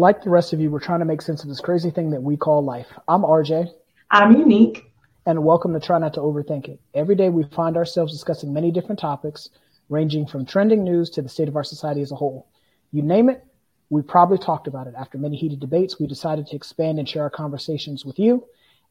like 0.00 0.24
the 0.24 0.30
rest 0.30 0.54
of 0.54 0.60
you, 0.60 0.70
we're 0.70 0.80
trying 0.80 1.00
to 1.00 1.04
make 1.04 1.20
sense 1.20 1.42
of 1.42 1.50
this 1.50 1.60
crazy 1.60 1.90
thing 1.90 2.10
that 2.10 2.22
we 2.22 2.34
call 2.34 2.64
life. 2.64 2.86
I'm 3.06 3.20
RJ. 3.20 3.70
I'm 4.10 4.34
unique. 4.34 4.90
And 5.26 5.44
welcome 5.44 5.74
to 5.74 5.78
Try 5.78 5.98
Not 5.98 6.14
to 6.14 6.20
Overthink 6.20 6.68
It. 6.68 6.80
Every 6.94 7.14
day 7.14 7.28
we 7.28 7.44
find 7.44 7.76
ourselves 7.76 8.10
discussing 8.10 8.54
many 8.54 8.70
different 8.70 8.98
topics, 8.98 9.50
ranging 9.90 10.26
from 10.26 10.46
trending 10.46 10.82
news 10.82 11.10
to 11.10 11.22
the 11.22 11.28
state 11.28 11.48
of 11.48 11.56
our 11.56 11.62
society 11.62 12.00
as 12.00 12.12
a 12.12 12.16
whole. 12.16 12.48
You 12.92 13.02
name 13.02 13.28
it, 13.28 13.44
we 13.90 14.00
probably 14.00 14.38
talked 14.38 14.66
about 14.66 14.86
it. 14.86 14.94
After 14.96 15.18
many 15.18 15.36
heated 15.36 15.60
debates, 15.60 16.00
we 16.00 16.06
decided 16.06 16.46
to 16.46 16.56
expand 16.56 16.98
and 16.98 17.06
share 17.06 17.24
our 17.24 17.30
conversations 17.30 18.02
with 18.02 18.18
you 18.18 18.46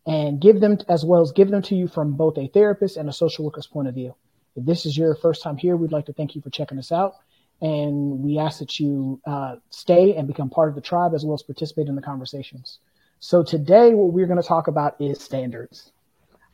and 0.06 0.40
give 0.40 0.60
them 0.60 0.78
as 0.88 1.04
well 1.04 1.22
as 1.22 1.32
give 1.32 1.50
them 1.50 1.64
to 1.64 1.76
you 1.76 1.88
from 1.88 2.18
both 2.18 2.38
a 2.38 2.50
therapist 2.50 2.98
and 2.98 3.10
a 3.10 3.14
social 3.14 3.46
worker's 3.46 3.66
point 3.66 3.88
of 3.88 3.96
view. 3.96 4.14
If 4.56 4.64
this 4.64 4.86
is 4.86 4.96
your 4.96 5.16
first 5.16 5.42
time 5.42 5.58
here, 5.58 5.76
we'd 5.76 5.92
like 5.92 6.06
to 6.06 6.14
thank 6.14 6.36
you 6.36 6.42
for 6.42 6.52
checking 6.52 6.78
us 6.78 6.92
out. 6.92 7.16
And 7.62 8.24
we 8.24 8.40
ask 8.40 8.60
that 8.60 8.80
you 8.80 9.20
uh, 9.26 9.56
stay 9.70 10.16
and 10.16 10.28
become 10.28 10.50
part 10.50 10.70
of 10.70 10.76
the 10.76 10.82
tribe 10.82 11.14
as 11.14 11.26
well 11.26 11.34
as 11.34 11.44
participate 11.44 11.88
in 11.88 11.96
the 11.96 12.02
conversations. 12.02 12.80
So 13.20 13.44
today, 13.44 13.94
what 13.94 14.14
we're 14.14 14.28
going 14.28 14.42
to 14.42 14.48
talk 14.48 14.68
about 14.68 14.96
is 15.00 15.20
standards. 15.20 15.92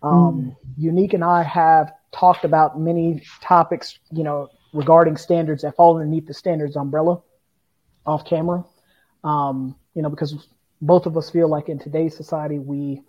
Um, 0.02 0.12
mm. 0.12 0.55
Unique 0.77 1.13
and 1.13 1.23
I 1.23 1.44
have 1.44 1.94
talked 2.12 2.44
about 2.44 2.80
many 2.80 3.22
topics, 3.41 3.99
you 4.12 4.23
know, 4.23 4.49
regarding 4.73 5.18
standards 5.18 5.62
that 5.62 5.76
fall 5.76 5.98
underneath 5.98 6.26
the 6.26 6.34
standards 6.34 6.76
umbrella 6.76 7.22
off 8.05 8.26
camera. 8.26 8.66
Um, 9.24 9.76
you 9.94 10.02
know, 10.02 10.10
because 10.10 10.48
both 10.82 11.05
of 11.05 11.18
us 11.18 11.30
feel 11.30 11.48
like 11.48 11.70
in 11.70 11.77
today's 11.77 12.18
society, 12.18 12.58
we 12.58 13.02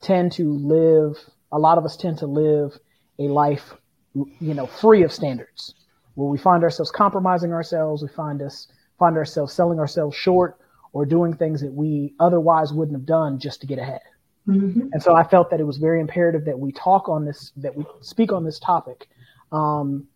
tend 0.00 0.32
to 0.32 0.52
live, 0.52 1.18
a 1.52 1.58
lot 1.58 1.78
of 1.78 1.84
us 1.84 1.96
tend 1.96 2.18
to 2.18 2.26
live 2.26 2.76
a 3.18 3.28
life, 3.28 3.74
you 4.14 4.54
know, 4.54 4.66
free 4.66 5.04
of 5.04 5.12
standards 5.12 5.74
where 6.14 6.28
we 6.28 6.38
find 6.38 6.62
ourselves 6.62 6.90
compromising 6.90 7.52
ourselves. 7.52 8.02
We 8.02 8.08
find 8.08 8.42
us, 8.42 8.68
find 8.98 9.16
ourselves 9.16 9.52
selling 9.52 9.78
ourselves 9.78 10.16
short 10.16 10.58
or 10.92 11.04
doing 11.04 11.34
things 11.34 11.60
that 11.60 11.72
we 11.72 12.14
otherwise 12.20 12.72
wouldn't 12.72 12.96
have 12.96 13.06
done 13.06 13.38
just 13.38 13.60
to 13.60 13.66
get 13.66 13.78
ahead. 13.78 14.00
Mm-hmm. 14.46 14.88
And 14.92 15.02
so 15.02 15.16
I 15.16 15.24
felt 15.24 15.50
that 15.50 15.60
it 15.60 15.64
was 15.64 15.78
very 15.78 16.00
imperative 16.00 16.44
that 16.44 16.58
we 16.58 16.70
talk 16.72 17.08
on 17.08 17.24
this, 17.24 17.52
that 17.56 17.74
we 17.74 17.84
speak 18.00 18.32
on 18.32 18.44
this 18.44 18.58
topic, 18.58 19.08
um, 19.52 20.06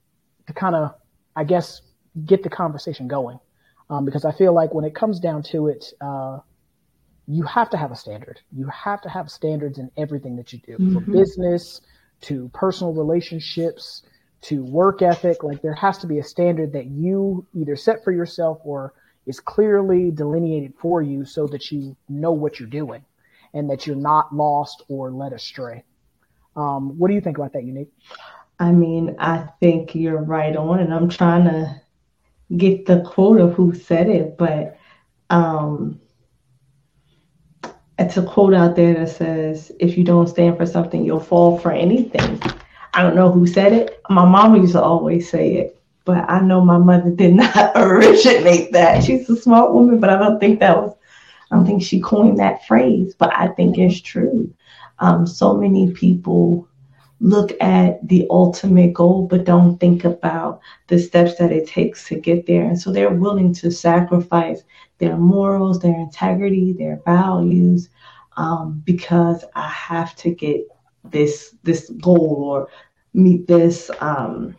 to 0.47 0.53
kind 0.53 0.75
of, 0.75 0.95
I 1.35 1.45
guess, 1.45 1.81
get 2.25 2.43
the 2.43 2.51
conversation 2.51 3.09
going. 3.09 3.39
Um, 3.91 4.05
because 4.05 4.25
I 4.27 4.33
feel 4.33 4.53
like 4.53 4.75
when 4.75 4.85
it 4.85 4.95
comes 4.95 5.19
down 5.19 5.43
to 5.45 5.69
it, 5.69 5.93
uh, 6.01 6.41
you 7.27 7.43
have 7.45 7.71
to 7.71 7.77
have 7.77 7.91
a 7.91 7.97
standard. 7.97 8.41
You 8.53 8.67
have 8.67 9.01
to 9.03 9.09
have 9.09 9.31
standards 9.31 9.79
in 9.79 9.91
everything 9.97 10.37
that 10.37 10.53
you 10.53 10.59
do, 10.59 10.73
mm-hmm. 10.73 10.95
from 10.95 11.13
business 11.13 11.81
to 12.23 12.51
personal 12.53 12.93
relationships 12.93 14.03
to 14.43 14.65
work 14.65 15.03
ethic. 15.03 15.43
Like 15.43 15.63
there 15.63 15.75
has 15.75 15.99
to 15.99 16.07
be 16.07 16.19
a 16.19 16.25
standard 16.25 16.73
that 16.73 16.87
you 16.87 17.47
either 17.55 17.77
set 17.77 18.05
for 18.05 18.13
yourself 18.13 18.61
or 18.65 18.95
is 19.27 19.41
clearly 19.41 20.11
delineated 20.11 20.75
for 20.79 21.03
you 21.03 21.25
so 21.25 21.47
that 21.49 21.71
you 21.71 21.97
know 22.09 22.33
what 22.33 22.59
you're 22.59 22.69
doing 22.69 23.05
and 23.55 23.69
that 23.71 23.87
you're 23.87 23.97
not 23.97 24.35
lost 24.35 24.83
or 24.89 25.11
led 25.11 25.33
astray. 25.33 25.85
Um, 26.57 26.99
what 26.99 27.09
do 27.09 27.15
you 27.15 27.21
think 27.21 27.39
about 27.39 27.53
that, 27.53 27.65
Unique? 27.65 27.93
I 28.59 28.73
mean, 28.73 29.17
I 29.19 29.49
think 29.61 29.95
you're 29.95 30.23
right 30.23 30.57
on, 30.57 30.81
and 30.81 30.93
I'm 30.93 31.09
trying 31.09 31.45
to 31.45 31.81
get 32.57 32.87
the 32.87 33.01
quote 33.03 33.41
of 33.41 33.55
who 33.55 33.75
said 33.75 34.09
it, 34.09 34.37
but 34.37 34.77
um, 35.31 36.01
it's 37.99 38.17
a 38.17 38.23
quote 38.23 38.55
out 38.55 38.75
there 38.75 38.95
that 38.95 39.11
says, 39.11 39.71
"If 39.79 39.97
you 39.97 40.05
don't 40.05 40.29
stand 40.29 40.57
for 40.57 40.67
something, 40.67 41.05
you'll 41.05 41.21
fall 41.21 41.59
for 41.59 41.71
anything." 41.71 42.41
I 42.99 43.03
don't 43.03 43.15
know 43.15 43.31
who 43.31 43.47
said 43.47 43.73
it. 43.73 44.01
My 44.11 44.25
mom 44.25 44.57
used 44.57 44.73
to 44.73 44.83
always 44.83 45.31
say 45.31 45.55
it, 45.55 45.81
but 46.05 46.29
I 46.29 46.41
know 46.41 46.61
my 46.65 46.79
mother 46.79 47.11
did 47.11 47.33
not 47.45 47.71
originate 47.77 48.73
that. 48.73 49.05
She's 49.05 49.31
a 49.31 49.37
smart 49.37 49.73
woman, 49.73 50.01
but 50.01 50.11
I 50.11 50.19
don't 50.19 50.41
think 50.41 50.59
that 50.59 50.77
was 50.77 50.97
I 51.49 51.55
don't 51.55 51.65
think 51.65 51.81
she 51.81 52.01
coined 52.01 52.41
that 52.41 52.67
phrase, 52.67 53.15
but 53.17 53.33
I 53.37 53.49
think 53.55 53.79
it's 53.79 54.01
true. 54.01 54.53
Um, 54.99 55.29
so 55.29 55.57
many 55.57 55.93
people 55.93 56.67
look 57.21 57.53
at 57.61 58.07
the 58.09 58.27
ultimate 58.31 58.95
goal, 58.95 59.29
but 59.29 59.45
don't 59.45 59.79
think 59.79 60.05
about 60.05 60.61
the 60.89 60.99
steps 60.99 61.37
that 61.37 61.53
it 61.53 61.69
takes 61.69 62.09
to 62.09 62.19
get 62.19 62.47
there. 62.47 62.65
And 62.65 62.81
so 62.81 62.91
they're 62.91 63.11
willing 63.11 63.55
to 63.55 63.71
sacrifice 63.71 64.65
their 64.99 65.17
morals, 65.17 65.79
their 65.79 65.95
integrity, 65.95 66.73
their 66.73 67.01
values, 67.05 67.91
um, 68.37 68.83
because 68.85 69.45
I 69.55 69.69
have 69.69 70.17
to 70.17 70.35
get 70.35 70.67
this 71.05 71.55
this 71.63 71.91
goal 71.91 72.43
or 72.45 72.69
meet 73.19 73.47
this 73.47 73.91
um, 74.01 74.57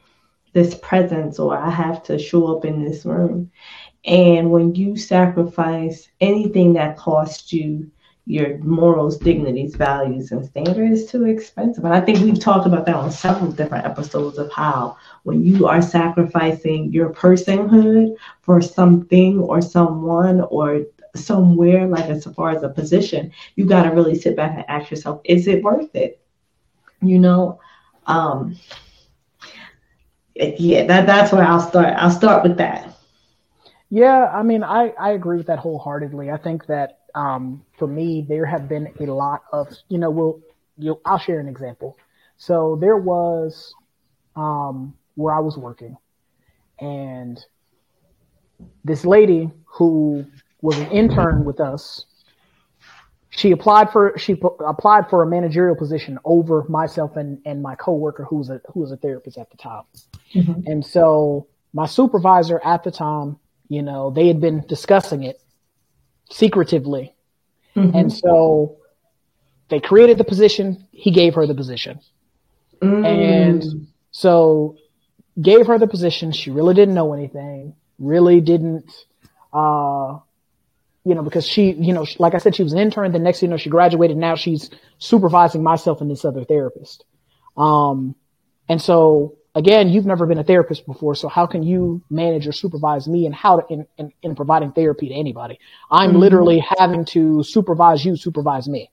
this 0.53 0.75
presence, 0.75 1.39
or 1.39 1.57
I 1.57 1.69
have 1.69 2.03
to 2.03 2.19
show 2.19 2.55
up 2.55 2.65
in 2.65 2.83
this 2.83 3.05
room. 3.05 3.51
And 4.05 4.51
when 4.51 4.75
you 4.75 4.97
sacrifice 4.97 6.09
anything 6.21 6.73
that 6.73 6.97
costs 6.97 7.53
you 7.53 7.91
your 8.29 8.59
morals, 8.59 9.17
dignities, 9.17 9.75
values, 9.75 10.31
and 10.31 10.45
standards, 10.45 11.05
too 11.05 11.25
expensive. 11.25 11.83
And 11.83 11.95
I 11.95 11.99
think 11.99 12.19
we've 12.19 12.39
talked 12.39 12.67
about 12.67 12.85
that 12.85 12.93
on 12.93 13.11
several 13.11 13.51
different 13.51 13.85
episodes 13.85 14.37
of 14.37 14.51
how 14.51 14.97
when 15.23 15.41
you 15.43 15.65
are 15.65 15.81
sacrificing 15.81 16.93
your 16.93 17.09
personhood 17.09 18.15
for 18.41 18.61
something 18.61 19.39
or 19.39 19.63
someone 19.63 20.41
or 20.41 20.83
somewhere, 21.15 21.87
like 21.87 22.05
as 22.05 22.23
far 22.25 22.51
as 22.51 22.61
a 22.61 22.69
position, 22.69 23.31
you 23.55 23.65
got 23.65 23.81
to 23.83 23.89
really 23.89 24.13
sit 24.13 24.35
back 24.35 24.53
and 24.55 24.65
ask 24.69 24.91
yourself, 24.91 25.21
is 25.23 25.47
it 25.47 25.63
worth 25.63 25.95
it? 25.95 26.21
You 27.01 27.17
know, 27.17 27.59
um, 28.09 28.57
yeah, 30.35 30.85
that 30.85 31.05
that's 31.05 31.31
where 31.31 31.43
I'll 31.43 31.59
start. 31.59 31.93
I'll 31.97 32.11
start 32.11 32.43
with 32.43 32.57
that. 32.57 32.97
Yeah, 33.89 34.27
I 34.27 34.43
mean, 34.43 34.63
I, 34.63 34.93
I 34.99 35.11
agree 35.11 35.37
with 35.37 35.47
that 35.47 35.59
wholeheartedly. 35.59 36.29
I 36.29 36.37
think 36.37 36.67
that 36.67 36.99
um, 37.15 37.65
for 37.77 37.87
me, 37.87 38.25
there 38.27 38.45
have 38.45 38.69
been 38.69 38.93
a 38.99 39.05
lot 39.05 39.43
of, 39.51 39.67
you 39.87 39.97
know, 39.97 40.11
we'll, 40.11 40.41
you 40.77 40.99
I'll 41.05 41.17
share 41.17 41.39
an 41.39 41.47
example. 41.47 41.97
So 42.37 42.77
there 42.79 42.97
was 42.97 43.73
um, 44.35 44.93
where 45.15 45.33
I 45.33 45.39
was 45.39 45.57
working, 45.57 45.97
and 46.79 47.43
this 48.83 49.05
lady 49.05 49.49
who 49.65 50.25
was 50.61 50.77
an 50.77 50.91
intern 50.91 51.43
with 51.43 51.59
us, 51.59 52.05
she 53.29 53.51
applied 53.51 53.91
for 53.91 54.17
she 54.17 54.35
p- 54.35 54.47
applied 54.65 55.09
for 55.09 55.23
a 55.23 55.27
managerial 55.27 55.75
position 55.75 56.17
over 56.25 56.65
myself 56.67 57.15
and, 57.15 57.39
and 57.45 57.61
my 57.61 57.75
coworker 57.75 58.23
who 58.23 58.37
was 58.37 58.49
a 58.49 58.61
who 58.73 58.81
was 58.81 58.91
a 58.91 58.97
therapist 58.97 59.37
at 59.37 59.49
the 59.51 59.57
time, 59.57 59.83
mm-hmm. 60.33 60.61
and 60.65 60.85
so 60.85 61.47
my 61.73 61.85
supervisor 61.85 62.59
at 62.63 62.83
the 62.83 62.91
time 62.91 63.37
you 63.69 63.83
know, 63.83 64.09
they 64.09 64.27
had 64.27 64.41
been 64.41 64.65
discussing 64.67 65.23
it 65.23 65.39
secretively. 66.31 67.13
Mm-hmm. 67.75 67.95
And 67.95 68.11
so 68.11 68.77
they 69.69 69.79
created 69.79 70.17
the 70.17 70.23
position. 70.23 70.87
He 70.91 71.11
gave 71.11 71.35
her 71.35 71.45
the 71.45 71.53
position. 71.53 71.99
Mm. 72.81 73.05
And 73.05 73.87
so 74.11 74.77
gave 75.39 75.67
her 75.67 75.77
the 75.77 75.87
position. 75.87 76.31
She 76.31 76.49
really 76.49 76.73
didn't 76.73 76.95
know 76.95 77.13
anything, 77.13 77.75
really 77.99 78.41
didn't, 78.41 78.91
uh, 79.53 80.17
you 81.05 81.15
know, 81.15 81.23
because 81.23 81.47
she, 81.47 81.71
you 81.71 81.93
know, 81.93 82.05
like 82.17 82.35
I 82.35 82.39
said, 82.39 82.55
she 82.55 82.63
was 82.63 82.73
an 82.73 82.79
intern. 82.79 83.11
The 83.11 83.19
next, 83.19 83.41
you 83.41 83.47
know, 83.47 83.57
she 83.57 83.69
graduated. 83.69 84.17
Now 84.17 84.35
she's 84.35 84.69
supervising 84.97 85.63
myself 85.63 86.01
and 86.01 86.11
this 86.11 86.25
other 86.25 86.43
therapist. 86.43 87.05
Um, 87.57 88.15
and 88.67 88.81
so 88.81 89.37
again, 89.55 89.89
you've 89.89 90.05
never 90.05 90.25
been 90.25 90.37
a 90.37 90.43
therapist 90.43 90.85
before, 90.85 91.15
so 91.15 91.27
how 91.27 91.45
can 91.45 91.63
you 91.63 92.01
manage 92.09 92.47
or 92.47 92.51
supervise 92.51 93.07
me 93.07 93.25
and 93.25 93.33
how 93.33 93.59
to 93.59 93.73
in, 93.73 93.87
in, 93.97 94.11
in 94.21 94.35
providing 94.35 94.71
therapy 94.71 95.09
to 95.09 95.13
anybody? 95.13 95.59
I'm 95.89 96.11
mm-hmm. 96.11 96.19
literally 96.19 96.65
having 96.77 97.05
to 97.05 97.43
supervise 97.43 98.05
you, 98.05 98.15
supervise 98.15 98.67
me. 98.67 98.91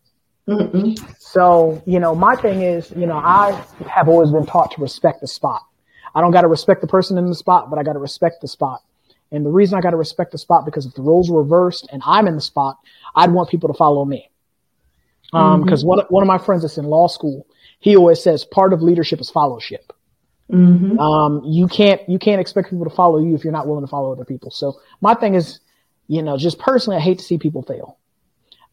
Mm-hmm. 0.48 1.04
So, 1.18 1.82
you 1.86 1.98
know, 1.98 2.14
my 2.14 2.36
thing 2.36 2.62
is, 2.62 2.92
you 2.96 3.06
know, 3.06 3.16
I 3.16 3.64
have 3.88 4.08
always 4.08 4.30
been 4.30 4.46
taught 4.46 4.70
to 4.72 4.80
respect 4.80 5.20
the 5.20 5.26
spot. 5.26 5.62
I 6.14 6.20
don't 6.20 6.30
got 6.30 6.42
to 6.42 6.48
respect 6.48 6.80
the 6.80 6.86
person 6.86 7.18
in 7.18 7.26
the 7.26 7.34
spot, 7.34 7.68
but 7.68 7.78
I 7.78 7.82
got 7.82 7.94
to 7.94 7.98
respect 7.98 8.40
the 8.40 8.48
spot. 8.48 8.82
And 9.36 9.46
the 9.46 9.50
reason 9.50 9.78
I 9.78 9.80
got 9.80 9.90
to 9.90 9.96
respect 9.96 10.32
the 10.32 10.38
spot 10.38 10.64
because 10.64 10.86
if 10.86 10.94
the 10.94 11.02
roles 11.02 11.30
were 11.30 11.42
reversed 11.42 11.88
and 11.92 12.02
I'm 12.04 12.26
in 12.26 12.34
the 12.34 12.40
spot, 12.40 12.78
I'd 13.14 13.32
want 13.32 13.50
people 13.50 13.68
to 13.68 13.74
follow 13.74 14.04
me. 14.04 14.30
Um, 15.32 15.60
mm-hmm. 15.60 15.68
cause 15.68 15.84
one, 15.84 16.00
one 16.08 16.22
of 16.22 16.26
my 16.26 16.38
friends 16.38 16.62
that's 16.62 16.78
in 16.78 16.84
law 16.84 17.08
school, 17.08 17.46
he 17.80 17.96
always 17.96 18.22
says 18.22 18.44
part 18.44 18.72
of 18.72 18.82
leadership 18.82 19.20
is 19.20 19.30
fellowship. 19.30 19.92
Mm-hmm. 20.50 20.98
Um, 20.98 21.42
you 21.44 21.66
can't 21.66 22.00
you 22.08 22.18
can't 22.18 22.40
expect 22.40 22.70
people 22.70 22.84
to 22.84 22.94
follow 22.94 23.18
you 23.18 23.34
if 23.34 23.42
you're 23.42 23.52
not 23.52 23.66
willing 23.66 23.84
to 23.84 23.90
follow 23.90 24.12
other 24.12 24.24
people. 24.24 24.50
So 24.52 24.80
my 25.00 25.14
thing 25.14 25.34
is, 25.34 25.58
you 26.06 26.22
know, 26.22 26.36
just 26.36 26.58
personally, 26.60 26.98
I 26.98 27.00
hate 27.00 27.18
to 27.18 27.24
see 27.24 27.36
people 27.36 27.62
fail. 27.62 27.98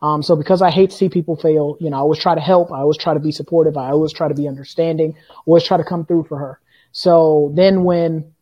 Um, 0.04 0.22
so 0.22 0.36
because 0.36 0.62
I 0.62 0.70
hate 0.70 0.92
to 0.92 0.96
see 0.96 1.10
people 1.10 1.36
fail, 1.36 1.78
you 1.80 1.90
know, 1.90 1.98
I 1.98 2.00
always 2.02 2.20
try 2.20 2.36
to 2.36 2.42
help. 2.42 2.72
I 2.72 2.80
always 2.80 2.98
try 2.98 3.14
to 3.14 3.20
be 3.20 3.32
supportive. 3.32 3.78
I 3.78 3.90
always 3.90 4.14
try 4.14 4.28
to 4.28 4.36
be 4.36 4.48
understanding. 4.48 5.16
Always 5.46 5.64
try 5.64 5.78
to 5.78 5.84
come 5.84 6.06
through 6.06 6.26
for 6.26 6.38
her. 6.38 6.60
So 6.92 7.52
then 7.56 7.84
when 7.84 8.34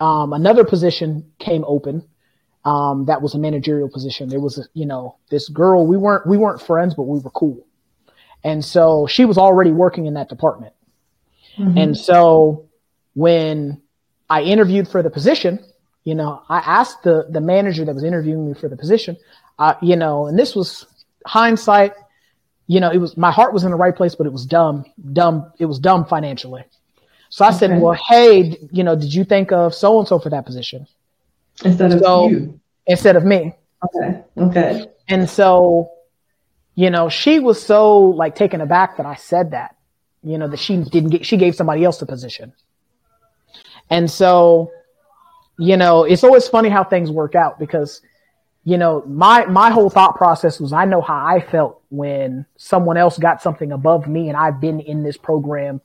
um, 0.00 0.32
another 0.32 0.64
position 0.64 1.30
came 1.38 1.64
open, 1.66 2.08
um, 2.64 3.06
that 3.06 3.22
was 3.22 3.34
a 3.34 3.38
managerial 3.38 3.88
position. 3.88 4.28
There 4.28 4.40
was, 4.40 4.58
a, 4.58 4.64
you 4.74 4.86
know, 4.86 5.16
this 5.30 5.48
girl. 5.48 5.86
We 5.86 5.96
weren't 5.96 6.26
we 6.26 6.36
weren't 6.36 6.60
friends, 6.60 6.94
but 6.94 7.04
we 7.04 7.18
were 7.18 7.30
cool. 7.30 7.66
And 8.42 8.64
so 8.64 9.06
she 9.06 9.24
was 9.24 9.38
already 9.38 9.70
working 9.70 10.06
in 10.06 10.14
that 10.14 10.28
department. 10.28 10.72
Mm-hmm. 11.58 11.78
And 11.78 11.96
so 11.96 12.68
when 13.14 13.82
I 14.28 14.42
interviewed 14.42 14.88
for 14.88 15.02
the 15.02 15.10
position, 15.10 15.58
you 16.04 16.14
know, 16.14 16.42
I 16.48 16.58
asked 16.58 17.02
the, 17.02 17.26
the 17.28 17.40
manager 17.40 17.84
that 17.84 17.94
was 17.94 18.04
interviewing 18.04 18.46
me 18.46 18.54
for 18.54 18.68
the 18.68 18.76
position, 18.76 19.16
I, 19.58 19.76
you 19.82 19.96
know, 19.96 20.26
and 20.26 20.38
this 20.38 20.54
was 20.54 20.86
hindsight. 21.26 21.92
You 22.66 22.80
know, 22.80 22.90
it 22.90 22.98
was 22.98 23.16
my 23.16 23.30
heart 23.30 23.52
was 23.52 23.64
in 23.64 23.70
the 23.70 23.76
right 23.76 23.94
place, 23.94 24.14
but 24.14 24.26
it 24.26 24.32
was 24.32 24.46
dumb, 24.46 24.84
dumb. 25.12 25.52
It 25.58 25.66
was 25.66 25.78
dumb 25.78 26.06
financially. 26.06 26.64
So 27.30 27.44
I 27.44 27.48
okay. 27.48 27.58
said, 27.58 27.80
well, 27.80 27.96
hey, 28.08 28.58
you 28.72 28.84
know, 28.84 28.96
did 28.96 29.14
you 29.14 29.24
think 29.24 29.52
of 29.52 29.72
so 29.72 29.98
and 30.00 30.06
so 30.06 30.18
for 30.18 30.30
that 30.30 30.44
position 30.44 30.86
instead 31.64 31.92
of 31.92 32.00
so, 32.00 32.28
you? 32.28 32.60
Instead 32.86 33.16
of 33.16 33.24
me. 33.24 33.54
Okay. 33.84 34.22
Okay. 34.36 34.86
And 35.08 35.30
so, 35.30 35.92
you 36.74 36.90
know, 36.90 37.08
she 37.08 37.38
was 37.38 37.62
so 37.62 37.98
like 38.00 38.34
taken 38.34 38.60
aback 38.60 38.96
that 38.96 39.06
I 39.06 39.14
said 39.14 39.52
that, 39.52 39.76
you 40.24 40.38
know, 40.38 40.48
that 40.48 40.58
she 40.58 40.76
didn't 40.76 41.10
get, 41.10 41.24
she 41.24 41.36
gave 41.36 41.54
somebody 41.54 41.84
else 41.84 41.98
the 41.98 42.06
position. 42.06 42.52
And 43.88 44.10
so, 44.10 44.72
you 45.56 45.76
know, 45.76 46.04
it's 46.04 46.24
always 46.24 46.48
funny 46.48 46.68
how 46.68 46.82
things 46.82 47.10
work 47.10 47.34
out 47.36 47.58
because, 47.60 48.02
you 48.64 48.76
know, 48.76 49.04
my, 49.06 49.46
my 49.46 49.70
whole 49.70 49.88
thought 49.88 50.16
process 50.16 50.58
was 50.58 50.72
I 50.72 50.84
know 50.84 51.00
how 51.00 51.26
I 51.26 51.40
felt 51.40 51.80
when 51.90 52.44
someone 52.56 52.96
else 52.96 53.18
got 53.18 53.40
something 53.40 53.70
above 53.70 54.08
me 54.08 54.28
and 54.28 54.36
I've 54.36 54.60
been 54.60 54.80
in 54.80 55.02
this 55.02 55.16
program, 55.16 55.80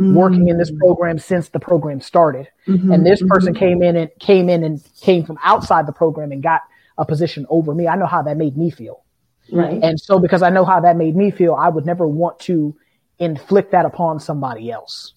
mm-hmm. 0.00 0.14
working 0.14 0.48
in 0.48 0.58
this 0.58 0.70
program 0.70 1.18
since 1.18 1.50
the 1.50 1.60
program 1.60 2.00
started. 2.00 2.48
Mm-hmm. 2.66 2.92
And 2.92 3.06
this 3.06 3.22
person 3.22 3.52
mm-hmm. 3.52 3.58
came 3.58 3.82
in 3.82 3.96
and 3.96 4.10
came 4.18 4.48
in 4.48 4.64
and 4.64 4.82
came 5.00 5.24
from 5.24 5.38
outside 5.44 5.86
the 5.86 5.92
program 5.92 6.32
and 6.32 6.42
got 6.42 6.62
a 6.96 7.04
position 7.04 7.46
over 7.50 7.74
me. 7.74 7.86
I 7.86 7.96
know 7.96 8.06
how 8.06 8.22
that 8.22 8.36
made 8.36 8.56
me 8.56 8.70
feel. 8.70 9.04
Right. 9.52 9.82
And 9.82 10.00
so 10.00 10.18
because 10.18 10.42
I 10.42 10.50
know 10.50 10.64
how 10.64 10.80
that 10.80 10.96
made 10.96 11.16
me 11.16 11.30
feel, 11.30 11.54
I 11.54 11.68
would 11.68 11.84
never 11.84 12.06
want 12.06 12.38
to 12.40 12.76
inflict 13.18 13.72
that 13.72 13.84
upon 13.84 14.20
somebody 14.20 14.70
else. 14.70 15.12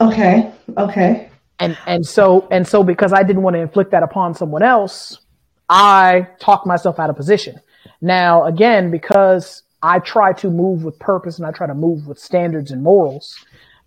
Okay. 0.00 0.52
Okay. 0.76 1.30
And 1.58 1.76
and 1.86 2.06
so 2.06 2.46
and 2.50 2.68
so 2.68 2.84
because 2.84 3.12
I 3.12 3.22
didn't 3.22 3.42
want 3.42 3.54
to 3.54 3.60
inflict 3.60 3.92
that 3.92 4.02
upon 4.02 4.34
someone 4.34 4.62
else, 4.62 5.20
I 5.68 6.28
talked 6.38 6.66
myself 6.66 6.98
out 6.98 7.08
of 7.08 7.16
position. 7.16 7.60
Now 8.02 8.44
again, 8.44 8.90
because 8.90 9.62
I 9.82 9.98
try 9.98 10.32
to 10.34 10.50
move 10.50 10.84
with 10.84 10.98
purpose 10.98 11.38
and 11.38 11.46
I 11.46 11.52
try 11.52 11.66
to 11.66 11.74
move 11.74 12.06
with 12.06 12.18
standards 12.18 12.70
and 12.70 12.82
morals, 12.82 13.36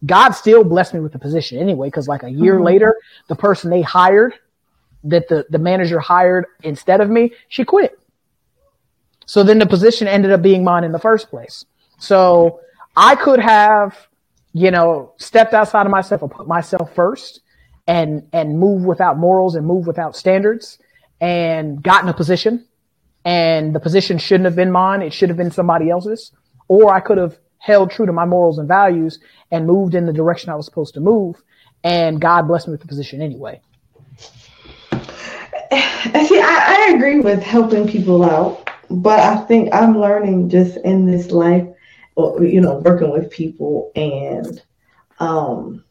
God 0.05 0.31
still 0.31 0.63
blessed 0.63 0.93
me 0.93 0.99
with 0.99 1.11
the 1.11 1.19
position 1.19 1.57
anyway, 1.57 1.87
because 1.87 2.07
like 2.07 2.23
a 2.23 2.29
year 2.29 2.55
mm-hmm. 2.55 2.65
later, 2.65 2.95
the 3.27 3.35
person 3.35 3.69
they 3.69 3.81
hired 3.81 4.33
that 5.03 5.27
the, 5.27 5.45
the 5.49 5.59
manager 5.59 5.99
hired 5.99 6.45
instead 6.63 7.01
of 7.01 7.09
me, 7.09 7.33
she 7.47 7.63
quit. 7.63 7.99
So 9.25 9.43
then 9.43 9.59
the 9.59 9.65
position 9.65 10.07
ended 10.07 10.31
up 10.31 10.41
being 10.41 10.63
mine 10.63 10.83
in 10.83 10.91
the 10.91 10.99
first 10.99 11.29
place. 11.29 11.65
So 11.99 12.61
I 12.95 13.15
could 13.15 13.39
have, 13.39 14.07
you 14.53 14.71
know, 14.71 15.13
stepped 15.17 15.53
outside 15.53 15.85
of 15.85 15.91
myself 15.91 16.23
or 16.23 16.29
put 16.29 16.47
myself 16.47 16.93
first 16.95 17.41
and, 17.87 18.27
and 18.33 18.57
move 18.57 18.83
without 18.83 19.17
morals 19.17 19.55
and 19.55 19.65
move 19.65 19.85
without 19.85 20.15
standards 20.15 20.79
and 21.21 21.83
gotten 21.83 22.09
a 22.09 22.13
position 22.13 22.65
and 23.25 23.75
the 23.75 23.79
position 23.79 24.17
shouldn't 24.17 24.45
have 24.45 24.55
been 24.55 24.71
mine. 24.71 25.01
It 25.01 25.13
should 25.13 25.29
have 25.29 25.37
been 25.37 25.51
somebody 25.51 25.89
else's. 25.89 26.31
Or 26.67 26.93
I 26.93 26.99
could 26.99 27.17
have 27.17 27.37
held 27.57 27.91
true 27.91 28.05
to 28.05 28.13
my 28.13 28.25
morals 28.25 28.57
and 28.57 28.67
values 28.67 29.19
and 29.51 29.67
moved 29.67 29.95
in 29.95 30.05
the 30.05 30.13
direction 30.13 30.49
I 30.49 30.55
was 30.55 30.65
supposed 30.65 30.93
to 30.95 30.99
move. 30.99 31.41
And 31.83 32.19
God 32.19 32.47
blessed 32.47 32.67
me 32.67 32.71
with 32.71 32.81
the 32.81 32.87
position 32.87 33.21
anyway. 33.21 33.61
See, 34.91 36.39
I, 36.41 36.87
I 36.89 36.93
agree 36.95 37.19
with 37.19 37.43
helping 37.43 37.87
people 37.87 38.23
out, 38.23 38.69
but 38.89 39.19
I 39.19 39.37
think 39.45 39.73
I'm 39.73 39.99
learning 39.99 40.49
just 40.49 40.77
in 40.77 41.05
this 41.05 41.31
life, 41.31 41.67
you 42.17 42.61
know, 42.61 42.77
working 42.77 43.11
with 43.11 43.29
people 43.29 43.91
and 43.95 44.61
um, 45.19 45.83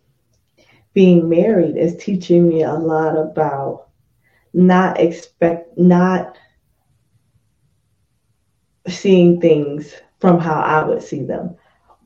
being 0.95 1.29
married 1.29 1.77
is 1.77 1.97
teaching 1.97 2.49
me 2.49 2.63
a 2.63 2.75
lot 2.75 3.17
about 3.17 3.89
not 4.53 4.99
expect 4.99 5.79
not 5.79 6.37
seeing 8.93 9.41
things 9.41 9.95
from 10.21 10.39
how 10.39 10.61
I 10.61 10.85
would 10.85 11.03
see 11.03 11.23
them, 11.23 11.57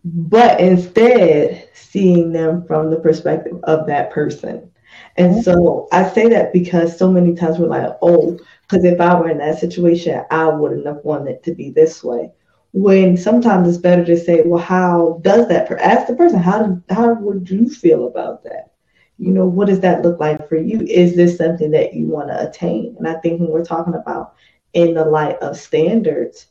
but 0.05 0.61
instead 0.61 1.69
seeing 1.75 2.33
them 2.33 2.67
from 2.67 2.91
the 2.91 3.01
perspective 3.01 3.59
of 3.65 3.87
that 3.87 4.11
person. 4.11 4.71
And 5.17 5.33
mm-hmm. 5.33 5.41
so 5.43 5.89
I 5.93 6.09
say 6.09 6.29
that 6.29 6.53
because 6.53 6.99
so 6.99 7.11
many 7.11 7.35
times 7.35 7.59
we're 7.59 7.67
like, 7.67 7.97
oh, 8.03 8.39
because 8.63 8.85
if 8.85 9.01
I 9.01 9.19
were 9.19 9.31
in 9.31 9.39
that 9.39 9.59
situation, 9.59 10.25
I 10.31 10.49
wouldn't 10.49 10.87
have 10.87 11.01
wanted 11.05 11.31
it 11.33 11.43
to 11.45 11.55
be 11.55 11.71
this 11.71 12.03
way. 12.03 12.31
When 12.73 13.19
sometimes 13.19 13.69
it's 13.69 13.77
better 13.77 14.05
to 14.05 14.17
say, 14.17 14.43
well, 14.43 14.63
how 14.63 15.21
does 15.23 15.49
that? 15.49 15.69
Per- 15.69 15.77
ask 15.77 16.07
the 16.07 16.17
person, 16.17 16.39
how 16.39 16.81
how 16.89 17.13
would 17.15 17.51
you 17.51 17.69
feel 17.69 18.07
about 18.07 18.45
that? 18.45 18.73
You 19.19 19.31
know, 19.31 19.47
what 19.47 19.69
does 19.69 19.81
that 19.81 20.03
look 20.03 20.19
like 20.19 20.49
for 20.49 20.57
you? 20.57 20.81
Is 20.81 21.15
this 21.15 21.37
something 21.37 21.71
that 21.73 21.93
you 21.93 22.07
want 22.07 22.29
to 22.29 22.49
attain? 22.49 22.97
And 22.99 23.07
I 23.07 23.15
think 23.21 23.41
when 23.41 23.51
we're 23.51 23.65
talking 23.65 23.95
about 23.95 24.35
in 24.73 24.95
the 24.95 25.05
light 25.05 25.37
of 25.37 25.59
standards, 25.59 26.47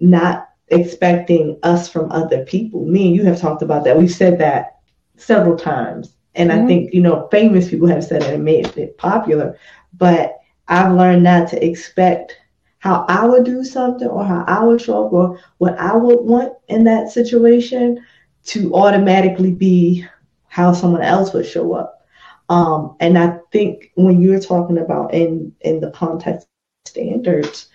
not 0.00 0.48
expecting 0.68 1.58
us 1.62 1.88
from 1.88 2.10
other 2.12 2.44
people. 2.44 2.84
Me 2.86 3.08
and 3.08 3.16
you 3.16 3.24
have 3.24 3.40
talked 3.40 3.62
about 3.62 3.84
that. 3.84 3.98
We've 3.98 4.10
said 4.10 4.38
that 4.38 4.78
several 5.16 5.56
times 5.56 6.14
and 6.34 6.50
mm-hmm. 6.50 6.64
I 6.64 6.66
think, 6.66 6.94
you 6.94 7.00
know, 7.00 7.28
famous 7.30 7.68
people 7.68 7.88
have 7.88 8.04
said 8.04 8.22
it 8.22 8.34
and 8.34 8.44
made 8.44 8.66
it 8.76 8.96
popular. 8.98 9.58
But 9.96 10.38
I've 10.68 10.92
learned 10.92 11.22
not 11.22 11.48
to 11.48 11.64
expect 11.64 12.36
how 12.78 13.04
I 13.08 13.26
would 13.26 13.44
do 13.44 13.64
something 13.64 14.08
or 14.08 14.24
how 14.24 14.44
I 14.46 14.64
would 14.64 14.80
show 14.80 15.06
up 15.06 15.12
or 15.12 15.38
what 15.58 15.78
I 15.78 15.94
would 15.96 16.20
want 16.20 16.54
in 16.68 16.84
that 16.84 17.10
situation 17.10 18.04
to 18.46 18.74
automatically 18.74 19.52
be 19.52 20.06
how 20.48 20.72
someone 20.72 21.02
else 21.02 21.32
would 21.32 21.46
show 21.46 21.74
up. 21.74 22.06
Um, 22.48 22.96
and 23.00 23.18
I 23.18 23.38
think 23.52 23.92
when 23.94 24.20
you're 24.20 24.40
talking 24.40 24.78
about 24.78 25.14
in 25.14 25.54
in 25.60 25.80
the 25.80 25.90
context 25.90 26.48
standards, 26.86 27.68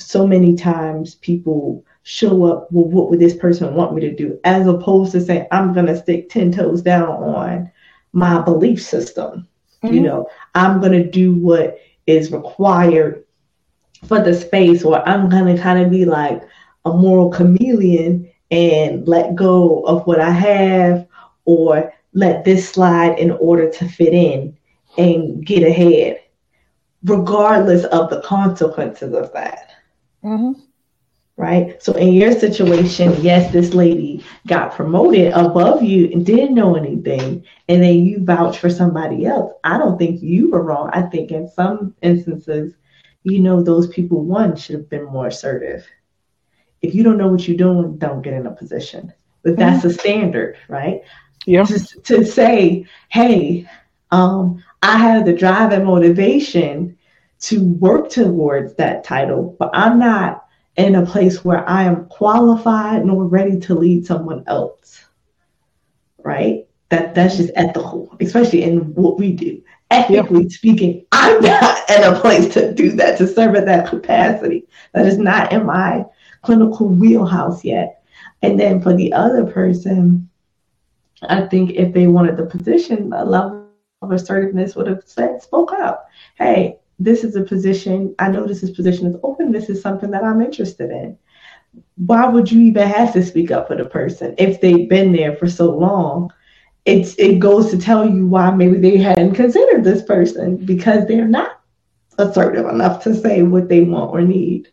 so 0.00 0.26
many 0.26 0.56
times 0.56 1.16
people 1.16 1.84
show 2.02 2.44
up, 2.44 2.68
well, 2.72 2.86
what 2.86 3.10
would 3.10 3.20
this 3.20 3.36
person 3.36 3.74
want 3.74 3.94
me 3.94 4.00
to 4.00 4.14
do? 4.14 4.38
As 4.44 4.66
opposed 4.66 5.12
to 5.12 5.20
saying, 5.20 5.46
I'm 5.52 5.72
gonna 5.72 5.96
stick 5.96 6.28
10 6.30 6.52
toes 6.52 6.82
down 6.82 7.08
on 7.08 7.70
my 8.12 8.40
belief 8.40 8.82
system. 8.82 9.46
Mm-hmm. 9.82 9.94
You 9.94 10.00
know, 10.02 10.28
I'm 10.54 10.80
going 10.80 10.92
to 10.92 11.08
do 11.08 11.34
what 11.34 11.78
is 12.06 12.32
required 12.32 13.24
for 14.06 14.20
the 14.20 14.34
space, 14.34 14.84
or 14.84 15.06
I'm 15.08 15.28
going 15.28 15.54
to 15.54 15.62
kind 15.62 15.82
of 15.82 15.90
be 15.90 16.04
like 16.04 16.42
a 16.84 16.92
moral 16.92 17.30
chameleon 17.30 18.30
and 18.50 19.06
let 19.06 19.34
go 19.34 19.80
of 19.82 20.06
what 20.06 20.20
I 20.20 20.30
have, 20.30 21.06
or 21.44 21.92
let 22.12 22.44
this 22.44 22.68
slide 22.68 23.18
in 23.18 23.30
order 23.32 23.70
to 23.70 23.88
fit 23.88 24.12
in 24.12 24.56
and 24.98 25.44
get 25.46 25.62
ahead, 25.62 26.20
regardless 27.04 27.84
of 27.86 28.10
the 28.10 28.20
consequences 28.22 29.14
of 29.14 29.32
that. 29.32 29.69
Mm-hmm 30.24 30.60
right? 31.40 31.82
So 31.82 31.94
in 31.94 32.12
your 32.12 32.32
situation, 32.38 33.16
yes, 33.22 33.50
this 33.50 33.72
lady 33.72 34.22
got 34.46 34.74
promoted 34.74 35.32
above 35.32 35.82
you 35.82 36.10
and 36.12 36.24
didn't 36.24 36.54
know 36.54 36.76
anything, 36.76 37.44
and 37.66 37.82
then 37.82 38.04
you 38.04 38.22
vouch 38.22 38.58
for 38.58 38.68
somebody 38.68 39.24
else. 39.24 39.54
I 39.64 39.78
don't 39.78 39.96
think 39.96 40.20
you 40.20 40.50
were 40.50 40.62
wrong. 40.62 40.90
I 40.92 41.00
think 41.00 41.30
in 41.30 41.48
some 41.48 41.94
instances, 42.02 42.74
you 43.22 43.40
know, 43.40 43.62
those 43.62 43.88
people 43.88 44.22
one 44.22 44.54
should 44.54 44.76
have 44.76 44.90
been 44.90 45.06
more 45.06 45.28
assertive. 45.28 45.86
If 46.82 46.94
you 46.94 47.02
don't 47.02 47.16
know 47.16 47.28
what 47.28 47.48
you're 47.48 47.56
doing, 47.56 47.96
don't 47.96 48.20
get 48.20 48.34
in 48.34 48.46
a 48.46 48.50
position. 48.50 49.10
But 49.42 49.56
that's 49.56 49.78
mm-hmm. 49.78 49.88
the 49.88 49.94
standard, 49.94 50.58
right? 50.68 51.00
Yeah. 51.46 51.64
To, 51.64 51.78
to 52.02 52.24
say, 52.26 52.84
hey, 53.08 53.66
um, 54.10 54.62
I 54.82 54.98
have 54.98 55.24
the 55.24 55.32
drive 55.32 55.72
and 55.72 55.86
motivation 55.86 56.98
to 57.40 57.64
work 57.64 58.10
towards 58.10 58.74
that 58.74 59.04
title, 59.04 59.56
but 59.58 59.70
I'm 59.72 59.98
not 59.98 60.44
in 60.76 60.94
a 60.94 61.06
place 61.06 61.44
where 61.44 61.68
I 61.68 61.84
am 61.84 62.06
qualified 62.06 63.04
nor 63.04 63.24
ready 63.24 63.58
to 63.60 63.74
lead 63.74 64.06
someone 64.06 64.44
else. 64.46 65.04
Right? 66.22 66.66
That 66.90 67.14
that's 67.14 67.36
just 67.36 67.52
ethical, 67.54 68.14
especially 68.20 68.62
in 68.62 68.94
what 68.94 69.18
we 69.18 69.32
do. 69.32 69.62
Ethically 69.90 70.48
speaking, 70.50 71.06
I'm 71.12 71.40
not 71.42 71.90
in 71.90 72.02
a 72.02 72.18
place 72.20 72.52
to 72.54 72.72
do 72.72 72.92
that, 72.92 73.18
to 73.18 73.26
serve 73.26 73.56
at 73.56 73.66
that 73.66 73.88
capacity. 73.88 74.66
That 74.92 75.06
is 75.06 75.18
not 75.18 75.52
in 75.52 75.66
my 75.66 76.04
clinical 76.42 76.88
wheelhouse 76.88 77.64
yet. 77.64 78.02
And 78.42 78.58
then 78.58 78.80
for 78.80 78.94
the 78.94 79.12
other 79.12 79.44
person, 79.46 80.28
I 81.22 81.42
think 81.42 81.72
if 81.72 81.92
they 81.92 82.06
wanted 82.06 82.36
the 82.36 82.46
position, 82.46 83.12
a 83.12 83.24
level 83.24 83.68
of 84.02 84.12
assertiveness 84.12 84.74
would 84.74 84.86
have 84.86 85.02
said, 85.04 85.42
spoke 85.42 85.72
up. 85.72 86.08
Hey, 86.36 86.79
this 87.00 87.24
is 87.24 87.34
a 87.34 87.42
position, 87.42 88.14
I 88.18 88.28
know 88.28 88.46
this 88.46 88.62
is 88.62 88.70
position 88.70 89.06
is 89.06 89.16
open. 89.22 89.52
This 89.52 89.70
is 89.70 89.80
something 89.80 90.10
that 90.10 90.22
I'm 90.22 90.42
interested 90.42 90.90
in. 90.90 91.18
Why 91.96 92.26
would 92.26 92.52
you 92.52 92.60
even 92.60 92.86
have 92.86 93.14
to 93.14 93.24
speak 93.24 93.50
up 93.50 93.68
for 93.68 93.76
the 93.76 93.86
person 93.86 94.34
if 94.36 94.60
they've 94.60 94.88
been 94.88 95.12
there 95.12 95.34
for 95.36 95.48
so 95.48 95.70
long? 95.70 96.30
It's 96.84 97.14
it 97.14 97.38
goes 97.38 97.70
to 97.70 97.78
tell 97.78 98.08
you 98.08 98.26
why 98.26 98.50
maybe 98.50 98.78
they 98.78 98.98
hadn't 98.98 99.34
considered 99.34 99.82
this 99.82 100.02
person 100.02 100.56
because 100.58 101.06
they're 101.06 101.26
not 101.26 101.60
assertive 102.18 102.66
enough 102.66 103.02
to 103.04 103.14
say 103.14 103.42
what 103.42 103.68
they 103.68 103.80
want 103.80 104.10
or 104.10 104.20
need. 104.20 104.68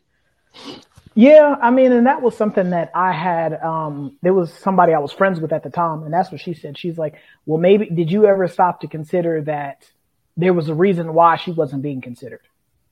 Yeah, 1.16 1.56
I 1.62 1.72
mean, 1.72 1.92
and 1.94 2.06
that 2.06 2.22
was 2.22 2.36
something 2.36 2.70
that 2.72 2.92
I 2.94 3.12
had. 3.12 3.62
Um, 3.64 4.18
there 4.22 4.34
was 4.34 4.54
somebody 4.54 4.94
I 4.94 5.00
was 5.00 5.12
friends 5.12 5.40
with 5.40 5.52
at 5.52 5.64
the 5.64 5.70
time, 5.70 6.04
and 6.04 6.14
that's 6.14 6.32
what 6.32 6.42
she 6.42 6.54
said. 6.54 6.78
She's 6.78 6.98
like, 6.98 7.16
"Well, 7.46 7.58
maybe 7.58 7.88
did 7.88 8.12
you 8.12 8.26
ever 8.26 8.48
stop 8.48 8.82
to 8.82 8.88
consider 8.88 9.42
that 9.44 9.90
there 10.38 10.54
was 10.54 10.70
a 10.70 10.76
reason 10.76 11.14
why 11.14 11.36
she 11.36 11.52
wasn't 11.52 11.82
being 11.82 12.00
considered. 12.00 12.48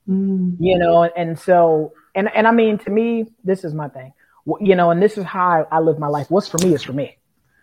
Mm. 0.08 0.56
You 0.60 0.78
know, 0.78 1.04
and, 1.04 1.12
and 1.16 1.38
so, 1.38 1.92
and, 2.14 2.28
and 2.34 2.46
I 2.46 2.50
mean, 2.50 2.78
to 2.78 2.90
me, 2.90 3.26
this 3.44 3.64
is 3.64 3.72
my 3.72 3.88
thing, 3.88 4.12
you 4.60 4.74
know, 4.74 4.90
and 4.90 5.02
this 5.02 5.16
is 5.16 5.24
how 5.24 5.66
I, 5.70 5.76
I 5.76 5.80
live 5.80 5.98
my 5.98 6.08
life. 6.08 6.30
What's 6.30 6.48
for 6.48 6.58
me 6.58 6.74
is 6.74 6.82
for 6.82 6.92
me. 6.92 7.16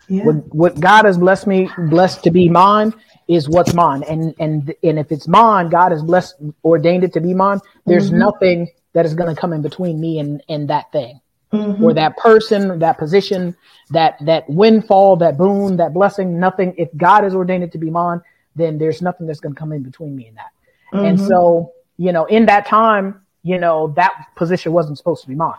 Yeah. 0.09 0.25
What, 0.25 0.53
what 0.53 0.79
God 0.79 1.05
has 1.05 1.17
blessed 1.17 1.47
me, 1.47 1.69
blessed 1.77 2.23
to 2.23 2.31
be 2.31 2.49
mine 2.49 2.93
is 3.27 3.47
what's 3.47 3.73
mine. 3.73 4.03
And, 4.03 4.35
and, 4.39 4.73
and 4.83 4.99
if 4.99 5.11
it's 5.11 5.27
mine, 5.27 5.69
God 5.69 5.91
has 5.91 6.03
blessed, 6.03 6.35
ordained 6.63 7.05
it 7.05 7.13
to 7.13 7.21
be 7.21 7.33
mine. 7.33 7.61
There's 7.85 8.09
mm-hmm. 8.09 8.19
nothing 8.19 8.71
that 8.91 9.05
is 9.05 9.13
going 9.13 9.33
to 9.33 9.39
come 9.39 9.53
in 9.53 9.61
between 9.61 10.01
me 10.01 10.19
and, 10.19 10.43
and 10.49 10.69
that 10.69 10.91
thing 10.91 11.21
mm-hmm. 11.53 11.83
or 11.83 11.93
that 11.93 12.17
person, 12.17 12.79
that 12.79 12.97
position, 12.97 13.55
that, 13.91 14.17
that 14.25 14.49
windfall, 14.49 15.15
that 15.17 15.37
boon, 15.37 15.77
that 15.77 15.93
blessing, 15.93 16.37
nothing. 16.37 16.75
If 16.77 16.89
God 16.97 17.23
has 17.23 17.33
ordained 17.33 17.63
it 17.63 17.71
to 17.71 17.77
be 17.77 17.89
mine, 17.89 18.21
then 18.55 18.77
there's 18.77 19.01
nothing 19.01 19.27
that's 19.27 19.39
going 19.39 19.55
to 19.55 19.59
come 19.59 19.71
in 19.71 19.83
between 19.83 20.15
me 20.15 20.27
and 20.27 20.37
that. 20.37 20.51
Mm-hmm. 20.93 21.05
And 21.05 21.19
so, 21.19 21.73
you 21.97 22.11
know, 22.11 22.25
in 22.25 22.45
that 22.47 22.67
time, 22.67 23.21
you 23.43 23.59
know, 23.59 23.93
that 23.95 24.13
position 24.35 24.71
wasn't 24.71 24.97
supposed 24.97 25.23
to 25.23 25.27
be 25.27 25.35
mine. 25.35 25.55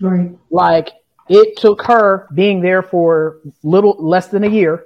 Right. 0.00 0.36
Like 0.50 0.90
it 1.28 1.56
took 1.56 1.82
her 1.82 2.26
being 2.34 2.60
there 2.60 2.82
for 2.82 3.38
little 3.62 3.96
less 3.98 4.28
than 4.28 4.44
a 4.44 4.48
year 4.48 4.84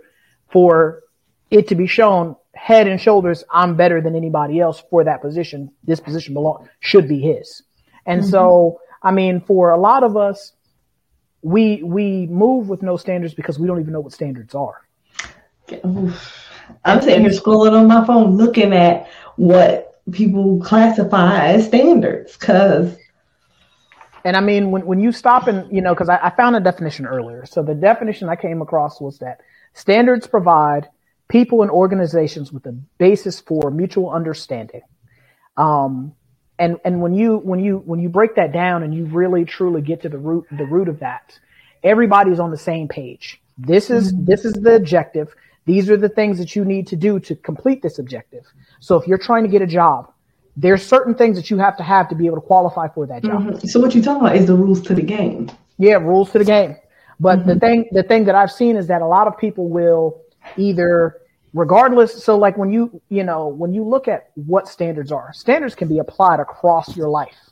for 0.50 1.02
it 1.50 1.68
to 1.68 1.74
be 1.74 1.86
shown 1.86 2.36
head 2.54 2.86
and 2.86 3.00
shoulders, 3.00 3.44
I'm 3.50 3.76
better 3.76 4.00
than 4.00 4.14
anybody 4.16 4.60
else 4.60 4.82
for 4.90 5.04
that 5.04 5.20
position. 5.22 5.72
This 5.84 6.00
position 6.00 6.34
belong 6.34 6.68
should 6.80 7.08
be 7.08 7.20
his. 7.20 7.62
And 8.06 8.22
mm-hmm. 8.22 8.30
so, 8.30 8.80
I 9.02 9.10
mean, 9.10 9.40
for 9.40 9.70
a 9.70 9.78
lot 9.78 10.02
of 10.02 10.16
us, 10.16 10.52
we, 11.42 11.82
we 11.82 12.26
move 12.26 12.68
with 12.68 12.82
no 12.82 12.96
standards 12.96 13.34
because 13.34 13.58
we 13.58 13.66
don't 13.66 13.80
even 13.80 13.92
know 13.92 14.00
what 14.00 14.12
standards 14.12 14.54
are. 14.54 14.80
I'm 16.84 17.00
sitting 17.00 17.22
here 17.22 17.30
scrolling 17.30 17.72
on 17.72 17.88
my 17.88 18.04
phone 18.06 18.36
looking 18.36 18.72
at 18.72 19.08
what 19.36 20.02
people 20.12 20.60
classify 20.60 21.46
as 21.48 21.66
standards 21.66 22.36
because 22.36 22.96
and 24.24 24.36
I 24.36 24.40
mean, 24.40 24.70
when, 24.70 24.86
when 24.86 25.00
you 25.00 25.12
stop 25.12 25.48
and, 25.48 25.70
you 25.70 25.82
know, 25.82 25.92
because 25.92 26.08
I, 26.08 26.16
I, 26.16 26.30
found 26.30 26.56
a 26.56 26.60
definition 26.60 27.04
earlier. 27.04 27.44
So 27.44 27.62
the 27.62 27.74
definition 27.74 28.30
I 28.30 28.36
came 28.36 28.62
across 28.62 28.98
was 28.98 29.18
that 29.18 29.42
standards 29.74 30.26
provide 30.26 30.88
people 31.28 31.60
and 31.60 31.70
organizations 31.70 32.50
with 32.50 32.64
a 32.64 32.72
basis 32.72 33.40
for 33.40 33.70
mutual 33.70 34.10
understanding. 34.10 34.80
Um, 35.58 36.14
and, 36.58 36.78
and 36.86 37.02
when 37.02 37.14
you, 37.14 37.36
when 37.36 37.60
you, 37.60 37.82
when 37.84 38.00
you 38.00 38.08
break 38.08 38.36
that 38.36 38.52
down 38.52 38.82
and 38.82 38.94
you 38.94 39.04
really 39.04 39.44
truly 39.44 39.82
get 39.82 40.02
to 40.02 40.08
the 40.08 40.18
root, 40.18 40.46
the 40.50 40.64
root 40.64 40.88
of 40.88 41.00
that, 41.00 41.38
everybody's 41.82 42.40
on 42.40 42.50
the 42.50 42.56
same 42.56 42.88
page. 42.88 43.42
This 43.58 43.90
is, 43.90 44.12
mm-hmm. 44.12 44.24
this 44.24 44.46
is 44.46 44.54
the 44.54 44.74
objective. 44.74 45.34
These 45.66 45.88
are 45.88 45.96
the 45.96 46.08
things 46.08 46.38
that 46.38 46.54
you 46.54 46.64
need 46.64 46.86
to 46.88 46.96
do 46.96 47.18
to 47.20 47.34
complete 47.36 47.82
this 47.82 47.98
objective. 47.98 48.44
So 48.80 48.96
if 48.96 49.06
you're 49.06 49.18
trying 49.18 49.44
to 49.44 49.48
get 49.48 49.62
a 49.62 49.66
job, 49.66 50.12
there's 50.56 50.86
certain 50.86 51.14
things 51.14 51.36
that 51.36 51.50
you 51.50 51.58
have 51.58 51.76
to 51.78 51.82
have 51.82 52.08
to 52.10 52.14
be 52.14 52.26
able 52.26 52.36
to 52.36 52.46
qualify 52.46 52.88
for 52.88 53.06
that 53.06 53.24
job. 53.24 53.42
Mm-hmm. 53.42 53.66
So 53.66 53.80
what 53.80 53.94
you're 53.94 54.04
talking 54.04 54.20
about 54.26 54.36
is 54.36 54.46
the 54.46 54.54
rules 54.54 54.82
to 54.82 54.94
the 54.94 55.02
game. 55.02 55.50
Yeah, 55.78 55.94
rules 55.94 56.30
to 56.32 56.38
the 56.38 56.44
game. 56.44 56.76
But 57.18 57.40
mm-hmm. 57.40 57.48
the 57.48 57.58
thing, 57.58 57.88
the 57.92 58.02
thing 58.02 58.24
that 58.26 58.34
I've 58.34 58.52
seen 58.52 58.76
is 58.76 58.86
that 58.88 59.02
a 59.02 59.06
lot 59.06 59.26
of 59.26 59.38
people 59.38 59.68
will 59.68 60.20
either, 60.56 61.16
regardless. 61.54 62.22
So 62.22 62.36
like 62.36 62.56
when 62.56 62.70
you, 62.70 63.00
you 63.08 63.24
know, 63.24 63.48
when 63.48 63.72
you 63.72 63.84
look 63.84 64.06
at 64.06 64.30
what 64.34 64.68
standards 64.68 65.10
are, 65.10 65.32
standards 65.32 65.74
can 65.74 65.88
be 65.88 65.98
applied 65.98 66.40
across 66.40 66.96
your 66.96 67.08
life, 67.08 67.50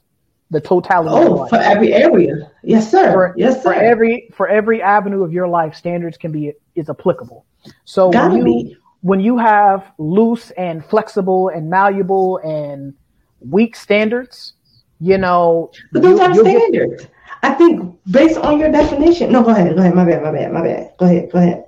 the 0.50 0.60
totality. 0.60 1.10
Oh, 1.16 1.46
for 1.46 1.56
every 1.56 1.94
area. 1.94 2.50
Yes, 2.62 2.90
sir. 2.90 3.12
For, 3.12 3.34
yes, 3.36 3.56
sir. 3.56 3.62
For 3.62 3.74
every, 3.74 4.28
for 4.34 4.48
every 4.48 4.82
avenue 4.82 5.24
of 5.24 5.32
your 5.32 5.48
life, 5.48 5.74
standards 5.74 6.16
can 6.16 6.30
be, 6.30 6.52
is 6.74 6.90
applicable. 6.90 7.46
So 7.84 8.10
Gotta 8.10 8.34
when 8.34 8.38
you, 8.38 8.44
be 8.44 8.76
when 9.02 9.20
you 9.20 9.38
have 9.38 9.92
loose 9.98 10.50
and 10.52 10.84
flexible 10.84 11.48
and 11.48 11.68
malleable 11.68 12.38
and 12.38 12.94
weak 13.40 13.76
standards, 13.76 14.54
you 15.00 15.18
know, 15.18 15.70
but 15.92 16.02
those 16.02 16.20
are 16.20 16.34
standards. 16.34 17.02
Get... 17.02 17.12
I 17.42 17.54
think 17.54 17.98
based 18.10 18.38
on 18.38 18.60
your 18.60 18.70
definition. 18.70 19.32
No, 19.32 19.42
go 19.42 19.50
ahead. 19.50 19.74
Go 19.74 19.80
ahead. 19.80 19.94
My 19.94 20.04
bad. 20.04 20.22
My 20.22 20.30
bad. 20.30 20.52
My 20.52 20.62
bad. 20.62 20.92
Go 20.98 21.06
ahead. 21.06 21.30
Go 21.30 21.38
ahead. 21.38 21.64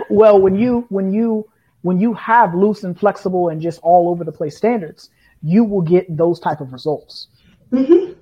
well, 0.10 0.40
when 0.40 0.54
you 0.54 0.86
when 0.88 1.12
you 1.12 1.48
when 1.82 2.00
you 2.00 2.14
have 2.14 2.54
loose 2.54 2.84
and 2.84 2.98
flexible 2.98 3.48
and 3.48 3.60
just 3.60 3.80
all 3.82 4.08
over 4.08 4.22
the 4.22 4.32
place 4.32 4.56
standards, 4.56 5.10
you 5.42 5.64
will 5.64 5.82
get 5.82 6.16
those 6.16 6.38
type 6.38 6.60
of 6.60 6.72
results. 6.72 7.28
Mm-hmm. 7.72 8.12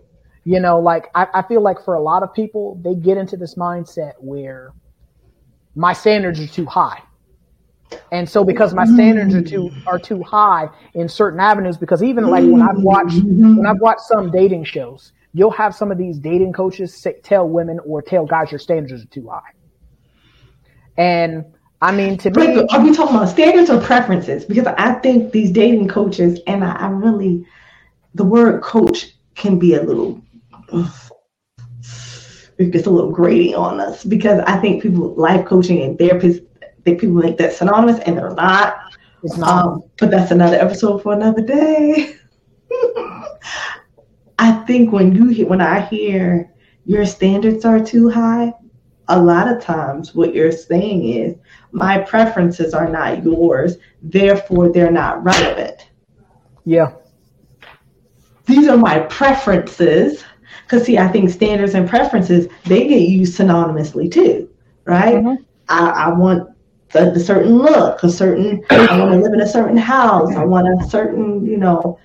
You 0.44 0.60
know, 0.60 0.80
like 0.80 1.10
I, 1.14 1.26
I 1.34 1.42
feel 1.42 1.60
like 1.60 1.84
for 1.84 1.94
a 1.94 2.00
lot 2.00 2.22
of 2.22 2.32
people, 2.32 2.80
they 2.82 2.94
get 2.94 3.18
into 3.18 3.36
this 3.36 3.56
mindset 3.56 4.14
where 4.18 4.72
my 5.80 5.94
standards 5.94 6.38
are 6.38 6.46
too 6.46 6.66
high. 6.66 7.02
And 8.12 8.28
so 8.28 8.44
because 8.44 8.74
my 8.74 8.84
standards 8.84 9.34
are 9.34 9.42
too 9.42 9.70
are 9.86 9.98
too 9.98 10.22
high 10.22 10.68
in 10.94 11.08
certain 11.08 11.40
avenues, 11.40 11.76
because 11.76 12.02
even 12.02 12.26
like 12.28 12.44
when 12.44 12.62
I've 12.62 12.82
watched 12.82 13.16
when 13.24 13.66
I've 13.66 13.80
watched 13.80 14.02
some 14.02 14.30
dating 14.30 14.64
shows, 14.64 15.12
you'll 15.32 15.50
have 15.50 15.74
some 15.74 15.90
of 15.90 15.98
these 15.98 16.18
dating 16.18 16.52
coaches 16.52 16.94
say, 16.94 17.14
tell 17.22 17.48
women 17.48 17.80
or 17.84 18.02
tell 18.02 18.26
guys 18.26 18.52
your 18.52 18.58
standards 18.58 19.02
are 19.02 19.08
too 19.08 19.28
high. 19.28 19.52
And 20.98 21.46
I 21.80 21.92
mean, 21.92 22.18
to 22.18 22.28
are 22.70 22.80
we 22.84 22.94
talking 22.94 23.16
about 23.16 23.30
standards 23.30 23.70
or 23.70 23.80
preferences? 23.80 24.44
Because 24.44 24.66
I 24.66 24.92
think 25.00 25.32
these 25.32 25.50
dating 25.50 25.88
coaches, 25.88 26.38
and 26.46 26.62
I, 26.62 26.72
I 26.72 26.88
really, 26.90 27.46
the 28.14 28.24
word 28.24 28.62
coach 28.62 29.14
can 29.34 29.58
be 29.58 29.74
a 29.74 29.82
little, 29.82 30.20
it 32.60 32.70
gets 32.70 32.86
a 32.86 32.90
little 32.90 33.10
grating 33.10 33.54
on 33.54 33.80
us 33.80 34.04
because 34.04 34.40
I 34.46 34.58
think 34.58 34.82
people 34.82 35.14
life 35.14 35.46
coaching 35.46 35.82
and 35.82 35.98
therapists 35.98 36.46
think 36.84 37.00
people 37.00 37.20
think 37.22 37.38
that 37.38 37.52
synonymous, 37.52 38.00
and 38.00 38.16
they're 38.16 38.34
not. 38.34 38.76
It's 39.22 39.36
not. 39.36 39.66
Um, 39.66 39.82
but 39.98 40.10
that's 40.10 40.30
another 40.30 40.56
episode 40.56 41.02
for 41.02 41.12
another 41.12 41.42
day. 41.42 42.16
I 44.38 44.52
think 44.66 44.92
when 44.92 45.14
you 45.14 45.28
hear, 45.28 45.46
when 45.46 45.60
I 45.60 45.80
hear 45.80 46.50
your 46.86 47.04
standards 47.04 47.64
are 47.64 47.84
too 47.84 48.08
high, 48.08 48.52
a 49.08 49.20
lot 49.20 49.48
of 49.48 49.62
times 49.62 50.14
what 50.14 50.34
you're 50.34 50.52
saying 50.52 51.04
is 51.04 51.36
my 51.72 51.98
preferences 51.98 52.72
are 52.72 52.88
not 52.88 53.24
yours, 53.24 53.76
therefore 54.02 54.70
they're 54.70 54.92
not 54.92 55.22
relevant. 55.22 55.90
Yeah. 56.64 56.92
These 58.46 58.68
are 58.68 58.76
my 58.76 59.00
preferences. 59.00 60.24
Because 60.70 60.86
see, 60.86 60.98
I 60.98 61.08
think 61.08 61.30
standards 61.30 61.74
and 61.74 61.88
preferences 61.88 62.46
they 62.64 62.86
get 62.86 63.00
used 63.00 63.36
synonymously 63.36 64.10
too, 64.10 64.48
right? 64.84 65.16
Mm-hmm. 65.16 65.42
I, 65.68 65.90
I 65.90 66.08
want 66.12 66.48
a, 66.94 67.10
a 67.10 67.18
certain 67.18 67.58
look, 67.58 68.04
a 68.04 68.08
certain, 68.08 68.64
I 68.70 68.98
want 68.98 69.12
to 69.12 69.18
live 69.18 69.32
in 69.32 69.40
a 69.40 69.48
certain 69.48 69.76
house, 69.76 70.32
I 70.36 70.44
want 70.44 70.68
a 70.68 70.88
certain, 70.88 71.44
you 71.44 71.56
know, 71.56 71.98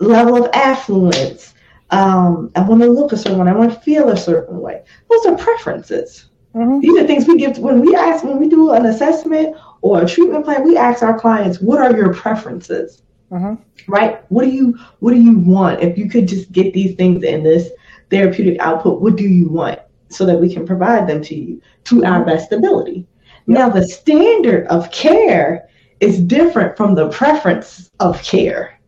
level 0.00 0.36
of 0.36 0.50
affluence. 0.52 1.54
Um, 1.88 2.50
I 2.56 2.60
want 2.60 2.82
to 2.82 2.88
look 2.88 3.12
a 3.12 3.16
certain 3.16 3.38
way. 3.38 3.50
I 3.50 3.54
want 3.54 3.72
to 3.72 3.80
feel 3.80 4.10
a 4.10 4.16
certain 4.18 4.60
way. 4.60 4.82
Those 5.08 5.24
are 5.24 5.36
preferences. 5.36 6.26
Mm-hmm. 6.54 6.80
These 6.80 7.02
are 7.02 7.06
things 7.06 7.26
we 7.26 7.38
give 7.38 7.58
when 7.58 7.80
we 7.80 7.94
ask 7.94 8.22
when 8.22 8.38
we 8.38 8.50
do 8.50 8.72
an 8.72 8.84
assessment 8.84 9.56
or 9.80 10.02
a 10.02 10.06
treatment 10.06 10.44
plan. 10.44 10.62
We 10.62 10.76
ask 10.76 11.02
our 11.02 11.18
clients, 11.18 11.60
"What 11.60 11.78
are 11.78 11.96
your 11.96 12.12
preferences?" 12.12 13.02
Mm-hmm. 13.30 13.92
Right? 13.92 14.24
What 14.30 14.44
do 14.44 14.50
you 14.50 14.78
What 14.98 15.12
do 15.12 15.20
you 15.20 15.38
want? 15.38 15.82
If 15.82 15.96
you 15.96 16.08
could 16.08 16.26
just 16.26 16.50
get 16.52 16.74
these 16.74 16.96
things 16.96 17.22
in 17.22 17.42
this 17.42 17.70
therapeutic 18.10 18.60
output, 18.60 19.00
what 19.00 19.16
do 19.16 19.24
you 19.24 19.48
want 19.48 19.78
so 20.08 20.26
that 20.26 20.40
we 20.40 20.52
can 20.52 20.66
provide 20.66 21.08
them 21.08 21.22
to 21.22 21.34
you 21.34 21.62
to 21.84 22.04
our 22.04 22.24
best 22.24 22.52
ability? 22.52 23.06
Now, 23.46 23.68
the 23.68 23.86
standard 23.86 24.66
of 24.66 24.90
care 24.90 25.68
is 26.00 26.20
different 26.20 26.76
from 26.76 26.94
the 26.94 27.08
preference 27.08 27.90
of 28.00 28.22
care. 28.22 28.80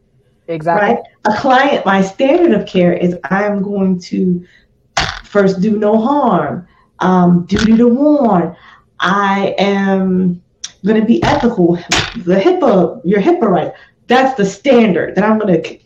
Exactly. 0.48 0.88
Right? 0.88 0.98
A 1.24 1.36
client, 1.40 1.86
my 1.86 2.02
standard 2.02 2.52
of 2.52 2.66
care 2.66 2.92
is 2.92 3.16
I'm 3.24 3.62
going 3.62 4.00
to 4.00 4.44
first 5.24 5.60
do 5.60 5.78
no 5.78 6.00
harm, 6.00 6.66
um, 6.98 7.46
duty 7.46 7.76
to 7.76 7.88
warn. 7.88 8.56
I 9.00 9.54
am 9.58 10.42
going 10.84 11.00
to 11.00 11.06
be 11.06 11.22
ethical. 11.22 11.76
The 12.16 12.36
HIPAA, 12.36 13.00
your 13.04 13.20
HIPAA 13.20 13.48
right. 13.48 13.72
That's 14.06 14.36
the 14.36 14.44
standard 14.44 15.14
that 15.14 15.24
I'm 15.24 15.38
going 15.38 15.62
to 15.62 15.78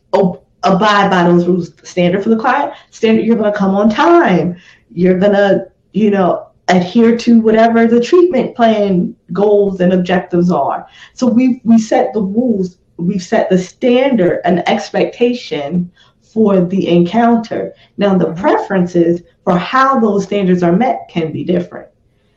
abide 0.62 1.10
by 1.10 1.24
those 1.24 1.46
rules. 1.46 1.72
Standard 1.88 2.22
for 2.22 2.30
the 2.30 2.36
client, 2.36 2.72
standard 2.90 3.24
you're 3.24 3.36
going 3.36 3.52
to 3.52 3.58
come 3.58 3.74
on 3.74 3.88
time. 3.88 4.56
You're 4.92 5.18
going 5.18 5.32
to, 5.32 5.70
you 5.92 6.10
know, 6.10 6.48
adhere 6.68 7.16
to 7.16 7.40
whatever 7.40 7.86
the 7.86 8.00
treatment 8.00 8.56
plan 8.56 9.14
goals 9.32 9.80
and 9.80 9.92
objectives 9.92 10.50
are. 10.50 10.86
So 11.14 11.26
we 11.26 11.60
we 11.64 11.78
set 11.78 12.12
the 12.12 12.20
rules, 12.20 12.78
we've 12.96 13.22
set 13.22 13.48
the 13.50 13.58
standard, 13.58 14.40
and 14.44 14.68
expectation 14.68 15.90
for 16.22 16.60
the 16.60 16.88
encounter. 16.88 17.72
Now 17.96 18.18
the 18.18 18.32
preferences 18.34 19.22
for 19.44 19.56
how 19.56 20.00
those 20.00 20.24
standards 20.24 20.62
are 20.62 20.72
met 20.72 21.08
can 21.08 21.32
be 21.32 21.44
different. 21.44 21.88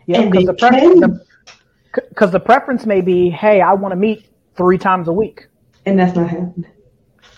Yeah, 0.05 0.25
because 0.25 0.45
the, 0.45 0.53
pre- 0.53 2.19
the, 2.19 2.27
the 2.27 2.39
preference 2.39 2.86
may 2.86 3.01
be, 3.01 3.29
hey, 3.29 3.62
I 3.62 3.74
want 3.74 3.91
to 3.91 3.95
meet 3.95 4.25
three 4.55 4.77
times 4.77 5.07
a 5.07 5.13
week, 5.13 5.48
and 5.89 6.00
that's 6.00 6.15
not 6.15 6.29
happening. 6.29 6.65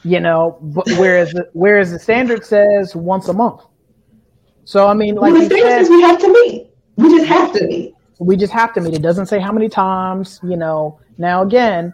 You 0.04 0.20
know, 0.20 0.58
but 0.62 0.88
whereas 0.98 1.34
whereas 1.54 1.92
the 1.92 2.00
standard 2.00 2.46
says 2.46 2.96
once 2.96 3.28
a 3.28 3.34
month. 3.34 3.62
So 4.66 4.88
I 4.88 4.94
mean, 4.94 5.16
like 5.16 5.34
well, 5.34 5.42
the 5.42 5.48
standard 5.48 5.70
says 5.70 5.90
we 5.90 6.02
have 6.02 6.20
to 6.20 6.28
meet. 6.28 6.70
We 6.96 7.18
just 7.18 7.28
have 7.28 7.54
to 7.54 7.68
meet. 7.68 7.94
We 8.20 8.38
just 8.38 8.54
have 8.54 8.74
to 8.74 8.82
meet. 8.82 8.94
It 8.94 9.02
doesn't 9.02 9.28
say 9.28 9.40
how 9.40 9.52
many 9.52 9.70
times, 9.70 10.40
you 10.44 10.58
know. 10.58 11.00
Now 11.18 11.44
again, 11.44 11.94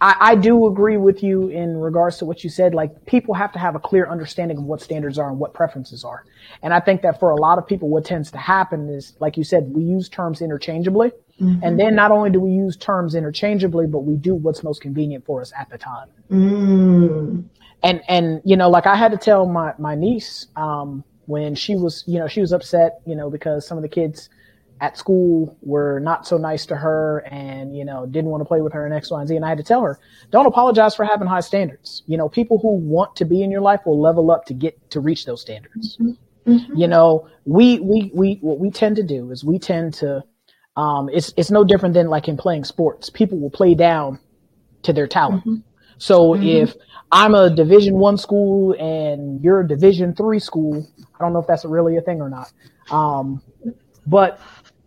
I, 0.00 0.16
I 0.20 0.34
do 0.34 0.66
agree 0.66 0.96
with 0.96 1.22
you 1.22 1.48
in 1.48 1.76
regards 1.76 2.18
to 2.18 2.24
what 2.24 2.44
you 2.44 2.50
said. 2.50 2.74
Like 2.74 3.06
people 3.06 3.34
have 3.34 3.52
to 3.52 3.58
have 3.58 3.74
a 3.74 3.78
clear 3.78 4.08
understanding 4.08 4.58
of 4.58 4.64
what 4.64 4.80
standards 4.80 5.18
are 5.18 5.28
and 5.28 5.38
what 5.38 5.54
preferences 5.54 6.04
are. 6.04 6.24
And 6.62 6.72
I 6.72 6.80
think 6.80 7.02
that 7.02 7.18
for 7.20 7.30
a 7.30 7.36
lot 7.36 7.58
of 7.58 7.66
people, 7.66 7.88
what 7.88 8.04
tends 8.04 8.30
to 8.32 8.38
happen 8.38 8.88
is, 8.88 9.14
like 9.20 9.36
you 9.36 9.44
said, 9.44 9.70
we 9.72 9.82
use 9.82 10.08
terms 10.08 10.40
interchangeably. 10.42 11.12
Mm-hmm. 11.40 11.62
And 11.62 11.78
then 11.78 11.94
not 11.94 12.10
only 12.10 12.30
do 12.30 12.40
we 12.40 12.50
use 12.50 12.76
terms 12.76 13.14
interchangeably, 13.14 13.86
but 13.86 14.00
we 14.00 14.16
do 14.16 14.34
what's 14.34 14.62
most 14.62 14.80
convenient 14.80 15.24
for 15.24 15.40
us 15.40 15.52
at 15.58 15.70
the 15.70 15.78
time. 15.78 16.08
Mm. 16.30 17.44
And, 17.82 18.02
and, 18.08 18.40
you 18.44 18.56
know, 18.56 18.68
like 18.68 18.86
I 18.86 18.96
had 18.96 19.12
to 19.12 19.18
tell 19.18 19.46
my, 19.46 19.72
my 19.78 19.94
niece, 19.94 20.46
um, 20.56 21.04
when 21.26 21.54
she 21.54 21.76
was, 21.76 22.04
you 22.06 22.18
know, 22.18 22.26
she 22.26 22.40
was 22.40 22.52
upset, 22.52 23.00
you 23.06 23.14
know, 23.14 23.30
because 23.30 23.66
some 23.66 23.78
of 23.78 23.82
the 23.82 23.88
kids, 23.88 24.30
at 24.80 24.96
school 24.96 25.56
were 25.60 25.98
not 25.98 26.24
so 26.24 26.36
nice 26.36 26.64
to 26.64 26.76
her 26.76 27.24
and, 27.30 27.76
you 27.76 27.84
know, 27.84 28.06
didn't 28.06 28.30
want 28.30 28.40
to 28.40 28.44
play 28.44 28.60
with 28.60 28.72
her 28.72 28.84
and 28.84 28.94
X, 28.94 29.10
Y, 29.10 29.18
and 29.18 29.28
Z. 29.28 29.34
And 29.34 29.44
I 29.44 29.48
had 29.48 29.58
to 29.58 29.64
tell 29.64 29.82
her, 29.82 29.98
don't 30.30 30.46
apologize 30.46 30.94
for 30.94 31.04
having 31.04 31.26
high 31.26 31.40
standards. 31.40 32.04
You 32.06 32.16
know, 32.16 32.28
people 32.28 32.58
who 32.58 32.76
want 32.76 33.16
to 33.16 33.24
be 33.24 33.42
in 33.42 33.50
your 33.50 33.60
life 33.60 33.80
will 33.84 34.00
level 34.00 34.30
up 34.30 34.44
to 34.46 34.54
get 34.54 34.90
to 34.90 35.00
reach 35.00 35.26
those 35.26 35.40
standards. 35.40 35.96
Mm-hmm. 35.96 36.52
Mm-hmm. 36.52 36.76
You 36.76 36.86
know, 36.86 37.28
we, 37.44 37.80
we, 37.80 38.12
we, 38.14 38.38
what 38.40 38.60
we 38.60 38.70
tend 38.70 38.94
to 38.96 39.02
do 39.02 39.32
is 39.32 39.42
we 39.44 39.58
tend 39.58 39.94
to, 39.94 40.22
um, 40.78 41.08
it's, 41.12 41.34
it's 41.36 41.50
no 41.50 41.64
different 41.64 41.94
than 41.94 42.08
like 42.08 42.28
in 42.28 42.36
playing 42.36 42.62
sports. 42.62 43.10
People 43.10 43.38
will 43.38 43.50
play 43.50 43.74
down 43.74 44.20
to 44.82 44.92
their 44.92 45.08
talent. 45.08 45.40
Mm-hmm. 45.40 45.56
So 45.98 46.34
mm-hmm. 46.34 46.44
if 46.44 46.76
I'm 47.10 47.34
a 47.34 47.50
division 47.50 47.94
one 47.94 48.16
school 48.16 48.76
and 48.78 49.42
you're 49.42 49.60
a 49.60 49.66
division 49.66 50.14
three 50.14 50.38
school, 50.38 50.86
I 51.00 51.24
don't 51.24 51.32
know 51.32 51.40
if 51.40 51.48
that's 51.48 51.64
really 51.64 51.96
a 51.96 52.00
thing 52.00 52.20
or 52.20 52.30
not. 52.30 52.52
Um, 52.92 53.42
but 54.06 54.40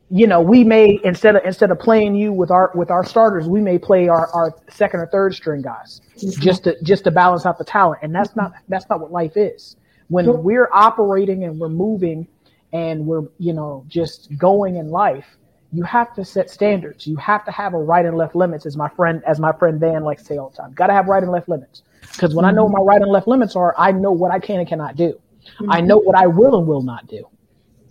you 0.09 0.27
know, 0.27 0.39
we 0.39 0.63
may 0.63 0.97
instead 1.03 1.35
of 1.35 1.43
instead 1.43 1.71
of 1.71 1.79
playing 1.79 2.15
you 2.15 2.31
with 2.31 2.51
our 2.51 2.71
with 2.73 2.89
our 2.89 3.05
starters, 3.05 3.49
we 3.49 3.59
may 3.59 3.77
play 3.77 4.07
our, 4.07 4.27
our 4.33 4.55
second 4.69 5.01
or 5.01 5.07
third 5.07 5.35
string 5.35 5.61
guys 5.61 6.01
mm-hmm. 6.17 6.41
just 6.41 6.63
to 6.63 6.81
just 6.83 7.03
to 7.03 7.11
balance 7.11 7.45
out 7.45 7.57
the 7.57 7.65
talent. 7.65 7.99
And 8.01 8.15
that's 8.15 8.33
not 8.37 8.53
that's 8.69 8.85
not 8.89 9.01
what 9.01 9.11
life 9.11 9.33
is. 9.35 9.75
When 10.07 10.41
we're 10.41 10.69
operating 10.71 11.43
and 11.43 11.59
we're 11.59 11.69
moving 11.69 12.27
and 12.71 13.05
we're 13.05 13.23
you 13.39 13.51
know 13.51 13.83
just 13.89 14.37
going 14.37 14.77
in 14.77 14.89
life, 14.89 15.37
you 15.73 15.83
have 15.83 16.13
to 16.15 16.25
set 16.25 16.49
standards. 16.49 17.07
You 17.07 17.15
have 17.17 17.45
to 17.45 17.51
have 17.51 17.73
a 17.73 17.77
right 17.77 18.05
and 18.05 18.17
left 18.17 18.35
limits, 18.35 18.65
as 18.65 18.75
my 18.75 18.89
friend 18.89 19.23
as 19.25 19.39
my 19.39 19.51
friend 19.53 19.79
Van 19.79 20.03
likes 20.03 20.23
to 20.23 20.27
say 20.27 20.37
all 20.37 20.49
the 20.49 20.57
time. 20.57 20.73
Got 20.73 20.87
to 20.87 20.93
have 20.93 21.07
right 21.07 21.23
and 21.23 21.31
left 21.31 21.47
limits 21.47 21.83
because 22.01 22.35
when 22.35 22.43
mm-hmm. 22.43 22.53
I 22.53 22.55
know 22.55 22.67
my 22.67 22.79
right 22.79 23.01
and 23.01 23.11
left 23.11 23.27
limits 23.27 23.55
are, 23.55 23.73
I 23.77 23.91
know 23.91 24.11
what 24.11 24.31
I 24.31 24.39
can 24.39 24.59
and 24.59 24.67
cannot 24.67 24.95
do. 24.95 25.19
Mm-hmm. 25.59 25.71
I 25.71 25.81
know 25.81 25.97
what 25.97 26.15
I 26.17 26.27
will 26.27 26.57
and 26.57 26.67
will 26.67 26.81
not 26.81 27.07
do. 27.07 27.27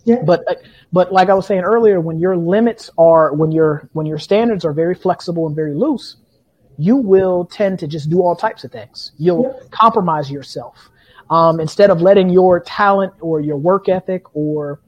Yeah. 0.03 0.21
But 0.23 0.45
but 0.91 1.11
like 1.11 1.29
I 1.29 1.33
was 1.33 1.45
saying 1.45 1.61
earlier, 1.61 1.99
when 1.99 2.19
your 2.19 2.37
limits 2.37 2.89
are 2.97 3.33
when 3.33 3.51
your 3.51 3.89
when 3.93 4.05
your 4.05 4.19
standards 4.19 4.65
are 4.65 4.73
very 4.73 4.95
flexible 4.95 5.47
and 5.47 5.55
very 5.55 5.73
loose, 5.73 6.17
you 6.77 6.95
will 6.95 7.45
tend 7.45 7.79
to 7.79 7.87
just 7.87 8.09
do 8.09 8.21
all 8.21 8.35
types 8.35 8.63
of 8.63 8.71
things. 8.71 9.11
You'll 9.17 9.43
yeah. 9.43 9.67
compromise 9.71 10.31
yourself 10.31 10.89
um, 11.29 11.59
instead 11.59 11.89
of 11.89 12.01
letting 12.01 12.29
your 12.29 12.59
talent 12.59 13.13
or 13.21 13.41
your 13.41 13.57
work 13.57 13.89
ethic 13.89 14.23
or 14.35 14.81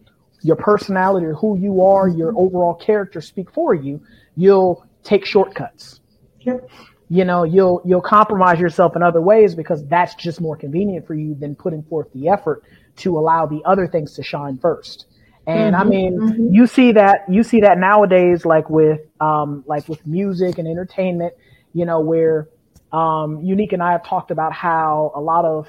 your 0.43 0.55
personality 0.55 1.25
or 1.25 1.33
who 1.33 1.57
you 1.57 1.81
are, 1.83 2.07
your 2.07 2.37
overall 2.37 2.75
character 2.75 3.21
speak 3.21 3.51
for 3.51 3.73
you. 3.73 4.01
You'll 4.35 4.85
take 5.03 5.25
shortcuts. 5.25 5.99
Yep. 6.41 6.69
You 7.09 7.25
know, 7.25 7.43
you'll 7.43 7.81
you'll 7.85 8.01
compromise 8.01 8.59
yourself 8.59 8.95
in 8.95 9.03
other 9.03 9.21
ways 9.21 9.55
because 9.55 9.85
that's 9.87 10.15
just 10.15 10.41
more 10.41 10.55
convenient 10.55 11.05
for 11.05 11.13
you 11.13 11.35
than 11.35 11.55
putting 11.55 11.83
forth 11.83 12.07
the 12.13 12.29
effort 12.29 12.63
to 12.97 13.17
allow 13.17 13.45
the 13.45 13.61
other 13.65 13.87
things 13.87 14.13
to 14.13 14.23
shine 14.23 14.57
first. 14.57 15.07
And 15.45 15.75
mm-hmm, 15.75 15.87
I 15.87 15.89
mean, 15.89 16.19
mm-hmm. 16.19 16.53
you 16.53 16.67
see 16.67 16.93
that, 16.93 17.25
you 17.29 17.43
see 17.43 17.61
that 17.61 17.77
nowadays, 17.77 18.45
like 18.45 18.69
with, 18.69 19.01
um, 19.19 19.63
like 19.67 19.89
with 19.89 20.05
music 20.07 20.57
and 20.57 20.67
entertainment, 20.67 21.33
you 21.73 21.85
know, 21.85 21.99
where, 21.99 22.47
um, 22.93 23.41
Unique 23.41 23.73
and 23.73 23.83
I 23.83 23.91
have 23.91 24.05
talked 24.05 24.31
about 24.31 24.53
how 24.53 25.11
a 25.15 25.19
lot 25.21 25.43
of, 25.43 25.67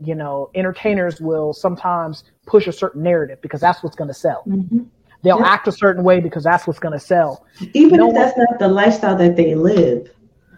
you 0.00 0.14
know, 0.14 0.50
entertainers 0.54 1.20
will 1.20 1.52
sometimes 1.52 2.24
push 2.46 2.66
a 2.66 2.72
certain 2.72 3.02
narrative 3.02 3.40
because 3.42 3.60
that's 3.60 3.82
what's 3.82 3.96
going 3.96 4.08
to 4.08 4.14
sell. 4.14 4.42
Mm-hmm. 4.46 4.80
They'll 5.22 5.38
yeah. 5.38 5.46
act 5.46 5.68
a 5.68 5.72
certain 5.72 6.02
way 6.02 6.20
because 6.20 6.44
that's 6.44 6.66
what's 6.66 6.80
going 6.80 6.98
to 6.98 7.04
sell. 7.04 7.46
Even 7.74 7.98
no 7.98 8.08
if 8.08 8.14
that's 8.14 8.36
one, 8.36 8.46
not 8.50 8.58
the 8.58 8.68
lifestyle 8.68 9.16
that 9.16 9.36
they 9.36 9.54
live 9.54 10.10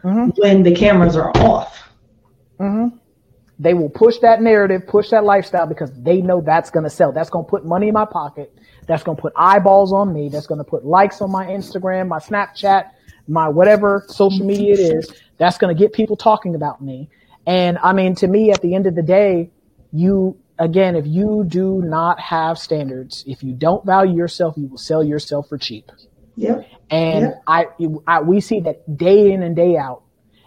mm-hmm. 0.03 0.31
when 0.37 0.62
the 0.62 0.75
cameras 0.75 1.16
are 1.16 1.31
off. 1.37 1.88
Mm-hmm. 2.59 2.97
They 3.59 3.75
will 3.75 3.90
push 3.90 4.18
that 4.18 4.42
narrative, 4.42 4.87
push 4.87 5.11
that 5.11 5.25
lifestyle 5.25 5.66
because 5.66 5.92
they 5.92 6.20
know 6.20 6.40
that's 6.40 6.70
going 6.70 6.85
to 6.85 6.90
sell. 6.90 7.12
That's 7.12 7.31
going 7.31 7.44
to 7.44 7.49
put 7.49 7.64
money 7.64 7.88
in 7.88 7.94
my 7.94 8.05
pocket. 8.05 8.53
That's 8.87 9.03
going 9.03 9.16
to 9.16 9.23
put 9.23 9.33
eyeballs 9.37 9.92
on 9.92 10.12
me. 10.12 10.29
That's 10.29 10.47
going 10.47 10.59
to 10.59 10.64
put 10.64 10.85
likes 10.85 11.20
on 11.20 11.31
my 11.31 11.47
Instagram, 11.47 12.09
my 12.09 12.18
Snapchat, 12.18 12.90
my 13.29 13.49
whatever 13.49 14.05
social 14.09 14.44
media 14.44 14.75
it 14.75 14.81
is. 14.81 15.12
That's 15.38 15.59
going 15.59 15.75
to 15.75 15.81
get 15.81 15.92
people 15.92 16.16
talking 16.16 16.55
about 16.55 16.83
me. 16.83 17.09
And 17.47 17.79
I 17.79 17.92
mean, 17.92 18.14
to 18.16 18.27
me, 18.27 18.51
at 18.51 18.61
the 18.61 18.75
end 18.75 18.87
of 18.87 18.94
the 18.94 19.03
day, 19.03 19.51
you, 19.92 20.37
again, 20.59 20.97
if 20.97 21.07
you 21.07 21.45
do 21.47 21.83
not 21.83 22.21
have 22.21 22.59
standards, 22.59 23.25
if 23.27 23.43
you 23.43 23.53
don't 23.53 23.85
value 23.85 24.17
yourself, 24.17 24.55
you 24.57 24.67
will 24.67 24.79
sell 24.79 25.03
yourself 25.03 25.49
for 25.49 25.59
cheap. 25.59 25.90
Yep. 26.37 26.67
And 26.90 27.23
yep. 27.23 27.43
I, 27.47 27.67
I, 28.07 28.21
we 28.23 28.40
see 28.40 28.61
that 28.61 28.97
day 28.97 29.33
in 29.33 29.43
and 29.43 29.55
day 29.55 29.77
out. 29.77 30.03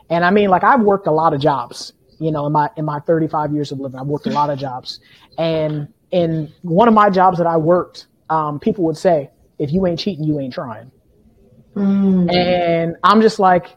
And 0.09 0.23
I 0.23 0.31
mean, 0.31 0.49
like 0.49 0.63
I've 0.63 0.81
worked 0.81 1.07
a 1.07 1.11
lot 1.11 1.33
of 1.33 1.41
jobs 1.41 1.93
you 2.19 2.31
know, 2.31 2.45
in 2.47 2.51
my 2.51 2.69
in 2.75 2.85
my 2.85 2.99
35 2.99 3.53
years 3.53 3.71
of 3.71 3.79
living, 3.79 3.99
I've 3.99 4.07
worked 4.07 4.27
a 4.27 4.31
lot 4.31 4.49
of 4.49 4.57
jobs, 4.57 4.99
and 5.37 5.87
in 6.11 6.51
one 6.61 6.87
of 6.87 6.93
my 6.93 7.09
jobs 7.09 7.37
that 7.37 7.47
I 7.47 7.57
worked, 7.57 8.07
um, 8.29 8.59
people 8.59 8.85
would 8.85 8.97
say, 8.97 9.29
"If 9.59 9.71
you 9.71 9.85
ain't 9.85 9.99
cheating, 9.99 10.23
you 10.23 10.39
ain't 10.39 10.53
trying." 10.53 10.91
Mm. 11.75 12.33
And 12.33 12.95
I'm 13.03 13.21
just 13.21 13.39
like, 13.39 13.75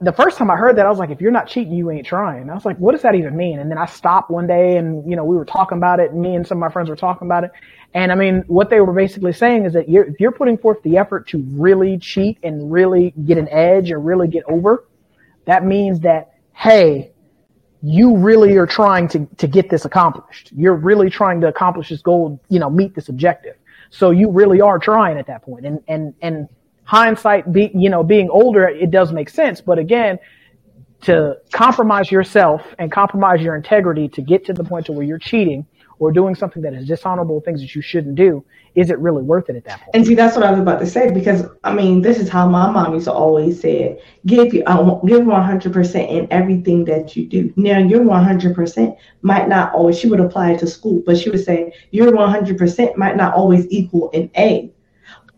the 0.00 0.12
first 0.12 0.38
time 0.38 0.50
I 0.50 0.56
heard 0.56 0.76
that, 0.76 0.86
I 0.86 0.88
was 0.88 0.98
like, 0.98 1.10
"If 1.10 1.20
you're 1.20 1.30
not 1.30 1.46
cheating, 1.46 1.74
you 1.74 1.90
ain't 1.90 2.06
trying." 2.06 2.48
I 2.48 2.54
was 2.54 2.64
like, 2.64 2.78
"What 2.78 2.92
does 2.92 3.02
that 3.02 3.14
even 3.14 3.36
mean?" 3.36 3.58
And 3.58 3.70
then 3.70 3.78
I 3.78 3.86
stopped 3.86 4.30
one 4.30 4.46
day, 4.46 4.76
and 4.76 5.08
you 5.08 5.16
know, 5.16 5.24
we 5.24 5.36
were 5.36 5.44
talking 5.44 5.78
about 5.78 6.00
it, 6.00 6.12
and 6.12 6.20
me 6.20 6.34
and 6.34 6.46
some 6.46 6.58
of 6.58 6.60
my 6.60 6.70
friends 6.70 6.88
were 6.88 6.96
talking 6.96 7.28
about 7.28 7.44
it, 7.44 7.50
and 7.92 8.10
I 8.10 8.14
mean, 8.14 8.44
what 8.46 8.70
they 8.70 8.80
were 8.80 8.92
basically 8.92 9.32
saying 9.32 9.66
is 9.66 9.72
that 9.74 9.88
you're, 9.88 10.04
if 10.04 10.20
you're 10.20 10.32
putting 10.32 10.56
forth 10.56 10.82
the 10.82 10.96
effort 10.96 11.28
to 11.28 11.44
really 11.50 11.98
cheat 11.98 12.38
and 12.42 12.72
really 12.72 13.12
get 13.24 13.36
an 13.36 13.48
edge 13.50 13.90
or 13.90 14.00
really 14.00 14.28
get 14.28 14.44
over, 14.48 14.86
that 15.44 15.64
means 15.64 16.00
that 16.00 16.30
hey, 16.60 17.10
you 17.82 18.16
really 18.18 18.56
are 18.58 18.66
trying 18.66 19.08
to, 19.08 19.26
to 19.38 19.46
get 19.46 19.70
this 19.70 19.86
accomplished. 19.86 20.52
You're 20.54 20.74
really 20.74 21.08
trying 21.08 21.40
to 21.40 21.48
accomplish 21.48 21.88
this 21.88 22.02
goal, 22.02 22.38
you 22.50 22.58
know, 22.58 22.68
meet 22.68 22.94
this 22.94 23.08
objective. 23.08 23.56
So 23.88 24.10
you 24.10 24.30
really 24.30 24.60
are 24.60 24.78
trying 24.78 25.16
at 25.16 25.26
that 25.28 25.42
point. 25.42 25.64
And, 25.64 25.82
and, 25.88 26.14
and 26.20 26.48
hindsight, 26.90 27.52
be, 27.52 27.70
you 27.72 27.88
know, 27.88 28.02
being 28.02 28.28
older, 28.30 28.66
it 28.66 28.90
does 28.90 29.12
make 29.12 29.30
sense. 29.30 29.60
But 29.60 29.78
again, 29.78 30.18
to 31.02 31.36
compromise 31.52 32.10
yourself 32.10 32.62
and 32.80 32.90
compromise 32.90 33.40
your 33.40 33.54
integrity 33.54 34.08
to 34.08 34.20
get 34.20 34.44
to 34.46 34.52
the 34.52 34.64
point 34.64 34.86
to 34.86 34.92
where 34.92 35.06
you're 35.06 35.24
cheating 35.32 35.64
or 36.00 36.10
doing 36.10 36.34
something 36.34 36.62
that 36.62 36.74
is 36.74 36.88
dishonorable 36.88 37.40
things 37.42 37.60
that 37.60 37.76
you 37.76 37.80
shouldn't 37.80 38.16
do, 38.16 38.44
is 38.74 38.90
it 38.90 38.98
really 38.98 39.22
worth 39.22 39.48
it 39.48 39.54
at 39.54 39.64
that 39.66 39.78
point? 39.78 39.90
And 39.94 40.04
see, 40.04 40.16
that's 40.16 40.34
what 40.34 40.44
I 40.44 40.50
was 40.50 40.58
about 40.58 40.80
to 40.80 40.86
say 40.86 41.12
because 41.12 41.44
I 41.62 41.72
mean, 41.72 42.02
this 42.02 42.18
is 42.18 42.28
how 42.28 42.48
my 42.48 42.68
mom 42.68 42.92
used 42.92 43.04
to 43.04 43.12
always 43.12 43.60
say 43.60 43.74
it: 43.84 44.04
give 44.26 44.52
you, 44.52 44.64
uh, 44.64 45.00
give 45.04 45.24
one 45.24 45.44
hundred 45.44 45.72
percent 45.72 46.10
in 46.10 46.26
everything 46.32 46.86
that 46.86 47.14
you 47.14 47.24
do. 47.24 47.52
Now, 47.54 47.78
your 47.78 48.02
one 48.02 48.24
hundred 48.24 48.56
percent 48.56 48.96
might 49.22 49.48
not 49.48 49.72
always. 49.74 49.96
She 49.96 50.08
would 50.08 50.20
apply 50.20 50.52
it 50.52 50.58
to 50.60 50.66
school, 50.66 51.02
but 51.06 51.18
she 51.18 51.30
would 51.30 51.44
say 51.44 51.72
your 51.92 52.12
one 52.12 52.30
hundred 52.30 52.58
percent 52.58 52.96
might 52.96 53.16
not 53.16 53.34
always 53.34 53.64
equal 53.70 54.10
an 54.12 54.28
A. 54.36 54.72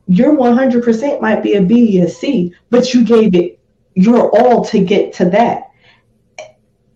Your 0.07 0.35
one 0.35 0.57
hundred 0.57 0.85
percent 0.85 1.23
might 1.23 1.43
be 1.43 1.55
a 1.55 1.63
B 1.63 2.03
or 2.03 2.09
C, 2.09 2.55
but 2.71 2.93
you 2.93 3.05
gave 3.05 3.35
it 3.35 3.59
your 3.95 4.31
all 4.37 4.65
to 4.65 4.83
get 4.83 5.13
to 5.15 5.27
that 5.27 5.73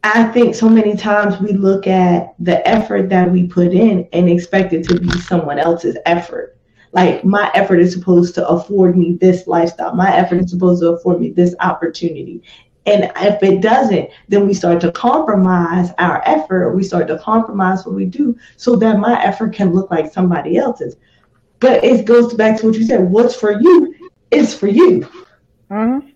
I 0.09 0.23
think 0.23 0.55
so 0.55 0.69
many 0.69 0.97
times 0.97 1.41
we 1.41 1.53
look 1.53 1.89
at 1.89 2.33
the 2.39 2.67
effort 2.67 3.09
that 3.09 3.29
we 3.29 3.49
put 3.49 3.73
in 3.73 4.09
and 4.13 4.29
expect 4.29 4.73
it 4.73 4.87
to 4.89 5.01
be 5.01 5.11
someone 5.19 5.59
else's 5.59 5.97
effort. 6.07 6.57
Like 6.93 7.25
my 7.25 7.51
effort 7.55 7.81
is 7.81 7.93
supposed 7.93 8.37
to 8.37 8.47
afford 8.47 8.97
me 8.97 9.15
this 9.21 9.49
lifestyle. 9.49 9.97
My 9.97 10.15
effort 10.15 10.45
is 10.45 10.51
supposed 10.53 10.81
to 10.83 10.93
afford 10.93 11.21
me 11.21 11.31
this 11.31 11.57
opportunity. 11.59 12.41
And 12.87 13.11
if 13.17 13.43
it 13.43 13.61
doesn't, 13.61 14.11
then 14.29 14.47
we 14.47 14.55
start 14.55 14.81
to 14.83 14.93
compromise 14.93 15.91
our 15.99 16.23
effort. 16.25 16.77
We 16.77 16.85
start 16.85 17.09
to 17.09 17.19
compromise 17.19 17.85
what 17.85 17.97
we 17.97 18.05
do 18.05 18.39
so 18.57 18.77
that 18.77 19.01
my 19.01 19.21
effort 19.21 19.55
can 19.55 19.75
look 19.75 19.91
like 19.91 20.13
somebody 20.13 20.57
else's. 20.57 20.95
But 21.61 21.83
it 21.85 22.05
goes 22.05 22.35
back 22.35 22.59
to 22.61 22.67
what 22.67 22.75
you 22.77 22.85
said. 22.85 23.11
What's 23.11 23.35
for 23.35 23.53
you 23.61 23.95
is 24.31 24.55
for 24.55 24.69
you. 24.69 25.09
Mm-hmm 25.71 26.09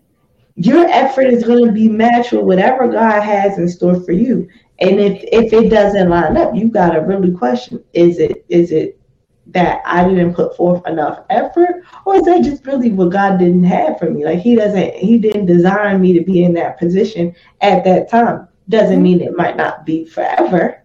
your 0.61 0.87
effort 0.88 1.26
is 1.26 1.42
going 1.42 1.64
to 1.64 1.72
be 1.72 1.88
matched 1.88 2.33
with 2.33 2.42
whatever 2.42 2.87
God 2.87 3.22
has 3.22 3.57
in 3.57 3.66
store 3.66 3.98
for 4.03 4.12
you. 4.12 4.46
And 4.79 5.00
if 5.00 5.22
if 5.33 5.53
it 5.55 5.70
doesn't 5.70 6.11
line 6.11 6.37
up, 6.37 6.55
you 6.55 6.68
got 6.68 6.90
to 6.90 7.00
really 7.00 7.33
question: 7.33 7.83
Is 7.94 8.18
it 8.18 8.44
is 8.50 8.70
it 8.70 9.00
that 9.46 9.81
I 9.87 10.07
didn't 10.07 10.35
put 10.35 10.55
forth 10.57 10.87
enough 10.87 11.24
effort, 11.31 11.83
or 12.05 12.16
is 12.16 12.24
that 12.24 12.44
just 12.44 12.66
really 12.66 12.90
what 12.90 13.11
God 13.11 13.38
didn't 13.38 13.64
have 13.64 13.98
for 13.98 14.11
me? 14.11 14.24
Like 14.24 14.40
He 14.40 14.55
doesn't 14.55 14.94
He 14.94 15.16
didn't 15.16 15.46
design 15.46 16.00
me 16.03 16.12
to 16.12 16.22
be 16.22 16.44
in 16.44 16.53
that 16.55 16.79
position 16.79 17.35
at 17.62 17.83
that 17.85 18.11
time. 18.11 18.46
Doesn't 18.68 19.03
mean 19.03 19.22
it 19.22 19.37
might 19.37 19.57
not 19.57 19.87
be 19.87 20.05
forever, 20.05 20.83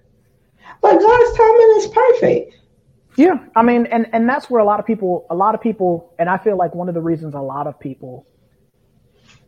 but 0.82 1.02
God's 1.02 1.38
timing 1.38 1.74
is 1.78 1.88
perfect. 1.88 2.56
Yeah, 3.18 3.38
I 3.56 3.64
mean, 3.64 3.86
and 3.88 4.08
and 4.14 4.28
that's 4.28 4.50
where 4.50 4.60
a 4.60 4.66
lot 4.66 4.80
of 4.80 4.86
people, 4.86 5.26
a 5.30 5.36
lot 5.36 5.56
of 5.56 5.62
people, 5.62 6.14
and 6.20 6.30
I 6.30 6.38
feel 6.38 6.58
like 6.58 6.76
one 6.76 6.90
of 6.90 6.96
the 6.96 7.02
reasons 7.02 7.34
a 7.34 7.40
lot 7.40 7.68
of 7.68 7.80
people 7.80 8.26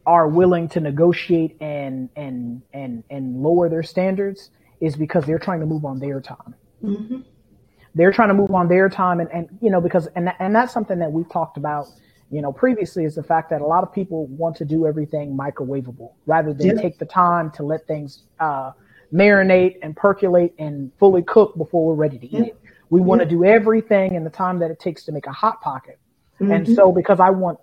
are 0.06 0.28
willing 0.28 0.70
to 0.70 0.80
negotiate 0.80 1.58
and 1.62 2.10
and 2.16 2.62
and 2.74 3.04
and 3.10 3.42
lower 3.44 3.68
their 3.68 3.84
standards 3.84 4.52
is 4.80 4.96
because 4.96 5.26
they're 5.26 5.40
trying 5.40 5.60
to 5.60 5.66
move 5.66 5.84
on 5.84 6.00
their 6.00 6.22
time. 6.22 6.56
Mm-hmm. 6.82 7.20
They're 7.94 8.14
trying 8.14 8.30
to 8.30 8.34
move 8.34 8.52
on 8.52 8.70
their 8.70 8.90
time, 8.90 9.20
and, 9.20 9.30
and 9.32 9.50
you 9.62 9.70
know 9.70 9.82
because 9.82 10.08
and 10.16 10.32
and 10.40 10.56
that's 10.56 10.72
something 10.72 11.00
that 11.00 11.12
we've 11.12 11.30
talked 11.30 11.58
about, 11.58 11.88
you 12.32 12.42
know, 12.42 12.54
previously 12.54 13.04
is 13.04 13.16
the 13.16 13.24
fact 13.24 13.50
that 13.50 13.60
a 13.60 13.66
lot 13.66 13.84
of 13.84 13.92
people 13.92 14.28
want 14.28 14.56
to 14.58 14.66
do 14.66 14.88
everything 14.88 15.38
microwavable 15.38 16.14
rather 16.26 16.54
than 16.54 16.68
yeah. 16.68 16.82
take 16.82 17.00
the 17.00 17.06
time 17.06 17.52
to 17.52 17.64
let 17.64 17.86
things 17.86 18.24
uh, 18.40 18.72
marinate 19.14 19.78
and 19.82 19.96
percolate 19.98 20.54
and 20.58 20.92
fully 21.00 21.22
cook 21.24 21.58
before 21.58 21.86
we're 21.86 21.96
ready 21.96 22.18
to 22.18 22.28
eat 22.28 22.48
it. 22.48 22.62
We 22.90 23.02
want 23.02 23.22
to 23.22 23.28
do 23.28 23.44
everything 23.44 24.16
in 24.16 24.24
the 24.24 24.30
time 24.30 24.60
that 24.60 24.72
it 24.72 24.80
takes 24.80 25.04
to 25.06 25.12
make 25.12 25.28
a 25.28 25.32
hot 25.32 25.62
pocket. 25.62 26.00
Mm-hmm. 26.40 26.52
And 26.52 26.76
so 26.76 26.92
because 26.92 27.20
I 27.20 27.30
want 27.30 27.60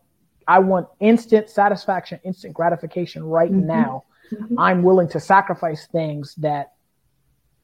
I 0.47 0.59
want 0.59 0.89
instant 1.01 1.49
satisfaction, 1.49 2.21
instant 2.25 2.55
gratification 2.55 3.25
right 3.25 3.51
mm-hmm. 3.51 3.67
now. 3.67 4.05
Mm-hmm. 4.33 4.59
I'm 4.59 4.83
willing 4.83 5.09
to 5.11 5.21
sacrifice 5.21 5.87
things 5.87 6.35
that 6.37 6.73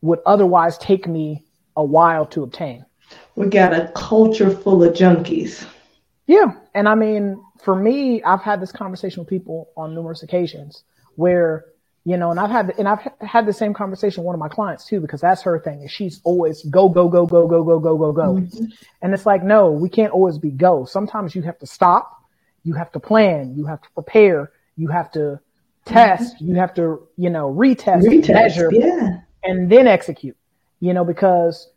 would 0.03 0.21
otherwise 0.25 0.79
take 0.79 1.07
me 1.07 1.45
a 1.77 1.85
while 1.85 2.27
to 2.27 2.43
obtain. 2.43 2.85
We 3.35 3.49
got 3.49 3.73
a 3.73 3.91
culture 3.95 4.51
full 4.51 4.85
of 4.85 4.95
junkies. 4.95 5.67
Yeah. 6.27 6.53
And 6.75 6.89
I 6.89 6.95
mean, 6.95 7.43
for 7.63 7.75
me, 7.75 8.23
I've 8.23 8.43
had 8.43 8.61
this 8.61 8.73
conversation 8.73 9.21
with 9.21 9.29
people 9.29 9.71
on 9.77 9.95
numerous 9.95 10.23
occasions 10.23 10.85
where, 11.17 11.65
you 12.05 12.17
know, 12.17 12.31
and 12.31 12.41
I've 12.41 12.51
had, 12.51 12.75
and 12.79 12.89
I've 12.89 13.07
had 13.21 13.47
the 13.47 13.53
same 13.53 13.75
conversation 13.75 14.23
with 14.23 14.27
one 14.27 14.35
of 14.35 14.41
my 14.41 14.49
clients 14.49 14.87
too, 14.87 15.01
because 15.01 15.21
that's 15.21 15.43
her 15.43 15.59
thing. 15.59 15.83
Is 15.83 15.91
she's 15.91 16.21
always 16.25 16.63
go, 16.65 16.89
go, 16.89 17.09
go, 17.09 17.27
go, 17.27 17.47
go, 17.47 17.63
go, 17.63 17.79
go, 17.79 17.97
go, 17.99 18.13
go. 18.13 18.35
Mm-hmm. 18.35 18.65
And 19.03 19.13
it's 19.13 19.27
like, 19.27 19.43
no, 19.43 19.71
we 19.71 19.89
can't 19.89 20.13
always 20.13 20.39
be 20.39 20.51
go. 20.51 20.85
Sometimes 20.85 21.35
you 21.35 21.43
have 21.43 21.59
to 21.59 21.67
stop 21.67 22.21
you 22.65 22.75
have 22.75 22.93
to 22.93 23.01
plan, 23.01 23.55
you 23.57 23.67
have 23.67 23.81
to 23.83 23.91
prepare, 23.91 24.53
you 24.77 24.89
have 24.89 25.11
to 25.13 25.41
test, 25.85 26.37
mm-hmm. 26.37 26.49
you 26.49 26.55
have 26.57 26.75
to, 26.75 27.07
you 27.17 27.31
know, 27.31 27.53
retest, 27.53 28.03
retest 28.03 28.35
measure, 28.35 28.71
yeah. 28.73 29.21
and 29.45 29.71
then 29.71 29.87
execute, 29.87 30.37
you 30.81 30.93
know, 30.93 31.05
because, 31.05 31.69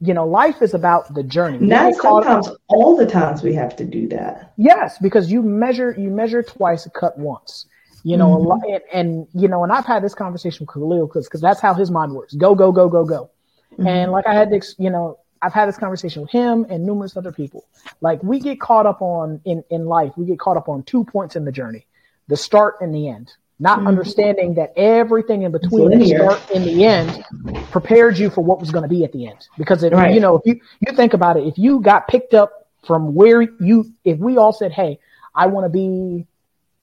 you 0.00 0.12
know, 0.12 0.26
life 0.26 0.60
is 0.60 0.74
about 0.74 1.12
the 1.14 1.22
journey. 1.22 1.58
Not 1.58 1.94
sometimes 1.94 2.48
all 2.68 2.96
the 2.96 3.06
times 3.06 3.42
we 3.42 3.54
have 3.54 3.76
to 3.76 3.84
do 3.84 4.08
that. 4.08 4.52
Yes, 4.56 4.98
because 4.98 5.30
you 5.30 5.42
measure, 5.42 5.94
you 5.96 6.10
measure 6.10 6.42
twice, 6.42 6.86
cut 6.94 7.16
once. 7.18 7.66
You 8.06 8.18
know, 8.18 8.36
mm-hmm. 8.36 8.70
and, 8.70 8.82
and, 8.92 9.28
you 9.32 9.48
know, 9.48 9.64
and 9.64 9.72
I've 9.72 9.86
had 9.86 10.04
this 10.04 10.14
conversation 10.14 10.66
with 10.66 10.74
Khalil 10.74 11.06
because 11.06 11.26
because 11.26 11.40
that's 11.40 11.60
how 11.60 11.72
his 11.72 11.90
mind 11.90 12.12
works. 12.12 12.34
Go, 12.34 12.54
go, 12.54 12.70
go, 12.70 12.88
go, 12.88 13.04
go. 13.04 13.30
Mm-hmm. 13.72 13.86
And 13.86 14.12
like 14.12 14.26
I 14.26 14.34
had 14.34 14.50
to, 14.50 14.60
you 14.78 14.90
know, 14.90 15.18
I've 15.40 15.52
had 15.52 15.68
this 15.68 15.76
conversation 15.76 16.22
with 16.22 16.30
him 16.30 16.66
and 16.68 16.84
numerous 16.84 17.16
other 17.16 17.32
people. 17.32 17.64
Like 18.00 18.22
we 18.22 18.40
get 18.40 18.60
caught 18.60 18.86
up 18.86 19.02
on 19.02 19.40
in, 19.44 19.64
in 19.70 19.86
life, 19.86 20.12
we 20.16 20.26
get 20.26 20.38
caught 20.38 20.56
up 20.56 20.68
on 20.68 20.82
two 20.84 21.04
points 21.04 21.36
in 21.36 21.44
the 21.44 21.52
journey, 21.52 21.86
the 22.28 22.36
start 22.36 22.76
and 22.80 22.94
the 22.94 23.08
end. 23.08 23.32
Not 23.58 23.78
mm-hmm. 23.78 23.88
understanding 23.88 24.54
that 24.54 24.72
everything 24.76 25.42
in 25.42 25.52
between 25.52 25.98
the 25.98 26.06
start 26.06 26.50
and 26.54 26.64
the 26.64 26.84
end 26.84 27.24
prepared 27.70 28.18
you 28.18 28.28
for 28.28 28.42
what 28.42 28.58
was 28.58 28.70
going 28.70 28.82
to 28.82 28.88
be 28.88 29.04
at 29.04 29.12
the 29.12 29.26
end. 29.26 29.46
Because 29.56 29.82
if, 29.82 29.92
right. 29.92 30.12
you 30.12 30.20
know, 30.20 30.36
if 30.36 30.42
you, 30.44 30.60
you 30.80 30.94
think 30.94 31.14
about 31.14 31.36
it, 31.36 31.46
if 31.46 31.56
you 31.56 31.80
got 31.80 32.08
picked 32.08 32.34
up 32.34 32.68
from 32.84 33.14
where 33.14 33.42
you, 33.42 33.92
if 34.04 34.18
we 34.18 34.38
all 34.38 34.52
said, 34.52 34.72
Hey, 34.72 34.98
I 35.34 35.46
want 35.46 35.66
to 35.66 35.68
be 35.68 36.26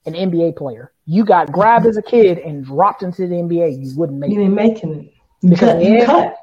an 0.05 0.13
NBA 0.13 0.55
player, 0.55 0.91
you 1.05 1.25
got 1.25 1.51
grabbed 1.51 1.85
as 1.85 1.97
a 1.97 2.01
kid 2.01 2.37
and 2.39 2.65
dropped 2.65 3.03
into 3.03 3.27
the 3.27 3.35
NBA, 3.35 3.83
you 3.83 3.97
wouldn't 3.97 4.19
make 4.19 4.31
you 4.31 4.39
it. 4.39 4.43
You 4.43 4.49
didn't 4.49 4.55
make 4.55 4.83
it. 4.83 5.13
Because 5.47 5.83
you 5.83 6.05
cut. 6.05 6.37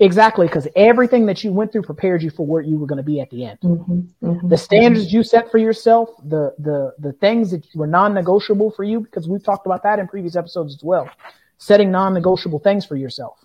Exactly, 0.00 0.46
because 0.46 0.66
everything 0.76 1.26
that 1.26 1.44
you 1.44 1.52
went 1.52 1.72
through 1.72 1.82
prepared 1.82 2.22
you 2.22 2.30
for 2.30 2.46
where 2.46 2.62
you 2.62 2.78
were 2.78 2.86
going 2.86 2.98
to 2.98 3.02
be 3.02 3.20
at 3.20 3.28
the 3.28 3.44
end. 3.44 3.58
Mm-hmm, 3.60 4.26
mm-hmm, 4.26 4.48
the 4.48 4.56
standards 4.56 5.12
you 5.12 5.22
set 5.22 5.50
for 5.50 5.58
yourself, 5.58 6.08
the 6.24 6.54
the 6.58 6.94
the 6.98 7.12
things 7.12 7.50
that 7.50 7.66
were 7.74 7.86
non-negotiable 7.86 8.70
for 8.70 8.84
you, 8.84 9.00
because 9.00 9.28
we've 9.28 9.44
talked 9.44 9.66
about 9.66 9.82
that 9.82 9.98
in 9.98 10.08
previous 10.08 10.36
episodes 10.36 10.74
as 10.74 10.82
well. 10.82 11.10
Setting 11.58 11.90
non-negotiable 11.90 12.60
things 12.60 12.86
for 12.86 12.96
yourself. 12.96 13.38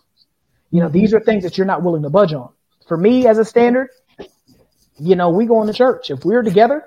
You 0.72 0.80
know, 0.80 0.90
these 0.90 1.14
are 1.14 1.20
things 1.20 1.44
that 1.44 1.58
you're 1.58 1.68
not 1.68 1.84
willing 1.84 2.04
to 2.04 2.10
budge 2.10 2.34
on. 2.34 2.54
For 2.88 2.96
me, 2.96 3.28
as 3.28 3.38
a 3.38 3.46
standard, 3.46 3.90
you 4.98 5.16
know, 5.16 5.30
we 5.30 5.46
going 5.46 5.68
to 5.68 5.74
church. 5.74 6.10
If 6.10 6.24
we're 6.24 6.44
together, 6.44 6.86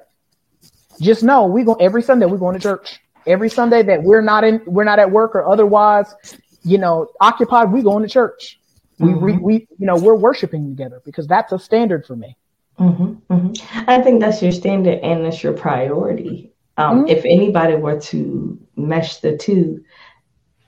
just 1.01 1.23
know 1.23 1.47
we 1.47 1.65
go 1.65 1.75
every 1.75 2.03
Sunday. 2.03 2.27
We're 2.27 2.39
going 2.39 2.55
to 2.55 2.63
church. 2.63 3.01
Every 3.27 3.51
Sunday 3.51 3.83
that 3.83 4.05
we're 4.05 4.23
not 4.23 4.45
in, 4.45 4.63
we're 4.67 4.85
not 4.85 5.01
at 5.01 5.11
work 5.11 5.35
or 5.35 5.49
otherwise, 5.49 6.15
you 6.63 6.79
know, 6.79 7.09
occupied. 7.21 7.73
We 7.73 7.83
going 7.83 8.05
to 8.05 8.09
church 8.09 8.61
we, 8.99 9.11
mm-hmm. 9.11 9.41
we, 9.41 9.55
you 9.79 9.87
know, 9.87 9.97
we're 9.97 10.15
worshiping 10.15 10.69
together 10.69 11.03
because 11.05 11.27
that's 11.27 11.53
a 11.53 11.59
standard 11.59 12.07
for 12.07 12.17
me. 12.17 12.37
Mm-hmm, 12.79 13.33
mm-hmm. 13.33 13.91
I 13.91 14.01
think 14.03 14.21
that's 14.21 14.43
your 14.43 14.53
standard 14.53 15.01
and 15.01 15.25
that's 15.25 15.43
your 15.43 15.53
priority. 15.53 16.53
Um, 16.77 17.01
mm-hmm. 17.01 17.09
If 17.09 17.25
anybody 17.25 17.77
were 17.77 18.01
to 18.01 18.59
mesh 18.77 19.19
the 19.19 19.37
two, 19.37 19.85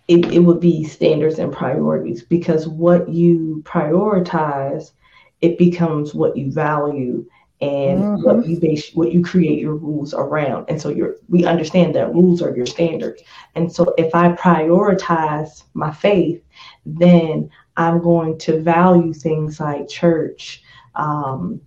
it, 0.08 0.32
it 0.32 0.40
would 0.40 0.60
be 0.60 0.84
standards 0.84 1.38
and 1.38 1.52
priorities 1.52 2.22
because 2.22 2.66
what 2.66 3.08
you 3.08 3.62
prioritize, 3.66 4.92
it 5.40 5.58
becomes 5.58 6.14
what 6.14 6.36
you 6.36 6.50
value 6.50 7.26
and 7.60 8.00
mm-hmm. 8.00 8.22
what 8.22 8.46
you 8.46 8.58
base 8.60 8.92
what 8.94 9.12
you 9.12 9.22
create 9.22 9.58
your 9.58 9.74
rules 9.74 10.14
around. 10.14 10.66
And 10.68 10.80
so 10.80 10.90
you're 10.90 11.16
we 11.28 11.44
understand 11.44 11.94
that 11.94 12.14
rules 12.14 12.40
are 12.40 12.56
your 12.56 12.66
standards. 12.66 13.22
And 13.54 13.72
so 13.72 13.94
if 13.98 14.14
I 14.14 14.32
prioritize 14.32 15.64
my 15.74 15.92
faith, 15.92 16.42
then 16.86 17.50
I'm 17.76 18.00
going 18.00 18.38
to 18.38 18.60
value 18.60 19.12
things 19.12 19.60
like 19.60 19.88
church, 19.88 20.62
um, 20.94 21.60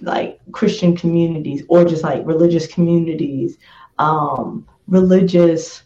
like 0.00 0.40
Christian 0.52 0.96
communities, 0.96 1.64
or 1.68 1.84
just 1.84 2.04
like 2.04 2.24
religious 2.24 2.66
communities, 2.66 3.58
um, 3.98 4.66
religious 4.86 5.82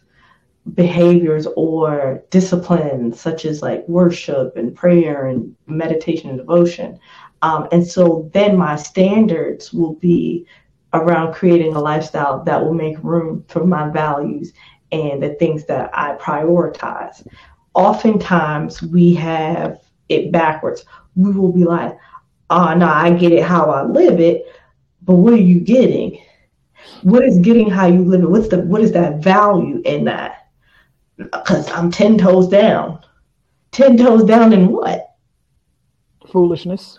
behaviors 0.73 1.47
or 1.55 2.23
disciplines 2.29 3.19
such 3.19 3.45
as 3.45 3.61
like 3.61 3.87
worship 3.87 4.55
and 4.55 4.75
prayer 4.75 5.25
and 5.25 5.55
meditation 5.67 6.29
and 6.29 6.37
devotion. 6.37 6.99
Um, 7.41 7.67
and 7.71 7.85
so 7.85 8.29
then 8.33 8.57
my 8.57 8.75
standards 8.75 9.73
will 9.73 9.93
be 9.95 10.45
around 10.93 11.33
creating 11.33 11.75
a 11.75 11.79
lifestyle 11.79 12.43
that 12.43 12.63
will 12.63 12.73
make 12.73 12.97
room 13.03 13.45
for 13.47 13.65
my 13.65 13.89
values 13.89 14.53
and 14.91 15.21
the 15.21 15.35
things 15.35 15.65
that 15.65 15.91
I 15.93 16.15
prioritize 16.15 17.25
oftentimes 17.73 18.81
we 18.81 19.13
have 19.13 19.79
it 20.09 20.31
backwards. 20.31 20.83
We 21.15 21.31
will 21.31 21.51
be 21.51 21.63
like, 21.63 21.97
oh, 22.49 22.73
no, 22.73 22.87
I 22.87 23.11
get 23.11 23.31
it 23.31 23.43
how 23.43 23.69
I 23.69 23.83
live 23.83 24.19
it, 24.19 24.45
but 25.03 25.15
what 25.15 25.33
are 25.33 25.37
you 25.37 25.59
getting? 25.59 26.21
What 27.03 27.23
is 27.23 27.37
getting 27.37 27.69
how 27.69 27.87
you 27.87 28.03
live 28.03 28.23
it? 28.23 28.29
What's 28.29 28.49
the 28.49 28.59
what 28.61 28.81
is 28.81 28.91
that 28.93 29.23
value 29.23 29.81
in 29.85 30.05
that? 30.05 30.49
Because 31.17 31.69
I'm 31.71 31.91
ten 31.91 32.17
toes 32.17 32.47
down. 32.47 32.99
Ten 33.71 33.97
toes 33.97 34.23
down 34.23 34.53
in 34.53 34.67
what? 34.67 35.15
Foolishness. 36.27 36.97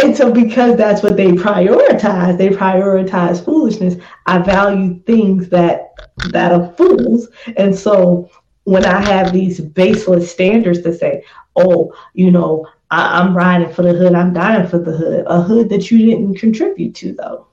And 0.00 0.14
so 0.16 0.30
because 0.30 0.76
that's 0.76 1.02
what 1.02 1.16
they 1.16 1.32
prioritize, 1.32 2.36
they 2.36 2.50
prioritize 2.50 3.42
foolishness. 3.42 3.96
I 4.26 4.38
value 4.38 5.00
things 5.00 5.48
that 5.48 5.94
that 6.30 6.52
are 6.52 6.72
fools. 6.74 7.28
And 7.56 7.74
so 7.74 8.30
when 8.64 8.84
I 8.84 9.00
have 9.00 9.32
these 9.32 9.60
baseless 9.60 10.30
standards 10.30 10.82
to 10.82 10.94
say, 10.94 11.24
oh, 11.56 11.94
you 12.12 12.30
know, 12.30 12.66
I, 12.90 13.20
am 13.20 13.34
riding 13.34 13.72
for 13.72 13.82
the 13.82 13.94
hood, 13.94 14.14
I'm 14.14 14.34
dying 14.34 14.66
for 14.66 14.78
the 14.78 14.92
hood, 14.92 15.24
a 15.26 15.40
hood 15.40 15.70
that 15.70 15.90
you 15.90 15.98
didn't 15.98 16.36
contribute 16.36 16.94
to, 16.96 17.14
though. 17.14 17.46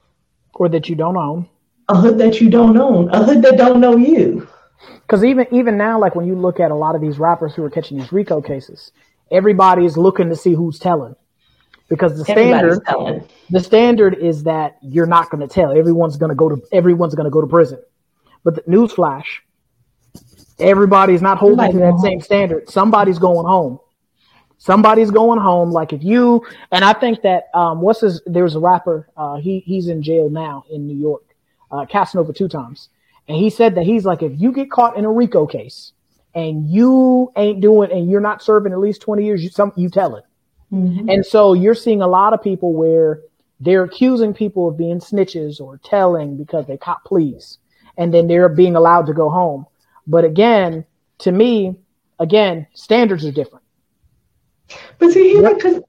Or 0.54 0.68
that 0.70 0.90
you 0.90 0.96
don't 0.96 1.18
own. 1.18 1.48
A 1.88 1.96
hood 1.96 2.18
that 2.18 2.42
you 2.42 2.50
don't 2.50 2.78
own, 2.78 3.10
a 3.10 3.24
hood 3.24 3.42
that 3.44 3.58
don't 3.58 3.80
know 3.80 3.96
you. 3.96 4.48
Because 5.02 5.24
even 5.24 5.48
even 5.52 5.78
now, 5.78 6.00
like 6.00 6.16
when 6.16 6.26
you 6.26 6.36
look 6.36 6.60
at 6.60 6.72
a 6.72 6.76
lot 6.76 6.96
of 6.96 7.02
these 7.02 7.20
rappers 7.20 7.54
who 7.54 7.64
are 7.64 7.70
catching 7.70 7.98
these 7.98 8.12
RICO 8.12 8.42
cases, 8.42 8.92
everybody 9.32 9.86
is 9.86 9.98
looking 9.98 10.30
to 10.30 10.36
see 10.36 10.54
who's 10.54 10.80
telling. 10.80 11.16
Because 11.88 12.18
the 12.18 12.26
standard, 12.26 12.82
the 13.52 13.60
standard 13.60 14.16
is 14.16 14.44
that 14.44 14.78
you're 14.82 15.06
not 15.06 15.30
going 15.30 15.48
to 15.48 15.54
tell. 15.54 15.78
Everyone's 15.78 16.18
going 16.18 16.30
to 16.30 16.36
go 16.36 16.50
to 16.50 16.62
everyone's 16.72 17.14
going 17.14 17.26
to 17.26 17.32
go 17.32 17.42
to 17.42 17.48
prison. 17.48 17.80
But 18.44 18.56
the 18.56 18.62
newsflash, 18.64 19.26
Everybody's 20.60 21.22
not 21.22 21.38
holding 21.38 21.72
to 21.72 21.78
that 21.80 21.92
home. 21.92 22.02
same 22.02 22.22
standard. 22.22 22.70
Somebody's 22.70 23.20
going 23.20 23.46
home. 23.46 23.80
Somebody's 24.58 25.12
going 25.12 25.40
home. 25.40 25.72
Like 25.72 25.92
if 25.92 26.02
you 26.02 26.46
and 26.72 26.84
I 26.84 26.94
think 26.94 27.22
that 27.24 27.50
um, 27.54 27.82
what's 27.82 28.00
his? 28.02 28.22
There's 28.26 28.56
a 28.56 28.60
rapper. 28.60 29.10
Uh, 29.18 29.36
he 29.36 29.60
he's 29.60 29.90
in 29.90 30.02
jail 30.02 30.30
now 30.30 30.64
in 30.72 30.88
New 30.88 30.96
York, 30.96 31.24
uh, 31.72 31.86
Casanova 31.86 32.32
two 32.32 32.48
times, 32.48 32.90
and 33.28 33.38
he 33.38 33.50
said 33.50 33.76
that 33.76 33.84
he's 33.84 34.06
like 34.06 34.24
if 34.24 34.32
you 34.40 34.54
get 34.54 34.72
caught 34.72 34.96
in 34.98 35.04
a 35.04 35.12
RICO 35.12 35.46
case 35.46 35.92
and 36.34 36.70
you 36.70 37.32
ain't 37.36 37.60
doing 37.60 37.92
and 37.92 38.10
you're 38.10 38.22
not 38.22 38.42
serving 38.42 38.72
at 38.72 38.80
least 38.80 39.02
twenty 39.02 39.26
years, 39.26 39.44
you 39.44 39.50
some 39.50 39.74
you 39.76 39.90
tell 39.90 40.16
it. 40.16 40.24
Mm-hmm. 40.76 41.10
And 41.10 41.26
so 41.26 41.54
you're 41.54 41.76
seeing 41.76 42.02
a 42.02 42.08
lot 42.08 42.34
of 42.34 42.44
people 42.44 42.74
where 42.74 43.22
they're 43.60 43.84
accusing 43.84 44.34
people 44.34 44.68
of 44.68 44.78
being 44.78 45.00
snitches 45.00 45.62
or 45.62 45.80
telling 45.84 46.36
because 46.36 46.68
they 46.68 46.78
caught 46.78 47.06
pleas, 47.06 47.60
and 47.98 48.14
then 48.14 48.28
they're 48.28 48.50
being 48.50 48.76
allowed 48.76 49.06
to 49.08 49.14
go 49.14 49.30
home. 49.30 49.66
But 50.06 50.26
again, 50.26 50.86
to 51.20 51.32
me, 51.32 51.80
again, 52.20 52.68
standards 52.74 53.26
are 53.26 53.32
different. 53.32 53.64
But 55.00 55.12
see, 55.12 55.38
even 55.38 55.56
because 55.56 55.82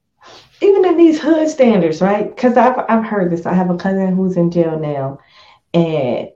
even 0.61 0.85
in 0.85 0.97
these 0.97 1.21
hood 1.21 1.49
standards, 1.49 2.01
right? 2.01 2.35
Because 2.35 2.57
I've 2.57 2.79
I've 2.89 3.05
heard 3.05 3.33
this. 3.33 3.45
I 3.47 3.55
have 3.55 3.71
a 3.71 3.77
cousin 3.77 4.15
who's 4.15 4.37
in 4.37 4.51
jail 4.51 4.79
now, 4.79 5.19
and 5.75 6.29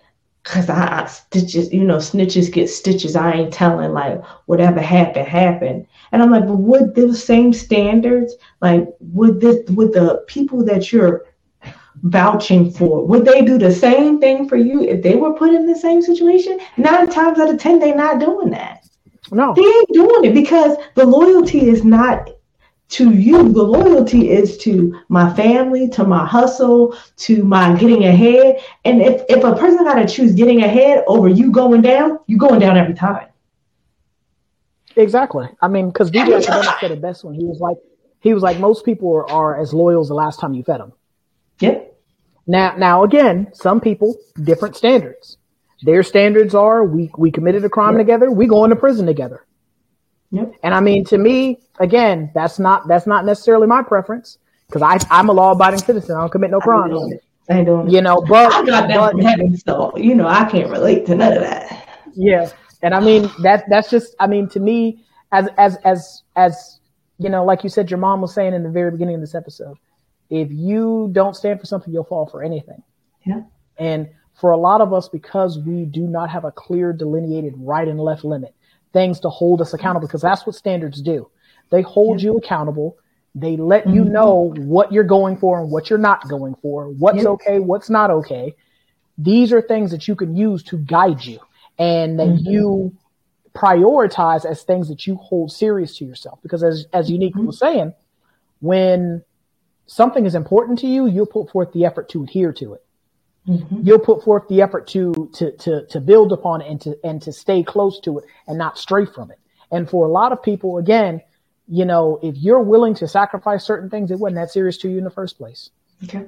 Cause 0.42 0.70
I, 0.70 1.02
I 1.02 1.06
stitches, 1.06 1.72
you 1.72 1.84
know, 1.84 1.98
snitches 1.98 2.50
get 2.50 2.68
stitches. 2.68 3.14
I 3.14 3.32
ain't 3.32 3.52
telling 3.52 3.92
like 3.92 4.22
whatever 4.46 4.80
happened 4.80 5.28
happened. 5.28 5.86
And 6.12 6.22
I'm 6.22 6.30
like, 6.30 6.46
but 6.46 6.56
would 6.56 6.94
the 6.94 7.14
same 7.14 7.52
standards, 7.52 8.34
like 8.62 8.88
would 9.00 9.40
this 9.40 9.68
would 9.70 9.92
the 9.92 10.24
people 10.28 10.64
that 10.64 10.92
you're 10.92 11.26
vouching 12.02 12.70
for, 12.70 13.06
would 13.06 13.26
they 13.26 13.42
do 13.42 13.58
the 13.58 13.72
same 13.72 14.18
thing 14.18 14.48
for 14.48 14.56
you 14.56 14.82
if 14.82 15.02
they 15.02 15.16
were 15.16 15.34
put 15.34 15.52
in 15.52 15.66
the 15.66 15.76
same 15.76 16.00
situation? 16.00 16.58
Nine 16.78 17.10
times 17.10 17.38
out 17.38 17.50
of 17.50 17.58
ten, 17.58 17.78
they're 17.78 17.94
not 17.94 18.18
doing 18.18 18.50
that. 18.50 18.84
No. 19.30 19.52
They 19.54 19.62
ain't 19.62 19.92
doing 19.92 20.24
it 20.24 20.34
because 20.34 20.76
the 20.94 21.04
loyalty 21.04 21.68
is 21.68 21.84
not 21.84 22.30
to 22.90 23.12
you. 23.12 23.52
The 23.52 23.62
loyalty 23.62 24.30
is 24.30 24.58
to 24.58 25.00
my 25.08 25.34
family, 25.34 25.88
to 25.90 26.04
my 26.04 26.26
hustle, 26.26 26.96
to 27.18 27.44
my 27.44 27.76
getting 27.78 28.04
ahead. 28.04 28.62
And 28.84 29.00
if, 29.00 29.22
if 29.28 29.42
a 29.44 29.54
person 29.54 29.84
got 29.84 29.94
to 29.94 30.06
choose 30.06 30.32
getting 30.32 30.62
ahead 30.62 31.04
over 31.06 31.28
you 31.28 31.50
going 31.50 31.82
down, 31.82 32.18
you 32.26 32.36
going 32.36 32.60
down 32.60 32.76
every 32.76 32.94
time. 32.94 33.28
Exactly. 34.96 35.48
I 35.62 35.68
mean, 35.68 35.88
because 35.88 36.10
DJ 36.10 36.40
Akademiks 36.40 36.80
said 36.80 36.90
it 36.90 37.00
best 37.00 37.24
when 37.24 37.34
he 37.34 37.44
was 37.44 37.60
like, 37.60 37.76
he 38.20 38.34
was 38.34 38.42
like, 38.42 38.58
most 38.58 38.84
people 38.84 39.12
are, 39.14 39.30
are 39.30 39.60
as 39.60 39.72
loyal 39.72 40.00
as 40.00 40.08
the 40.08 40.14
last 40.14 40.40
time 40.40 40.52
you 40.52 40.62
fed 40.62 40.80
them. 40.80 40.92
Yep. 41.60 41.98
Now, 42.46 42.74
now 42.76 43.04
again, 43.04 43.50
some 43.54 43.80
people 43.80 44.16
different 44.42 44.76
standards. 44.76 45.38
Their 45.82 46.02
standards 46.02 46.54
are 46.54 46.84
we 46.84 47.10
we 47.16 47.30
committed 47.30 47.64
a 47.64 47.70
crime 47.70 47.94
yep. 47.94 48.00
together, 48.00 48.30
we 48.30 48.46
go 48.46 48.64
into 48.64 48.76
prison 48.76 49.06
together. 49.06 49.46
Yep. 50.32 50.54
And 50.62 50.74
I 50.74 50.80
mean, 50.80 51.04
to 51.06 51.18
me, 51.18 51.58
again, 51.78 52.30
that's 52.34 52.58
not 52.58 52.86
that's 52.88 53.06
not 53.06 53.24
necessarily 53.24 53.66
my 53.66 53.82
preference 53.82 54.38
because 54.66 54.82
I 54.82 54.98
I'm 55.10 55.28
a 55.28 55.32
law 55.32 55.52
abiding 55.52 55.80
citizen. 55.80 56.16
I 56.16 56.20
don't 56.20 56.30
commit 56.30 56.50
no 56.50 56.60
crimes. 56.60 57.14
I 57.48 57.64
don't. 57.64 57.90
You 57.90 58.00
know, 58.00 58.20
but 58.20 58.52
I 58.52 58.64
got 58.64 58.88
that 58.88 59.12
but, 59.14 59.22
heaven, 59.22 59.56
so 59.56 59.96
you 59.96 60.14
know 60.14 60.28
I 60.28 60.48
can't 60.48 60.70
relate 60.70 61.06
to 61.06 61.16
none 61.16 61.32
of 61.32 61.40
that. 61.40 61.88
Yeah, 62.14 62.50
and 62.82 62.94
I 62.94 63.00
mean 63.00 63.30
that 63.42 63.64
that's 63.68 63.90
just 63.90 64.14
I 64.20 64.26
mean 64.26 64.48
to 64.50 64.60
me 64.60 65.04
as 65.32 65.48
as 65.58 65.76
as 65.84 66.22
as 66.36 66.80
you 67.18 67.28
know, 67.28 67.44
like 67.44 67.62
you 67.62 67.70
said, 67.70 67.90
your 67.90 67.98
mom 67.98 68.20
was 68.20 68.32
saying 68.32 68.54
in 68.54 68.62
the 68.62 68.70
very 68.70 68.90
beginning 68.90 69.16
of 69.16 69.20
this 69.20 69.34
episode, 69.34 69.76
if 70.30 70.50
you 70.50 71.10
don't 71.12 71.36
stand 71.36 71.60
for 71.60 71.66
something, 71.66 71.92
you'll 71.92 72.04
fall 72.04 72.26
for 72.26 72.42
anything. 72.42 72.82
Yeah. 73.26 73.42
And 73.78 74.08
for 74.40 74.52
a 74.52 74.56
lot 74.56 74.80
of 74.80 74.94
us, 74.94 75.08
because 75.08 75.58
we 75.58 75.84
do 75.84 76.06
not 76.06 76.30
have 76.30 76.44
a 76.44 76.50
clear 76.50 76.94
delineated 76.94 77.52
right 77.58 77.86
and 77.86 78.00
left 78.00 78.24
limit, 78.24 78.54
things 78.92 79.20
to 79.20 79.28
hold 79.28 79.60
us 79.60 79.72
accountable 79.74 80.06
because 80.06 80.22
that's 80.22 80.46
what 80.46 80.56
standards 80.56 81.00
do. 81.00 81.30
They 81.70 81.82
hold 81.82 82.20
yeah. 82.20 82.26
you 82.26 82.36
accountable. 82.36 82.98
They 83.34 83.56
let 83.56 83.84
mm-hmm. 83.84 83.94
you 83.94 84.04
know 84.04 84.52
what 84.56 84.92
you're 84.92 85.04
going 85.04 85.36
for 85.36 85.60
and 85.60 85.70
what 85.70 85.88
you're 85.88 85.98
not 85.98 86.28
going 86.28 86.56
for, 86.56 86.88
what's 86.88 87.22
yeah. 87.22 87.28
okay, 87.30 87.58
what's 87.60 87.88
not 87.88 88.10
okay. 88.10 88.54
These 89.16 89.52
are 89.52 89.62
things 89.62 89.90
that 89.92 90.08
you 90.08 90.16
can 90.16 90.34
use 90.34 90.62
to 90.64 90.78
guide 90.78 91.24
you 91.24 91.38
and 91.78 92.18
that 92.18 92.28
mm-hmm. 92.28 92.50
you 92.50 92.96
prioritize 93.54 94.44
as 94.44 94.62
things 94.62 94.88
that 94.88 95.06
you 95.06 95.16
hold 95.16 95.52
serious 95.52 95.96
to 95.98 96.04
yourself. 96.04 96.40
Because 96.42 96.62
as, 96.62 96.86
as 96.92 97.10
Unique 97.10 97.34
mm-hmm. 97.34 97.46
was 97.46 97.58
saying, 97.58 97.94
when 98.60 99.22
something 99.86 100.26
is 100.26 100.34
important 100.34 100.78
to 100.80 100.86
you, 100.86 101.06
you'll 101.06 101.26
put 101.26 101.50
forth 101.50 101.72
the 101.72 101.84
effort 101.84 102.08
to 102.10 102.24
adhere 102.24 102.52
to 102.54 102.74
it. 102.74 102.84
Mm-hmm. 103.48 103.86
You'll 103.86 103.98
put 103.98 104.22
forth 104.22 104.46
the 104.48 104.62
effort 104.62 104.86
to, 104.88 105.30
to, 105.34 105.52
to, 105.52 105.86
to 105.86 106.00
build 106.00 106.32
upon 106.32 106.60
it 106.60 106.70
and 106.70 106.80
to, 106.82 106.98
and 107.02 107.22
to 107.22 107.32
stay 107.32 107.62
close 107.62 107.98
to 108.00 108.18
it 108.18 108.24
and 108.46 108.58
not 108.58 108.78
stray 108.78 109.06
from 109.06 109.30
it. 109.30 109.38
And 109.72 109.88
for 109.88 110.06
a 110.06 110.10
lot 110.10 110.32
of 110.32 110.42
people, 110.42 110.78
again, 110.78 111.22
you 111.66 111.84
know, 111.84 112.18
if 112.22 112.36
you're 112.36 112.60
willing 112.60 112.94
to 112.96 113.08
sacrifice 113.08 113.64
certain 113.64 113.88
things, 113.88 114.10
it 114.10 114.18
wasn't 114.18 114.36
that 114.36 114.50
serious 114.50 114.76
to 114.78 114.90
you 114.90 114.98
in 114.98 115.04
the 115.04 115.10
first 115.10 115.38
place. 115.38 115.70
Okay. 116.04 116.26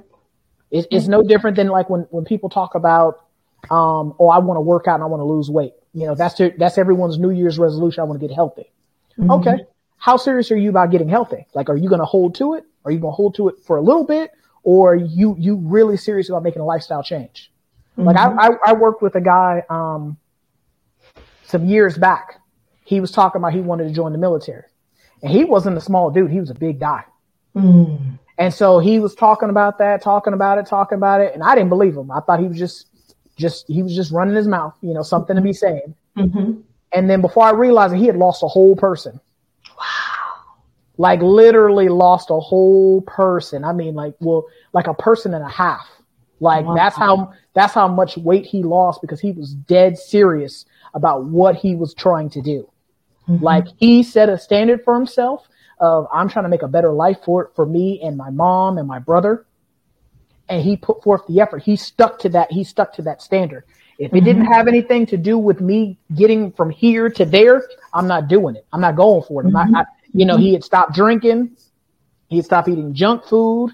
It, 0.71 0.87
it's 0.89 1.07
no 1.07 1.21
different 1.21 1.55
than 1.55 1.67
like 1.67 1.89
when, 1.89 2.01
when 2.09 2.25
people 2.25 2.49
talk 2.49 2.75
about, 2.75 3.25
um, 3.69 4.15
oh, 4.19 4.29
I 4.29 4.39
want 4.39 4.57
to 4.57 4.61
work 4.61 4.87
out 4.87 4.95
and 4.95 5.03
I 5.03 5.07
want 5.07 5.19
to 5.19 5.25
lose 5.25 5.49
weight. 5.49 5.73
You 5.93 6.07
know, 6.07 6.15
that's, 6.15 6.35
to, 6.35 6.51
that's 6.57 6.77
everyone's 6.77 7.19
New 7.19 7.29
Year's 7.29 7.59
resolution. 7.59 8.01
I 8.01 8.05
want 8.05 8.19
to 8.19 8.27
get 8.27 8.33
healthy. 8.33 8.71
Mm-hmm. 9.19 9.31
Okay. 9.31 9.65
How 9.97 10.17
serious 10.17 10.51
are 10.51 10.57
you 10.57 10.69
about 10.69 10.89
getting 10.89 11.09
healthy? 11.09 11.45
Like, 11.53 11.69
are 11.69 11.77
you 11.77 11.87
going 11.87 12.01
to 12.01 12.05
hold 12.05 12.35
to 12.35 12.55
it? 12.55 12.65
Are 12.83 12.91
you 12.91 12.99
going 12.99 13.11
to 13.11 13.15
hold 13.15 13.35
to 13.35 13.49
it 13.49 13.55
for 13.63 13.77
a 13.77 13.81
little 13.81 14.03
bit 14.03 14.31
or 14.63 14.95
you 14.95 15.35
you 15.37 15.55
really 15.55 15.97
serious 15.97 16.29
about 16.29 16.43
making 16.43 16.61
a 16.61 16.65
lifestyle 16.65 17.03
change. 17.03 17.51
Mm-hmm. 17.97 18.07
Like 18.07 18.17
I, 18.17 18.31
I, 18.31 18.49
I 18.67 18.73
worked 18.73 19.01
with 19.01 19.15
a 19.15 19.21
guy 19.21 19.63
um 19.69 20.17
some 21.43 21.65
years 21.65 21.97
back. 21.97 22.39
He 22.85 22.99
was 22.99 23.11
talking 23.11 23.39
about 23.39 23.53
he 23.53 23.59
wanted 23.59 23.85
to 23.85 23.93
join 23.93 24.11
the 24.11 24.17
military, 24.17 24.63
and 25.21 25.31
he 25.31 25.43
wasn't 25.43 25.77
a 25.77 25.81
small 25.81 26.09
dude. 26.09 26.31
He 26.31 26.39
was 26.39 26.49
a 26.49 26.55
big 26.55 26.79
guy. 26.79 27.03
Mm. 27.55 28.19
And 28.37 28.53
so 28.53 28.79
he 28.79 28.99
was 28.99 29.13
talking 29.13 29.49
about 29.49 29.77
that, 29.77 30.01
talking 30.01 30.33
about 30.33 30.57
it, 30.57 30.65
talking 30.65 30.97
about 30.97 31.21
it, 31.21 31.33
and 31.33 31.43
I 31.43 31.53
didn't 31.55 31.69
believe 31.69 31.95
him. 31.95 32.09
I 32.09 32.19
thought 32.21 32.39
he 32.39 32.47
was 32.47 32.57
just 32.57 32.87
just 33.37 33.67
he 33.67 33.83
was 33.83 33.95
just 33.95 34.11
running 34.11 34.35
his 34.35 34.47
mouth, 34.47 34.75
you 34.81 34.93
know, 34.93 35.03
something 35.03 35.35
to 35.35 35.41
be 35.41 35.53
saying. 35.53 35.93
Mm-hmm. 36.17 36.61
And 36.93 37.09
then 37.09 37.21
before 37.21 37.43
I 37.43 37.51
realized 37.51 37.93
it, 37.93 37.97
he 37.97 38.07
had 38.07 38.15
lost 38.15 38.43
a 38.43 38.47
whole 38.47 38.75
person. 38.75 39.19
Like 40.97 41.21
literally 41.21 41.89
lost 41.89 42.29
a 42.29 42.39
whole 42.39 43.01
person. 43.01 43.63
I 43.63 43.73
mean, 43.73 43.95
like, 43.95 44.15
well, 44.19 44.45
like 44.73 44.87
a 44.87 44.93
person 44.93 45.33
and 45.33 45.43
a 45.43 45.49
half. 45.49 45.87
Like 46.39 46.65
wow. 46.65 46.75
that's 46.75 46.95
how, 46.95 47.33
that's 47.53 47.73
how 47.73 47.87
much 47.87 48.17
weight 48.17 48.45
he 48.45 48.63
lost 48.63 49.01
because 49.01 49.19
he 49.19 49.31
was 49.31 49.53
dead 49.53 49.97
serious 49.97 50.65
about 50.93 51.25
what 51.25 51.55
he 51.55 51.75
was 51.75 51.93
trying 51.93 52.29
to 52.31 52.41
do. 52.41 52.69
Mm-hmm. 53.27 53.43
Like 53.43 53.65
he 53.77 54.03
set 54.03 54.29
a 54.29 54.37
standard 54.37 54.83
for 54.83 54.93
himself 54.93 55.47
of, 55.79 56.07
I'm 56.13 56.29
trying 56.29 56.43
to 56.43 56.49
make 56.49 56.61
a 56.61 56.67
better 56.67 56.91
life 56.91 57.17
for, 57.23 57.45
it 57.45 57.51
for 57.55 57.65
me 57.65 58.01
and 58.03 58.17
my 58.17 58.29
mom 58.29 58.77
and 58.77 58.87
my 58.87 58.99
brother. 58.99 59.45
And 60.49 60.61
he 60.61 60.75
put 60.75 61.01
forth 61.01 61.25
the 61.27 61.39
effort. 61.39 61.63
He 61.63 61.75
stuck 61.75 62.19
to 62.19 62.29
that. 62.29 62.51
He 62.51 62.63
stuck 62.63 62.93
to 62.95 63.01
that 63.03 63.21
standard. 63.21 63.63
If 63.97 64.11
it 64.11 64.17
mm-hmm. 64.17 64.25
didn't 64.25 64.45
have 64.45 64.67
anything 64.67 65.05
to 65.07 65.17
do 65.17 65.37
with 65.37 65.61
me 65.61 65.97
getting 66.15 66.51
from 66.51 66.69
here 66.69 67.09
to 67.11 67.25
there, 67.25 67.63
I'm 67.93 68.07
not 68.07 68.27
doing 68.27 68.55
it. 68.55 68.65
I'm 68.73 68.81
not 68.81 68.95
going 68.95 69.23
for 69.23 69.41
it. 69.41 69.45
Mm-hmm. 69.45 69.71
Not, 69.71 69.87
I, 69.87 70.02
you 70.13 70.25
know, 70.25 70.37
he 70.37 70.53
had 70.53 70.63
stopped 70.63 70.93
drinking. 70.93 71.55
He 72.29 72.37
had 72.37 72.45
stopped 72.45 72.67
eating 72.67 72.93
junk 72.93 73.25
food. 73.25 73.71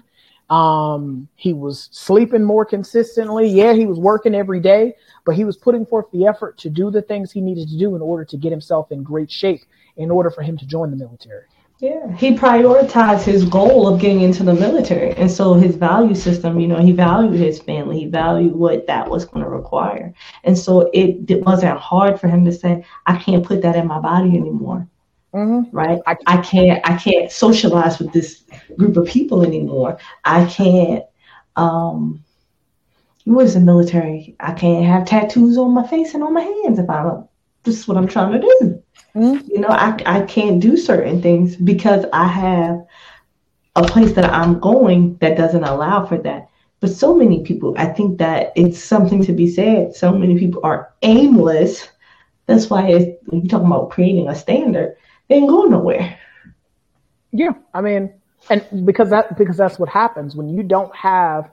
Um, 0.50 1.28
he 1.36 1.52
was 1.52 1.88
sleeping 1.92 2.42
more 2.42 2.64
consistently. 2.64 3.48
Yeah, 3.48 3.72
he 3.72 3.86
was 3.86 3.98
working 3.98 4.34
every 4.34 4.58
day, 4.58 4.94
but 5.24 5.36
he 5.36 5.44
was 5.44 5.56
putting 5.56 5.86
forth 5.86 6.06
the 6.12 6.26
effort 6.26 6.58
to 6.58 6.70
do 6.70 6.90
the 6.90 7.02
things 7.02 7.30
he 7.30 7.40
needed 7.40 7.68
to 7.68 7.78
do 7.78 7.94
in 7.94 8.02
order 8.02 8.24
to 8.24 8.36
get 8.36 8.50
himself 8.50 8.90
in 8.90 9.04
great 9.04 9.30
shape 9.30 9.60
in 9.96 10.10
order 10.10 10.30
for 10.30 10.42
him 10.42 10.58
to 10.58 10.66
join 10.66 10.90
the 10.90 10.96
military. 10.96 11.44
Yeah, 11.78 12.14
he 12.14 12.36
prioritized 12.36 13.22
his 13.22 13.44
goal 13.44 13.88
of 13.88 14.00
getting 14.00 14.20
into 14.20 14.42
the 14.42 14.52
military. 14.52 15.12
And 15.12 15.30
so 15.30 15.54
his 15.54 15.76
value 15.76 16.14
system, 16.14 16.60
you 16.60 16.68
know, 16.68 16.78
he 16.78 16.92
valued 16.92 17.40
his 17.40 17.58
family, 17.58 18.00
he 18.00 18.06
valued 18.06 18.54
what 18.54 18.86
that 18.86 19.08
was 19.08 19.24
going 19.24 19.44
to 19.44 19.48
require. 19.48 20.12
And 20.44 20.58
so 20.58 20.90
it, 20.92 21.30
it 21.30 21.42
wasn't 21.42 21.78
hard 21.78 22.20
for 22.20 22.28
him 22.28 22.44
to 22.44 22.52
say, 22.52 22.84
I 23.06 23.16
can't 23.16 23.46
put 23.46 23.62
that 23.62 23.76
in 23.76 23.86
my 23.86 23.98
body 23.98 24.36
anymore. 24.36 24.86
Mm-hmm. 25.34 25.74
Right. 25.74 26.00
I, 26.06 26.16
I 26.26 26.36
can't 26.38 26.80
I 26.88 26.96
can't 26.96 27.30
socialize 27.30 27.98
with 27.98 28.12
this 28.12 28.42
group 28.76 28.96
of 28.96 29.06
people 29.06 29.42
anymore. 29.44 29.98
I 30.24 30.44
can't 30.46 31.04
um 31.56 32.24
what 33.24 33.44
is 33.44 33.54
the 33.54 33.60
military? 33.60 34.34
I 34.40 34.52
can't 34.52 34.84
have 34.86 35.06
tattoos 35.06 35.56
on 35.56 35.72
my 35.72 35.86
face 35.86 36.14
and 36.14 36.24
on 36.24 36.34
my 36.34 36.40
hands 36.40 36.78
if 36.78 36.90
I 36.90 37.02
don't 37.02 37.28
this 37.62 37.78
is 37.78 37.86
what 37.86 37.96
I'm 37.96 38.08
trying 38.08 38.32
to 38.32 38.40
do. 38.40 38.82
Mm-hmm. 39.14 39.50
You 39.50 39.60
know, 39.60 39.68
I 39.68 39.96
I 40.06 40.22
can't 40.22 40.60
do 40.60 40.76
certain 40.76 41.22
things 41.22 41.56
because 41.56 42.04
I 42.12 42.26
have 42.26 42.84
a 43.76 43.82
place 43.82 44.12
that 44.12 44.24
I'm 44.24 44.58
going 44.58 45.16
that 45.16 45.36
doesn't 45.36 45.64
allow 45.64 46.06
for 46.06 46.18
that. 46.18 46.48
But 46.80 46.90
so 46.90 47.14
many 47.14 47.42
people, 47.44 47.74
I 47.76 47.86
think 47.86 48.18
that 48.18 48.52
it's 48.56 48.82
something 48.82 49.22
to 49.24 49.32
be 49.32 49.50
said. 49.50 49.94
So 49.94 50.12
many 50.12 50.38
people 50.38 50.62
are 50.64 50.94
aimless. 51.02 51.88
That's 52.46 52.70
why 52.70 52.88
it's, 52.88 53.22
when 53.26 53.42
you 53.42 53.48
talk 53.48 53.62
about 53.62 53.90
creating 53.90 54.28
a 54.28 54.34
standard, 54.34 54.96
ain't 55.30 55.48
going 55.48 55.70
nowhere. 55.70 56.18
Yeah, 57.32 57.52
I 57.72 57.80
mean, 57.80 58.12
and 58.48 58.86
because 58.86 59.10
that 59.10 59.36
because 59.36 59.56
that's 59.56 59.78
what 59.78 59.88
happens 59.88 60.34
when 60.34 60.48
you 60.48 60.62
don't 60.62 60.94
have 60.94 61.50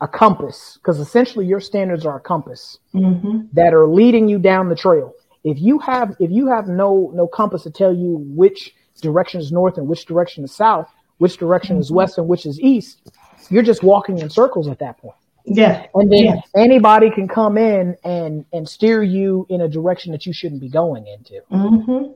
a 0.00 0.08
compass, 0.08 0.78
because 0.78 0.98
essentially 0.98 1.46
your 1.46 1.60
standards 1.60 2.06
are 2.06 2.16
a 2.16 2.20
compass 2.20 2.78
mm-hmm. 2.94 3.42
that 3.52 3.74
are 3.74 3.86
leading 3.86 4.28
you 4.28 4.38
down 4.38 4.68
the 4.68 4.74
trail. 4.74 5.12
If 5.44 5.60
you 5.60 5.78
have 5.80 6.16
if 6.18 6.30
you 6.30 6.46
have 6.48 6.68
no 6.68 7.12
no 7.14 7.26
compass 7.26 7.62
to 7.64 7.70
tell 7.70 7.94
you 7.94 8.24
which 8.34 8.74
direction 9.00 9.40
is 9.40 9.52
north 9.52 9.78
and 9.78 9.88
which 9.88 10.06
direction 10.06 10.44
is 10.44 10.52
south, 10.52 10.88
which 11.18 11.36
direction 11.36 11.74
mm-hmm. 11.74 11.82
is 11.82 11.92
west 11.92 12.18
and 12.18 12.28
which 12.28 12.46
is 12.46 12.58
east, 12.60 13.12
you're 13.50 13.62
just 13.62 13.82
walking 13.82 14.18
in 14.18 14.30
circles 14.30 14.68
at 14.68 14.78
that 14.78 14.98
point. 14.98 15.16
Yeah. 15.44 15.86
And 15.94 16.10
then 16.10 16.24
yeah. 16.24 16.40
anybody 16.56 17.10
can 17.10 17.28
come 17.28 17.58
in 17.58 17.96
and 18.04 18.44
and 18.52 18.68
steer 18.68 19.02
you 19.02 19.46
in 19.50 19.60
a 19.60 19.68
direction 19.68 20.12
that 20.12 20.26
you 20.26 20.32
shouldn't 20.32 20.60
be 20.60 20.68
going 20.68 21.06
into. 21.06 21.40
Mm-hmm 21.50 22.12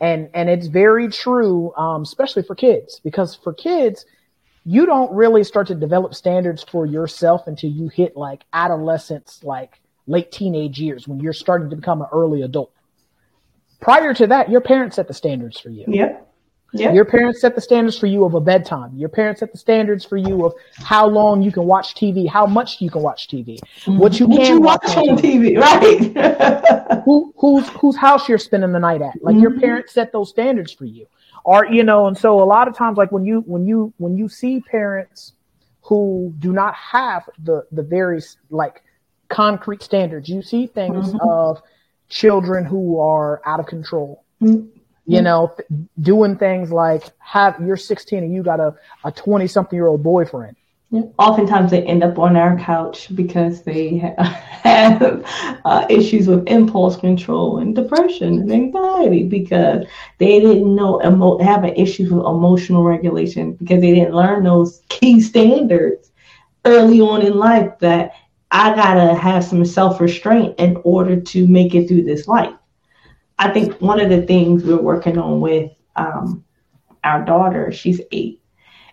and 0.00 0.30
and 0.34 0.48
it's 0.48 0.66
very 0.66 1.08
true, 1.08 1.74
um, 1.76 2.02
especially 2.02 2.42
for 2.42 2.54
kids, 2.54 3.00
because 3.04 3.34
for 3.34 3.52
kids, 3.52 4.06
you 4.64 4.86
don't 4.86 5.12
really 5.12 5.44
start 5.44 5.66
to 5.68 5.74
develop 5.74 6.14
standards 6.14 6.62
for 6.62 6.86
yourself 6.86 7.46
until 7.46 7.70
you 7.70 7.88
hit 7.88 8.16
like 8.16 8.44
adolescence, 8.52 9.40
like 9.42 9.80
late 10.06 10.32
teenage 10.32 10.80
years, 10.80 11.06
when 11.06 11.20
you're 11.20 11.32
starting 11.32 11.70
to 11.70 11.76
become 11.76 12.00
an 12.02 12.08
early 12.12 12.42
adult. 12.42 12.72
Prior 13.80 14.12
to 14.14 14.26
that, 14.26 14.50
your 14.50 14.60
parents 14.60 14.96
set 14.96 15.08
the 15.08 15.14
standards 15.14 15.58
for 15.58 15.70
you. 15.70 15.84
Yeah. 15.88 16.18
Your 16.72 17.04
parents 17.04 17.40
set 17.40 17.54
the 17.54 17.60
standards 17.60 17.98
for 17.98 18.06
you 18.06 18.24
of 18.24 18.34
a 18.34 18.40
bedtime. 18.40 18.96
Your 18.96 19.08
parents 19.08 19.40
set 19.40 19.52
the 19.52 19.58
standards 19.58 20.04
for 20.04 20.16
you 20.16 20.44
of 20.44 20.54
how 20.74 21.06
long 21.06 21.42
you 21.42 21.50
can 21.50 21.64
watch 21.64 21.94
TV, 21.94 22.28
how 22.28 22.46
much 22.46 22.80
you 22.80 22.90
can 22.90 23.02
watch 23.02 23.28
TV, 23.28 23.58
what 23.86 24.20
you 24.20 24.26
what 24.26 24.40
can 24.40 24.46
you 24.46 24.60
watch, 24.60 24.82
watch 24.84 24.96
on 24.96 25.16
TV, 25.18 25.58
right? 25.58 27.02
Who, 27.04 27.32
whose 27.36 27.68
whose 27.70 27.96
house 27.96 28.28
you're 28.28 28.38
spending 28.38 28.72
the 28.72 28.78
night 28.78 29.00
at. 29.02 29.22
Like 29.22 29.34
mm-hmm. 29.34 29.42
your 29.42 29.58
parents 29.58 29.92
set 29.92 30.12
those 30.12 30.28
standards 30.28 30.72
for 30.72 30.84
you. 30.84 31.06
Or 31.44 31.64
you 31.66 31.82
know, 31.82 32.06
and 32.06 32.16
so 32.16 32.42
a 32.42 32.44
lot 32.44 32.68
of 32.68 32.76
times, 32.76 32.98
like 32.98 33.10
when 33.10 33.24
you 33.24 33.40
when 33.46 33.66
you 33.66 33.92
when 33.96 34.16
you 34.16 34.28
see 34.28 34.60
parents 34.60 35.32
who 35.82 36.34
do 36.38 36.52
not 36.52 36.74
have 36.74 37.28
the 37.42 37.64
the 37.72 37.82
very 37.82 38.20
like 38.50 38.82
concrete 39.28 39.82
standards, 39.82 40.28
you 40.28 40.42
see 40.42 40.66
things 40.66 41.08
mm-hmm. 41.08 41.28
of 41.28 41.62
children 42.08 42.64
who 42.64 43.00
are 43.00 43.40
out 43.46 43.60
of 43.60 43.66
control. 43.66 44.24
Mm-hmm 44.42 44.79
you 45.10 45.22
know, 45.22 45.54
doing 46.00 46.36
things 46.36 46.70
like 46.70 47.04
have 47.18 47.60
you're 47.60 47.76
16 47.76 48.22
and 48.22 48.32
you 48.32 48.42
got 48.42 48.60
a, 48.60 48.74
a 49.04 49.10
20 49.10 49.46
something 49.46 49.76
year 49.76 49.86
old 49.86 50.02
boyfriend. 50.02 50.56
Oftentimes 51.18 51.70
they 51.70 51.84
end 51.84 52.02
up 52.02 52.18
on 52.18 52.36
our 52.36 52.58
couch 52.58 53.14
because 53.14 53.62
they 53.62 53.96
have 54.18 55.24
uh, 55.64 55.86
issues 55.88 56.26
with 56.26 56.46
impulse 56.48 56.96
control 56.96 57.58
and 57.58 57.74
depression 57.74 58.40
and 58.40 58.52
anxiety 58.52 59.22
because 59.24 59.84
they 60.18 60.40
didn't 60.40 60.74
know 60.74 61.00
emo- 61.04 61.38
have 61.38 61.64
an 61.64 61.74
issues 61.74 62.10
with 62.10 62.24
emotional 62.24 62.82
regulation 62.82 63.52
because 63.52 63.80
they 63.80 63.94
didn't 63.94 64.14
learn 64.14 64.44
those 64.44 64.82
key 64.88 65.20
standards 65.20 66.10
early 66.64 67.00
on 67.00 67.22
in 67.22 67.34
life 67.34 67.78
that 67.80 68.12
I 68.50 68.74
gotta 68.74 69.14
have 69.14 69.44
some 69.44 69.64
self 69.64 70.00
restraint 70.00 70.58
in 70.58 70.76
order 70.84 71.20
to 71.20 71.46
make 71.46 71.74
it 71.74 71.86
through 71.86 72.02
this 72.02 72.26
life. 72.26 72.54
I 73.40 73.50
think 73.50 73.80
one 73.80 74.00
of 74.00 74.10
the 74.10 74.22
things 74.22 74.64
we're 74.64 74.80
working 74.82 75.18
on 75.18 75.40
with 75.40 75.72
um, 75.96 76.44
our 77.04 77.24
daughter, 77.24 77.72
she's 77.72 78.00
eight, 78.12 78.42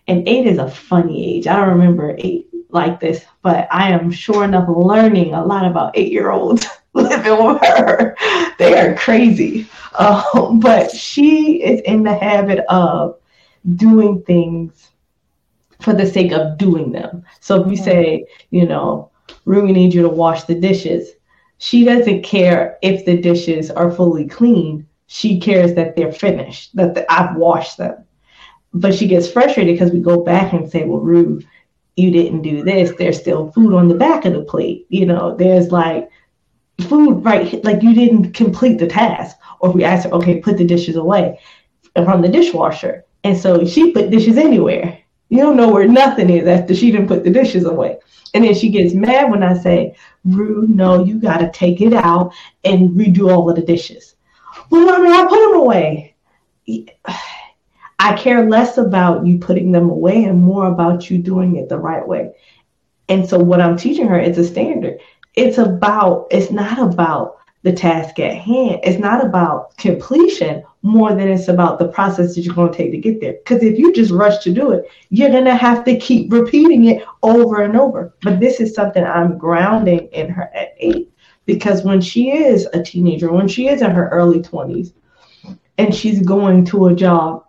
and 0.08 0.28
eight 0.28 0.48
is 0.48 0.58
a 0.58 0.70
funny 0.70 1.38
age. 1.38 1.48
I 1.48 1.58
don't 1.58 1.70
remember 1.70 2.16
eight 2.18 2.50
like 2.70 3.00
this, 3.00 3.26
but 3.44 3.68
I 3.72 3.92
am 3.92 4.12
sure 4.12 4.46
enough 4.46 4.70
learning 4.70 5.34
a 5.34 5.46
lot 5.46 5.66
about 5.66 5.98
eight 5.98 6.12
year 6.12 6.32
olds 6.32 6.66
living 6.94 7.46
with 7.46 7.62
her. 7.64 8.16
They 8.60 8.80
are 8.80 8.96
crazy. 8.96 9.68
Um, 10.00 10.60
but 10.62 10.92
she 10.92 11.62
is 11.64 11.82
in 11.82 12.04
the 12.04 12.16
habit 12.16 12.60
of 12.70 13.18
doing 13.76 14.24
things 14.24 14.92
for 15.82 15.94
the 15.94 16.08
sake 16.08 16.32
of 16.32 16.58
doing 16.58 16.92
them. 16.92 17.24
So 17.42 17.62
if 17.62 17.68
we 17.68 17.76
say, 17.76 18.26
you 18.52 18.66
know, 18.68 19.12
Rue, 19.46 19.64
we 19.64 19.74
need 19.74 19.94
you 19.94 20.04
to 20.04 20.10
wash 20.10 20.44
the 20.46 20.56
dishes 20.56 21.12
she 21.58 21.84
doesn't 21.84 22.24
care 22.24 22.78
if 22.82 23.06
the 23.06 23.18
dishes 23.18 23.72
are 23.72 23.92
fully 23.92 24.28
clean. 24.28 24.88
She 25.08 25.40
cares 25.40 25.74
that 25.76 25.96
they're 25.96 26.12
finished, 26.12 26.76
that 26.76 26.94
the, 26.94 27.12
I've 27.12 27.36
washed 27.36 27.78
them. 27.78 28.04
But 28.74 28.94
she 28.94 29.08
gets 29.08 29.30
frustrated 29.30 29.74
because 29.74 29.92
we 29.92 30.00
go 30.00 30.24
back 30.24 30.54
and 30.54 30.70
say, 30.70 30.84
well, 30.84 31.00
Rue, 31.00 31.42
you 31.96 32.12
didn't 32.12 32.44
do 32.44 32.64
this. 32.64 32.92
There's 32.98 33.20
still 33.20 33.52
food 33.52 33.74
on 33.74 33.88
the 33.88 33.96
back 33.96 34.26
of 34.26 34.34
the 34.34 34.44
plate. 34.44 34.86
You 34.90 35.06
know, 35.06 35.36
there's 35.36 35.72
like 35.72 36.10
food 36.82 37.24
right, 37.26 37.64
like 37.64 37.82
you 37.82 37.96
didn't 37.96 38.34
complete 38.34 38.78
the 38.78 38.88
task. 38.88 39.38
Or 39.60 39.70
if 39.70 39.76
we 39.76 39.84
ask 39.84 40.08
her, 40.08 40.14
okay, 40.16 40.40
put 40.40 40.58
the 40.58 40.66
dishes 40.66 40.96
away 40.96 41.40
from 41.96 42.22
the 42.22 42.28
dishwasher. 42.28 43.06
And 43.24 43.36
so 43.36 43.66
she 43.66 43.92
put 43.92 44.12
dishes 44.12 44.38
anywhere. 44.38 45.00
You 45.30 45.40
don't 45.40 45.58
know 45.58 45.70
where 45.72 45.88
nothing 45.88 46.30
is 46.30 46.48
after 46.48 46.74
she 46.74 46.92
didn't 46.92 47.08
put 47.08 47.24
the 47.24 47.30
dishes 47.30 47.66
away. 47.66 48.00
And 48.34 48.44
then 48.44 48.54
she 48.54 48.70
gets 48.70 48.94
mad 48.94 49.30
when 49.32 49.44
I 49.44 49.58
say, 49.58 49.96
Rue, 50.24 50.68
no, 50.68 51.04
you 51.04 51.20
got 51.20 51.40
to 51.40 51.52
take 51.52 51.82
it 51.82 51.94
out 51.94 52.34
and 52.64 52.92
redo 52.92 53.32
all 53.32 53.50
of 53.50 53.56
the 53.56 53.62
dishes. 53.62 54.16
Well, 54.70 54.86
mommy, 54.86 55.10
I 55.10 55.26
put 55.28 55.40
them 55.40 55.60
away. 55.60 56.16
I 58.00 58.16
care 58.16 58.48
less 58.48 58.78
about 58.78 59.26
you 59.26 59.40
putting 59.40 59.72
them 59.72 59.90
away 59.90 60.26
and 60.26 60.40
more 60.40 60.68
about 60.68 61.10
you 61.10 61.18
doing 61.18 61.56
it 61.56 61.68
the 61.68 61.80
right 61.80 62.08
way. 62.08 62.34
And 63.10 63.28
so 63.28 63.40
what 63.40 63.60
I'm 63.60 63.76
teaching 63.76 64.08
her 64.08 64.20
is 64.20 64.38
a 64.38 64.44
standard. 64.44 65.00
It's 65.34 65.58
about, 65.58 66.28
it's 66.30 66.52
not 66.52 66.78
about 66.78 67.38
the 67.64 67.74
task 67.74 68.20
at 68.20 68.36
hand. 68.36 68.80
It's 68.84 69.00
not 69.00 69.26
about 69.26 69.76
completion 69.78 70.64
more 70.84 71.14
than 71.14 71.28
it's 71.28 71.48
about 71.48 71.80
the 71.80 71.88
process 71.88 72.36
that 72.36 72.42
you're 72.42 72.56
going 72.56 72.72
to 72.72 72.78
take 72.78 72.92
to 72.92 72.98
get 72.98 73.20
there. 73.20 73.34
Because 73.34 73.64
if 73.64 73.78
you 73.78 73.92
just 73.94 74.12
rush 74.12 74.44
to 74.44 74.54
do 74.54 74.72
it, 74.72 74.86
you're 75.10 75.32
going 75.32 75.46
to 75.46 75.56
have 75.56 75.84
to 75.86 75.98
keep 75.98 76.32
repeating 76.32 76.86
it 76.86 77.04
over 77.24 77.62
and 77.64 77.76
over. 77.76 78.14
But 78.22 78.40
this 78.40 78.60
is 78.60 78.74
something 78.74 79.04
I'm 79.04 79.38
grounding 79.38 80.08
in 80.14 80.30
her 80.30 80.50
at 80.54 80.76
eight. 80.78 81.12
Because 81.46 81.84
when 81.84 82.02
she 82.02 82.32
is 82.32 82.68
a 82.74 82.84
teenager, 82.84 83.32
when 83.32 83.48
she 83.48 83.68
is 83.70 83.82
in 83.82 83.92
her 83.92 84.10
early 84.10 84.40
20s, 84.40 84.94
and 85.78 85.94
she's 85.94 86.22
going 86.22 86.66
to 86.66 86.88
a 86.88 86.96
job 86.96 87.46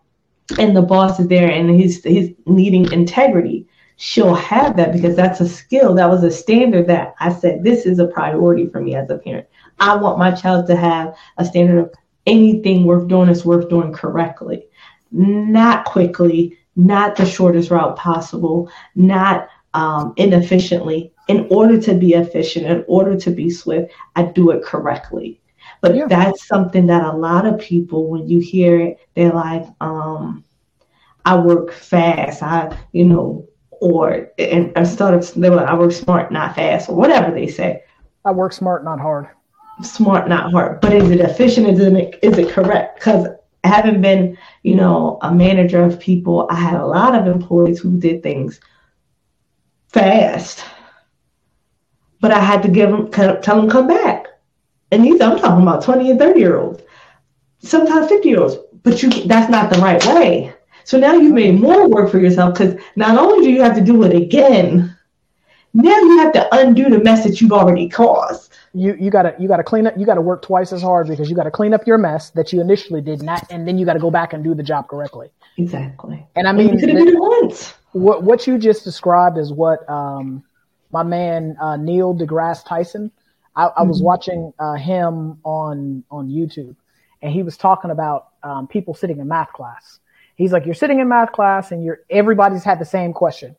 and 0.58 0.76
the 0.76 0.82
boss 0.82 1.18
is 1.18 1.28
there 1.28 1.50
and 1.50 1.70
he's, 1.70 2.02
he's 2.04 2.34
needing 2.46 2.90
integrity, 2.92 3.66
she'll 3.96 4.34
have 4.34 4.76
that 4.76 4.92
because 4.92 5.16
that's 5.16 5.40
a 5.40 5.48
skill. 5.48 5.94
That 5.94 6.08
was 6.08 6.22
a 6.22 6.30
standard 6.30 6.86
that 6.86 7.14
I 7.20 7.32
said, 7.32 7.62
this 7.62 7.84
is 7.84 7.98
a 7.98 8.06
priority 8.06 8.66
for 8.68 8.80
me 8.80 8.94
as 8.94 9.10
a 9.10 9.18
parent. 9.18 9.46
I 9.80 9.96
want 9.96 10.18
my 10.18 10.30
child 10.32 10.66
to 10.66 10.76
have 10.76 11.16
a 11.36 11.44
standard 11.44 11.78
of 11.78 11.94
anything 12.26 12.84
worth 12.84 13.08
doing 13.08 13.28
is 13.28 13.44
worth 13.44 13.68
doing 13.68 13.92
correctly, 13.92 14.66
not 15.10 15.84
quickly, 15.84 16.58
not 16.76 17.16
the 17.16 17.26
shortest 17.26 17.70
route 17.70 17.96
possible, 17.96 18.70
not 18.94 19.48
um, 19.74 20.12
inefficiently. 20.16 21.12
In 21.28 21.46
order 21.50 21.80
to 21.82 21.94
be 21.94 22.14
efficient, 22.14 22.66
in 22.66 22.84
order 22.88 23.18
to 23.18 23.30
be 23.30 23.50
swift, 23.50 23.92
I 24.16 24.22
do 24.24 24.50
it 24.50 24.62
correctly. 24.62 25.40
But 25.80 25.94
yeah. 25.94 26.06
that's 26.06 26.46
something 26.46 26.86
that 26.86 27.04
a 27.04 27.16
lot 27.16 27.46
of 27.46 27.60
people, 27.60 28.08
when 28.08 28.28
you 28.28 28.40
hear 28.40 28.80
it, 28.80 28.98
they're 29.14 29.32
like, 29.32 29.66
um, 29.80 30.44
I 31.24 31.36
work 31.36 31.72
fast. 31.72 32.42
I, 32.42 32.76
you 32.92 33.04
know, 33.04 33.46
or 33.70 34.30
and 34.38 34.72
instead 34.74 35.14
of 35.14 35.34
they 35.34 35.50
were 35.50 35.56
like, 35.56 35.68
I 35.68 35.74
work 35.74 35.92
smart, 35.92 36.32
not 36.32 36.54
fast, 36.54 36.88
or 36.88 36.96
whatever 36.96 37.30
they 37.30 37.46
say. 37.46 37.84
I 38.24 38.32
work 38.32 38.52
smart, 38.52 38.84
not 38.84 38.98
hard 38.98 39.28
smart, 39.82 40.28
not 40.28 40.52
hard. 40.52 40.80
But 40.80 40.92
is 40.92 41.10
it 41.10 41.20
efficient? 41.20 41.66
Is 41.68 41.80
it 41.80 42.18
is 42.22 42.38
it 42.38 42.50
correct? 42.50 42.98
Because 42.98 43.28
having 43.64 44.00
been, 44.00 44.36
you 44.62 44.74
know, 44.74 45.18
a 45.22 45.32
manager 45.32 45.82
of 45.82 46.00
people, 46.00 46.46
I 46.50 46.56
had 46.56 46.80
a 46.80 46.86
lot 46.86 47.14
of 47.14 47.26
employees 47.26 47.80
who 47.80 47.98
did 47.98 48.22
things 48.22 48.60
fast, 49.88 50.64
but 52.20 52.30
I 52.30 52.40
had 52.40 52.62
to 52.62 52.68
give 52.68 52.90
them 52.90 53.10
tell 53.10 53.60
them 53.60 53.70
come 53.70 53.86
back. 53.86 54.26
And 54.90 55.04
these 55.04 55.20
I'm 55.20 55.38
talking 55.38 55.62
about 55.62 55.84
20 55.84 56.10
and 56.10 56.18
30 56.18 56.40
year 56.40 56.58
olds, 56.58 56.82
sometimes 57.58 58.08
50 58.08 58.28
year 58.28 58.40
olds. 58.40 58.56
But 58.82 59.02
you 59.02 59.10
that's 59.26 59.50
not 59.50 59.70
the 59.70 59.80
right 59.80 60.04
way. 60.06 60.54
So 60.84 60.98
now 60.98 61.14
you've 61.14 61.34
made 61.34 61.60
more 61.60 61.88
work 61.88 62.10
for 62.10 62.18
yourself 62.18 62.54
because 62.54 62.80
not 62.96 63.18
only 63.18 63.44
do 63.44 63.52
you 63.52 63.62
have 63.62 63.74
to 63.74 63.84
do 63.84 64.02
it 64.04 64.16
again, 64.16 64.96
now 65.74 65.98
you 65.98 66.18
have 66.18 66.32
to 66.32 66.48
undo 66.56 66.88
the 66.88 67.00
mess 67.00 67.24
that 67.24 67.40
you've 67.40 67.52
already 67.52 67.88
caused 67.88 68.47
you 68.74 68.94
you 68.98 69.10
gotta 69.10 69.34
you 69.38 69.48
gotta 69.48 69.62
clean 69.62 69.86
up 69.86 69.94
you 69.96 70.04
gotta 70.06 70.20
work 70.20 70.42
twice 70.42 70.72
as 70.72 70.82
hard 70.82 71.08
because 71.08 71.30
you 71.30 71.36
gotta 71.36 71.50
clean 71.50 71.72
up 71.72 71.86
your 71.86 71.98
mess 71.98 72.30
that 72.30 72.52
you 72.52 72.60
initially 72.60 73.00
did 73.00 73.22
not 73.22 73.44
and 73.50 73.66
then 73.66 73.78
you 73.78 73.86
gotta 73.86 73.98
go 73.98 74.10
back 74.10 74.32
and 74.32 74.44
do 74.44 74.54
the 74.54 74.62
job 74.62 74.88
correctly. 74.88 75.30
Exactly. 75.56 76.26
And 76.36 76.46
i 76.46 76.52
mean 76.52 76.76
the, 76.76 77.74
what 77.92 78.22
what 78.22 78.46
you 78.46 78.58
just 78.58 78.84
described 78.84 79.38
is 79.38 79.52
what 79.52 79.88
um 79.88 80.44
my 80.92 81.02
man 81.02 81.56
uh, 81.60 81.76
neil 81.76 82.14
degrasse 82.14 82.64
tyson 82.64 83.10
i, 83.56 83.66
I 83.66 83.82
was 83.82 83.98
mm-hmm. 83.98 84.06
watching 84.06 84.52
uh, 84.58 84.74
him 84.74 85.38
on 85.44 86.04
on 86.10 86.28
youtube 86.28 86.76
and 87.22 87.32
he 87.32 87.42
was 87.42 87.56
talking 87.56 87.90
about 87.90 88.28
um, 88.42 88.66
people 88.66 88.94
sitting 88.94 89.18
in 89.18 89.28
math 89.28 89.52
class. 89.52 90.00
He's 90.36 90.52
like 90.52 90.64
you're 90.64 90.74
sitting 90.74 91.00
in 91.00 91.08
math 91.08 91.32
class 91.32 91.72
and 91.72 91.82
you're 91.82 92.00
everybody's 92.10 92.64
had 92.64 92.78
the 92.78 92.84
same 92.84 93.12
question. 93.12 93.56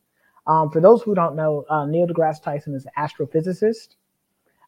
Um, 0.47 0.71
for 0.71 0.81
those 0.81 1.01
who 1.01 1.13
don't 1.13 1.35
know, 1.35 1.65
uh, 1.69 1.85
Neil 1.85 2.07
deGrasse 2.07 2.41
Tyson 2.41 2.73
is 2.73 2.85
an 2.85 2.91
astrophysicist 2.97 3.95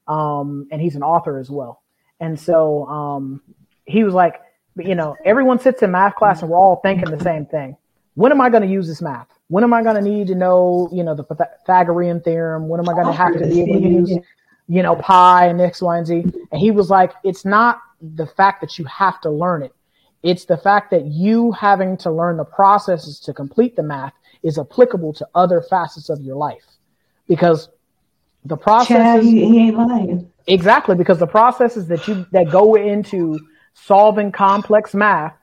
um, 0.07 0.67
and 0.71 0.81
he's 0.81 0.95
an 0.95 1.03
author 1.03 1.37
as 1.37 1.49
well. 1.49 1.81
And 2.19 2.39
so 2.39 2.85
um, 2.87 3.41
he 3.85 4.03
was 4.03 4.13
like, 4.13 4.41
you 4.77 4.95
know, 4.95 5.15
everyone 5.25 5.59
sits 5.59 5.81
in 5.81 5.91
math 5.91 6.15
class 6.15 6.41
and 6.41 6.49
we're 6.49 6.57
all 6.57 6.77
thinking 6.77 7.09
the 7.09 7.23
same 7.23 7.45
thing. 7.45 7.75
When 8.15 8.31
am 8.31 8.41
I 8.41 8.49
going 8.49 8.63
to 8.63 8.69
use 8.69 8.87
this 8.87 9.01
math? 9.01 9.27
When 9.47 9.63
am 9.63 9.73
I 9.73 9.83
going 9.83 9.95
to 9.95 10.01
need 10.01 10.27
to 10.27 10.35
know, 10.35 10.89
you 10.93 11.03
know, 11.03 11.15
the 11.15 11.23
Pythagorean 11.23 12.21
theorem? 12.21 12.67
When 12.67 12.79
am 12.79 12.87
I 12.87 12.93
going 12.93 13.07
to 13.07 13.13
have 13.13 13.33
to 13.33 13.39
be 13.39 13.61
able 13.61 13.81
to 13.81 13.87
use, 13.87 14.17
you 14.67 14.83
know, 14.83 14.95
pi 14.95 15.47
and 15.47 15.59
X, 15.59 15.81
Y, 15.81 15.97
and 15.97 16.07
Z? 16.07 16.23
And 16.51 16.61
he 16.61 16.71
was 16.71 16.89
like, 16.89 17.11
it's 17.23 17.43
not 17.43 17.81
the 18.01 18.27
fact 18.27 18.61
that 18.61 18.79
you 18.79 18.85
have 18.85 19.19
to 19.21 19.29
learn 19.29 19.63
it. 19.63 19.73
It's 20.23 20.45
the 20.45 20.57
fact 20.57 20.91
that 20.91 21.05
you 21.05 21.51
having 21.51 21.97
to 21.97 22.11
learn 22.11 22.37
the 22.37 22.45
processes 22.45 23.19
to 23.21 23.33
complete 23.33 23.75
the 23.75 23.83
math 23.83 24.13
is 24.43 24.57
applicable 24.57 25.13
to 25.13 25.27
other 25.35 25.61
facets 25.61 26.09
of 26.09 26.21
your 26.21 26.35
life. 26.35 26.63
Because 27.27 27.69
the 28.45 28.57
process 28.57 29.23
he, 29.23 29.45
he 29.45 29.59
ain't 29.67 29.77
lying. 29.77 30.31
Exactly, 30.47 30.95
because 30.95 31.19
the 31.19 31.27
processes 31.27 31.87
that 31.87 32.07
you 32.07 32.25
that 32.31 32.49
go 32.49 32.75
into 32.75 33.39
solving 33.73 34.31
complex 34.31 34.93
math 34.93 35.35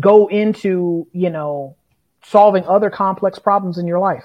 go 0.00 0.26
into, 0.28 1.06
you 1.12 1.30
know, 1.30 1.76
solving 2.24 2.64
other 2.64 2.90
complex 2.90 3.38
problems 3.38 3.78
in 3.78 3.86
your 3.86 3.98
life. 3.98 4.24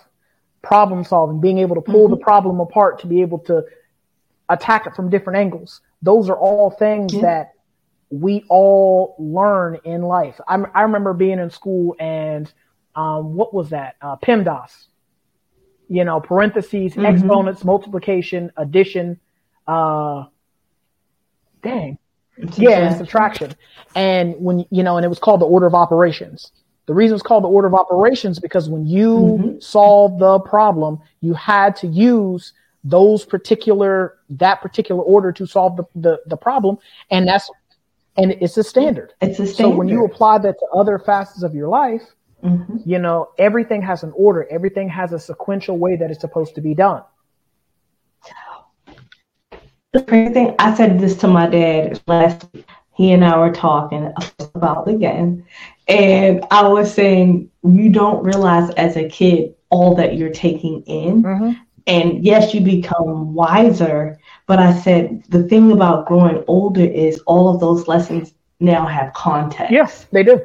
Problem 0.61 1.03
solving, 1.03 1.39
being 1.39 1.59
able 1.59 1.75
to 1.75 1.81
pull 1.81 2.05
mm-hmm. 2.05 2.11
the 2.11 2.17
problem 2.17 2.59
apart 2.59 2.99
to 2.99 3.07
be 3.07 3.21
able 3.21 3.39
to 3.39 3.63
attack 4.49 4.87
it 4.87 4.95
from 4.95 5.09
different 5.09 5.37
angles. 5.37 5.81
Those 6.01 6.29
are 6.29 6.37
all 6.37 6.71
things 6.71 7.13
yeah. 7.13 7.21
that 7.21 7.53
we 8.09 8.45
all 8.49 9.15
learn 9.19 9.79
in 9.83 10.01
life. 10.01 10.39
I, 10.47 10.55
I 10.73 10.83
remember 10.83 11.13
being 11.13 11.39
in 11.39 11.49
school 11.49 11.95
and 11.99 12.51
um, 12.95 13.35
what 13.35 13.53
was 13.53 13.69
that? 13.69 13.95
Uh, 14.01 14.15
PEMDAS. 14.17 14.71
You 15.89 16.03
know, 16.03 16.19
parentheses, 16.19 16.93
mm-hmm. 16.93 17.05
exponents, 17.05 17.63
multiplication, 17.63 18.51
addition, 18.57 19.19
uh, 19.67 20.25
dang. 21.61 21.97
Yeah, 22.55 22.89
and 22.89 22.97
subtraction. 22.97 23.55
And 23.95 24.35
when, 24.37 24.65
you 24.69 24.83
know, 24.83 24.97
and 24.97 25.05
it 25.05 25.09
was 25.09 25.19
called 25.19 25.41
the 25.41 25.45
order 25.45 25.65
of 25.65 25.73
operations. 25.73 26.51
The 26.85 26.93
reason 26.93 27.15
it's 27.15 27.23
called 27.23 27.43
the 27.43 27.49
order 27.49 27.67
of 27.67 27.73
operations 27.73 28.39
because 28.39 28.69
when 28.69 28.85
you 28.85 29.17
mm-hmm. 29.17 29.59
solve 29.59 30.19
the 30.19 30.39
problem, 30.39 30.99
you 31.21 31.33
had 31.33 31.75
to 31.77 31.87
use 31.87 32.53
those 32.83 33.25
particular, 33.25 34.17
that 34.29 34.61
particular 34.61 35.01
order 35.01 35.31
to 35.33 35.45
solve 35.45 35.77
the, 35.77 35.83
the, 35.95 36.21
the 36.27 36.37
problem. 36.37 36.77
And 37.09 37.27
that's, 37.27 37.49
and 38.15 38.31
it's 38.39 38.55
a 38.57 38.63
standard. 38.63 39.13
It's 39.21 39.39
a 39.39 39.47
standard. 39.47 39.73
So 39.73 39.77
when 39.77 39.89
you 39.89 40.05
apply 40.05 40.37
that 40.39 40.59
to 40.59 40.65
other 40.73 40.97
facets 40.99 41.43
of 41.43 41.53
your 41.53 41.67
life, 41.67 42.03
mm-hmm. 42.47 42.77
you 42.85 42.99
know, 42.99 43.29
everything 43.37 43.81
has 43.81 44.03
an 44.03 44.13
order. 44.15 44.47
Everything 44.49 44.89
has 44.89 45.13
a 45.13 45.19
sequential 45.19 45.77
way 45.77 45.95
that 45.95 46.11
it's 46.11 46.21
supposed 46.21 46.55
to 46.55 46.61
be 46.61 46.73
done. 46.73 47.03
The 49.93 50.03
crazy 50.03 50.33
thing, 50.33 50.55
I 50.59 50.75
said 50.75 50.99
this 50.99 51.15
to 51.17 51.27
my 51.27 51.47
dad 51.47 52.01
last 52.07 52.47
week. 52.53 52.65
He 52.93 53.11
and 53.11 53.23
I 53.23 53.37
were 53.37 53.53
talking 53.53 54.11
about 54.55 54.87
again, 54.87 55.45
and 55.87 56.43
I 56.49 56.67
was 56.67 56.91
saying, 56.93 57.49
you 57.63 57.89
don't 57.89 58.23
realize 58.23 58.71
as 58.71 58.97
a 58.97 59.07
kid 59.07 59.53
all 59.69 59.95
that 59.95 60.15
you're 60.17 60.31
taking 60.31 60.81
in. 60.83 61.23
Mm-hmm. 61.23 61.51
And 61.85 62.25
yes, 62.25 62.53
you 62.53 62.61
become 62.61 63.33
wiser. 63.33 64.19
But 64.45 64.59
I 64.59 64.77
said, 64.79 65.23
the 65.29 65.43
thing 65.43 65.71
about 65.71 66.07
growing 66.07 66.43
older 66.47 66.83
is 66.83 67.19
all 67.27 67.53
of 67.53 67.59
those 67.59 67.87
lessons 67.87 68.33
now 68.59 68.85
have 68.85 69.13
context. 69.13 69.71
Yes, 69.71 70.07
they 70.11 70.23
do. 70.23 70.41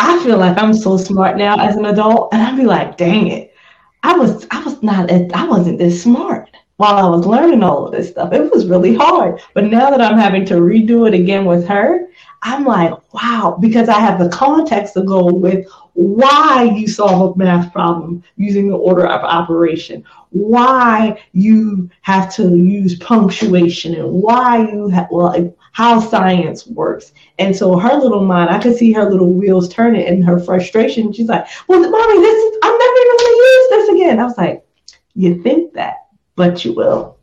I 0.00 0.18
feel 0.24 0.38
like 0.38 0.56
I'm 0.56 0.72
so 0.72 0.96
smart 0.96 1.36
now 1.36 1.56
as 1.58 1.76
an 1.76 1.84
adult, 1.84 2.32
and 2.32 2.42
I'd 2.42 2.56
be 2.56 2.64
like, 2.64 2.96
dang 2.96 3.28
it. 3.28 3.54
I 4.02 4.16
was 4.16 4.46
I 4.50 4.62
was 4.64 4.82
not 4.82 5.10
I 5.12 5.46
wasn't 5.46 5.78
this 5.78 6.02
smart 6.02 6.48
while 6.78 6.96
I 6.96 7.06
was 7.14 7.26
learning 7.26 7.62
all 7.62 7.84
of 7.84 7.92
this 7.92 8.08
stuff. 8.08 8.32
It 8.32 8.50
was 8.50 8.66
really 8.66 8.94
hard. 8.94 9.42
But 9.52 9.64
now 9.64 9.90
that 9.90 10.00
I'm 10.00 10.18
having 10.18 10.46
to 10.46 10.54
redo 10.54 11.06
it 11.06 11.12
again 11.12 11.44
with 11.44 11.68
her, 11.68 12.08
I'm 12.40 12.64
like, 12.64 12.94
wow, 13.12 13.58
because 13.60 13.90
I 13.90 14.00
have 14.00 14.18
the 14.18 14.30
context 14.30 14.94
to 14.94 15.02
go 15.02 15.26
with 15.26 15.66
why 15.94 16.64
you 16.64 16.86
solve 16.86 17.34
a 17.34 17.38
math 17.38 17.72
problem 17.72 18.22
using 18.36 18.68
the 18.68 18.76
order 18.76 19.06
of 19.06 19.22
operation, 19.22 20.04
why 20.30 21.20
you 21.32 21.90
have 22.02 22.34
to 22.34 22.56
use 22.56 22.96
punctuation, 22.98 23.94
and 23.94 24.10
why 24.10 24.58
you 24.70 24.88
have, 24.88 25.08
well, 25.10 25.54
how 25.72 26.00
science 26.00 26.66
works. 26.66 27.12
And 27.38 27.54
so 27.54 27.78
her 27.78 27.94
little 27.94 28.24
mind, 28.24 28.50
I 28.50 28.58
could 28.58 28.76
see 28.76 28.92
her 28.92 29.08
little 29.08 29.32
wheels 29.32 29.68
turning 29.72 30.06
in 30.06 30.22
her 30.22 30.38
frustration. 30.38 31.12
She's 31.12 31.28
like, 31.28 31.46
well, 31.68 31.80
mommy, 31.80 32.20
this 32.20 32.44
is, 32.44 32.58
I'm 32.62 32.78
never 32.78 32.96
even 32.96 33.16
going 33.16 33.18
to 33.18 33.36
use 33.36 33.68
this 33.70 33.88
again. 33.90 34.20
I 34.20 34.24
was 34.24 34.38
like, 34.38 34.64
you 35.14 35.42
think 35.42 35.72
that 35.74 35.96
but 36.40 36.64
you 36.64 36.72
will. 36.72 37.18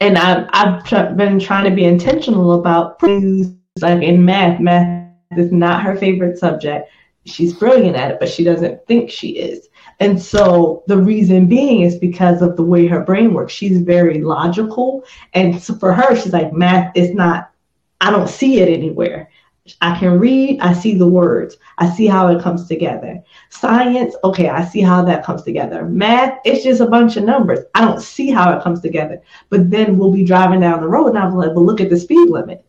And 0.00 0.16
I've, 0.16 0.48
I've 0.54 1.14
been 1.14 1.38
trying 1.38 1.68
to 1.68 1.76
be 1.76 1.84
intentional 1.84 2.58
about 2.58 3.02
like 3.02 4.02
in 4.02 4.24
math. 4.24 4.60
Math 4.60 5.12
is 5.36 5.52
not 5.52 5.82
her 5.82 5.94
favorite 5.96 6.38
subject. 6.38 6.88
She's 7.24 7.54
brilliant 7.54 7.96
at 7.96 8.10
it, 8.10 8.20
but 8.20 8.28
she 8.28 8.42
doesn't 8.42 8.84
think 8.86 9.10
she 9.10 9.30
is. 9.38 9.68
And 10.00 10.20
so 10.20 10.82
the 10.88 10.98
reason 10.98 11.46
being 11.46 11.82
is 11.82 11.96
because 11.96 12.42
of 12.42 12.56
the 12.56 12.64
way 12.64 12.86
her 12.88 13.00
brain 13.00 13.32
works. 13.32 13.52
She's 13.52 13.80
very 13.80 14.20
logical. 14.20 15.04
And 15.34 15.62
so 15.62 15.74
for 15.76 15.92
her, 15.92 16.16
she's 16.16 16.32
like, 16.32 16.52
math 16.52 16.96
is 16.96 17.14
not, 17.14 17.52
I 18.00 18.10
don't 18.10 18.28
see 18.28 18.60
it 18.60 18.68
anywhere. 18.68 19.30
I 19.80 19.96
can 19.96 20.18
read, 20.18 20.58
I 20.60 20.72
see 20.72 20.96
the 20.96 21.06
words, 21.06 21.56
I 21.78 21.88
see 21.88 22.06
how 22.06 22.26
it 22.28 22.42
comes 22.42 22.66
together. 22.66 23.22
Science, 23.50 24.16
okay, 24.24 24.48
I 24.48 24.64
see 24.64 24.80
how 24.80 25.04
that 25.04 25.24
comes 25.24 25.42
together. 25.42 25.84
Math, 25.84 26.40
it's 26.44 26.64
just 26.64 26.80
a 26.80 26.86
bunch 26.86 27.16
of 27.16 27.22
numbers. 27.22 27.60
I 27.76 27.82
don't 27.82 28.02
see 28.02 28.30
how 28.30 28.56
it 28.56 28.64
comes 28.64 28.80
together. 28.80 29.22
But 29.50 29.70
then 29.70 29.96
we'll 29.96 30.10
be 30.10 30.24
driving 30.24 30.60
down 30.60 30.80
the 30.80 30.88
road 30.88 31.10
and 31.10 31.18
I'm 31.18 31.36
like, 31.36 31.54
well, 31.54 31.64
look 31.64 31.80
at 31.80 31.90
the 31.90 31.96
speed 31.96 32.28
limit. 32.28 32.64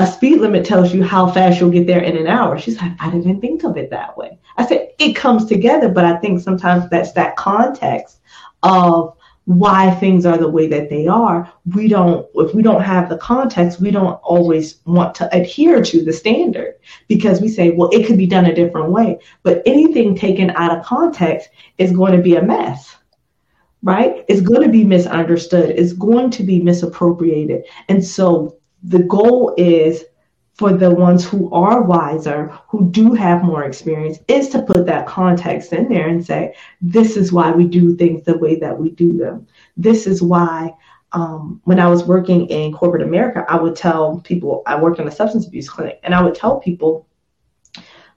A 0.00 0.06
speed 0.06 0.40
limit 0.40 0.64
tells 0.64 0.94
you 0.94 1.04
how 1.04 1.30
fast 1.30 1.60
you'll 1.60 1.68
get 1.68 1.86
there 1.86 2.00
in 2.00 2.16
an 2.16 2.26
hour. 2.26 2.58
She's 2.58 2.80
like, 2.80 2.92
I 2.98 3.10
didn't 3.10 3.42
think 3.42 3.64
of 3.64 3.76
it 3.76 3.90
that 3.90 4.16
way. 4.16 4.38
I 4.56 4.64
said, 4.64 4.92
it 4.98 5.12
comes 5.12 5.44
together, 5.44 5.90
but 5.90 6.06
I 6.06 6.16
think 6.16 6.40
sometimes 6.40 6.88
that's 6.88 7.12
that 7.12 7.36
context 7.36 8.20
of 8.62 9.14
why 9.44 9.90
things 9.90 10.24
are 10.24 10.38
the 10.38 10.48
way 10.48 10.68
that 10.68 10.88
they 10.88 11.06
are. 11.06 11.52
We 11.74 11.86
don't 11.86 12.26
if 12.36 12.54
we 12.54 12.62
don't 12.62 12.80
have 12.80 13.10
the 13.10 13.18
context 13.18 13.80
we 13.80 13.90
don't 13.90 14.14
always 14.22 14.80
want 14.86 15.14
to 15.16 15.36
adhere 15.36 15.82
to 15.82 16.02
the 16.02 16.14
standard 16.14 16.76
because 17.06 17.42
we 17.42 17.48
say 17.48 17.70
well 17.70 17.90
it 17.90 18.06
could 18.06 18.16
be 18.16 18.26
done 18.26 18.46
a 18.46 18.54
different 18.54 18.90
way. 18.90 19.18
But 19.42 19.62
anything 19.66 20.14
taken 20.14 20.48
out 20.52 20.74
of 20.74 20.82
context 20.82 21.50
is 21.76 21.92
going 21.92 22.16
to 22.16 22.22
be 22.22 22.36
a 22.36 22.42
mess 22.42 22.96
right? 23.82 24.26
It's 24.28 24.42
going 24.42 24.62
to 24.62 24.68
be 24.68 24.84
misunderstood. 24.84 25.70
It's 25.70 25.94
going 25.94 26.28
to 26.32 26.42
be 26.42 26.60
misappropriated. 26.60 27.64
And 27.88 28.04
so 28.04 28.59
the 28.82 29.02
goal 29.02 29.54
is 29.56 30.04
for 30.54 30.72
the 30.74 30.90
ones 30.90 31.24
who 31.24 31.50
are 31.52 31.82
wiser, 31.82 32.48
who 32.68 32.90
do 32.90 33.14
have 33.14 33.42
more 33.42 33.64
experience, 33.64 34.18
is 34.28 34.48
to 34.50 34.62
put 34.62 34.84
that 34.86 35.06
context 35.06 35.72
in 35.72 35.88
there 35.88 36.08
and 36.08 36.24
say, 36.24 36.54
this 36.82 37.16
is 37.16 37.32
why 37.32 37.50
we 37.50 37.66
do 37.66 37.96
things 37.96 38.24
the 38.24 38.36
way 38.36 38.56
that 38.56 38.78
we 38.78 38.90
do 38.90 39.16
them. 39.16 39.46
This 39.76 40.06
is 40.06 40.20
why 40.22 40.74
um, 41.12 41.60
when 41.64 41.80
I 41.80 41.88
was 41.88 42.04
working 42.04 42.46
in 42.48 42.72
corporate 42.72 43.02
America, 43.02 43.44
I 43.48 43.56
would 43.56 43.74
tell 43.74 44.20
people, 44.20 44.62
I 44.66 44.78
worked 44.78 45.00
in 45.00 45.08
a 45.08 45.10
substance 45.10 45.46
abuse 45.46 45.68
clinic, 45.68 45.98
and 46.02 46.14
I 46.14 46.22
would 46.22 46.34
tell 46.34 46.60
people, 46.60 47.06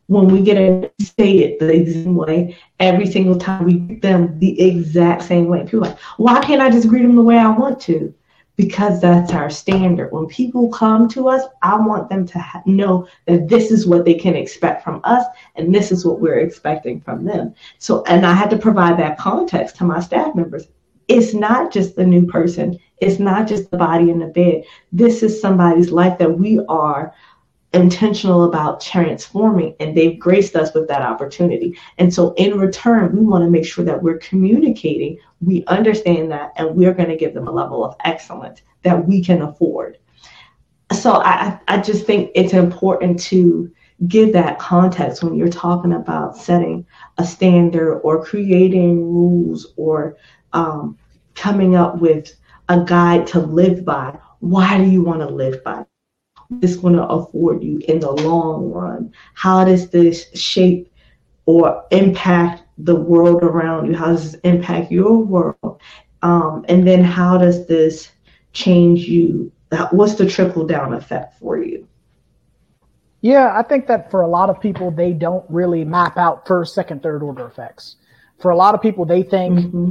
when 0.08 0.28
we 0.28 0.42
get 0.42 0.58
it, 0.58 0.94
say 1.00 1.38
it 1.38 1.60
the 1.60 1.92
same 1.92 2.16
way 2.16 2.58
every 2.80 3.06
single 3.06 3.38
time 3.38 3.64
we 3.64 3.76
get 3.76 4.02
them 4.02 4.38
the 4.40 4.62
exact 4.62 5.24
same 5.24 5.48
way. 5.48 5.64
People 5.64 5.80
like, 5.80 5.98
why 6.18 6.42
can't 6.42 6.62
I 6.62 6.70
just 6.70 6.90
greet 6.90 7.04
them 7.04 7.16
the 7.16 7.22
way 7.22 7.38
I 7.38 7.50
want 7.50 7.80
to? 7.84 8.14
Because 8.56 9.02
that's 9.02 9.34
our 9.34 9.50
standard. 9.50 10.12
When 10.12 10.28
people 10.28 10.70
come 10.70 11.08
to 11.10 11.28
us, 11.28 11.44
I 11.62 11.76
want 11.76 12.10
them 12.10 12.26
to 12.28 12.40
ha- 12.40 12.62
know 12.66 13.08
that 13.26 13.48
this 13.48 13.72
is 13.72 13.88
what 13.88 14.06
they 14.06 14.14
can 14.14 14.36
expect 14.36 14.84
from 14.84 15.02
us 15.04 15.26
and 15.56 15.74
this 15.74 15.92
is 15.92 16.06
what 16.06 16.20
we're 16.20 16.40
expecting 16.40 17.02
from 17.02 17.26
them. 17.26 17.56
So, 17.80 18.04
and 18.04 18.26
I 18.26 18.34
had 18.34 18.50
to 18.52 18.58
provide 18.58 19.00
that 19.00 19.18
context 19.18 19.76
to 19.78 19.86
my 19.86 20.00
staff 20.00 20.36
members. 20.36 20.68
It's 21.08 21.34
not 21.34 21.72
just 21.72 21.96
the 21.96 22.06
new 22.06 22.26
person, 22.26 22.80
it's 23.02 23.20
not 23.20 23.48
just 23.48 23.70
the 23.72 23.78
body 23.78 24.10
in 24.10 24.20
the 24.20 24.28
bed. 24.28 24.64
This 24.92 25.24
is 25.24 25.42
somebody's 25.42 25.92
life 25.92 26.18
that 26.20 26.38
we 26.38 26.60
are 26.70 27.14
intentional 27.74 28.44
about 28.44 28.80
transforming 28.80 29.76
and 29.80 29.98
they've 29.98 30.20
graced 30.20 30.56
us 30.56 30.74
with 30.74 30.88
that 30.88 31.02
opportunity. 31.02 31.78
And 31.98 32.14
so 32.14 32.34
in 32.34 32.60
return 32.60 33.16
we 33.18 33.26
want 33.26 33.44
to 33.44 33.50
make 33.50 33.66
sure 33.66 33.84
that 33.86 34.02
we're 34.02 34.20
communicating 34.20 35.18
we 35.42 35.66
understand 35.66 36.32
that 36.32 36.54
and 36.56 36.76
we're 36.76 36.94
going 36.94 37.10
to 37.10 37.18
give 37.18 37.34
them 37.34 37.48
a 37.48 37.52
level 37.52 37.84
of 37.84 37.96
excellence 38.06 38.62
that 38.84 39.08
we 39.08 39.24
can 39.24 39.42
afford. 39.42 39.98
So 40.92 41.14
i 41.14 41.60
i 41.68 41.78
just 41.80 42.06
think 42.06 42.32
it's 42.36 42.54
important 42.54 43.20
to 43.22 43.72
give 44.08 44.34
that 44.34 44.60
context 44.60 45.24
when 45.24 45.36
you're 45.36 45.48
talking 45.50 45.94
about 45.94 46.38
setting 46.38 46.86
a 47.18 47.26
standard 47.26 48.00
or 48.00 48.24
creating 48.24 49.02
rules 49.02 49.74
or 49.78 50.18
um, 50.52 50.98
coming 51.36 51.76
up 51.76 52.00
with 52.00 52.36
a 52.70 52.84
guide 52.84 53.26
to 53.28 53.40
live 53.40 53.86
by. 53.86 54.18
Why 54.40 54.78
do 54.78 54.84
you 54.84 55.04
want 55.04 55.22
to 55.22 55.28
live 55.28 55.64
by 55.64 55.86
this 56.62 56.76
going 56.76 56.96
to 56.96 57.06
afford 57.08 57.64
you 57.64 57.80
in 57.88 58.00
the 58.00 58.12
long 58.12 58.72
run? 58.72 59.14
How 59.34 59.64
does 59.66 59.90
this 59.90 60.32
shape 60.34 60.92
or 61.46 61.86
impact 61.92 62.64
the 62.78 62.96
world 62.96 63.44
around 63.44 63.88
you? 63.88 63.96
How 63.96 64.08
does 64.08 64.32
this 64.32 64.42
impact 64.44 64.92
your 64.92 65.18
world? 65.18 65.82
Um, 66.22 66.66
and 66.70 66.88
then 66.88 67.04
how 67.04 67.38
does 67.38 67.68
this 67.68 68.12
change 68.54 69.02
you? 69.02 69.52
What's 69.92 70.16
the 70.16 70.30
trickle 70.30 70.66
down 70.66 70.94
effect 70.94 71.40
for 71.40 71.58
you? 71.58 71.88
Yeah, 73.22 73.58
I 73.58 73.64
think 73.64 73.88
that 73.88 74.12
for 74.12 74.22
a 74.22 74.28
lot 74.28 74.50
of 74.50 74.60
people, 74.60 74.92
they 74.92 75.14
don't 75.14 75.46
really 75.50 75.86
map 75.86 76.18
out 76.18 76.46
first, 76.46 76.76
second, 76.76 77.02
third 77.02 77.24
order 77.24 77.48
effects. 77.48 77.96
For 78.40 78.52
a 78.52 78.56
lot 78.56 78.76
of 78.76 78.82
people, 78.82 79.06
they 79.06 79.24
think, 79.24 79.60
mm-hmm. 79.60 79.90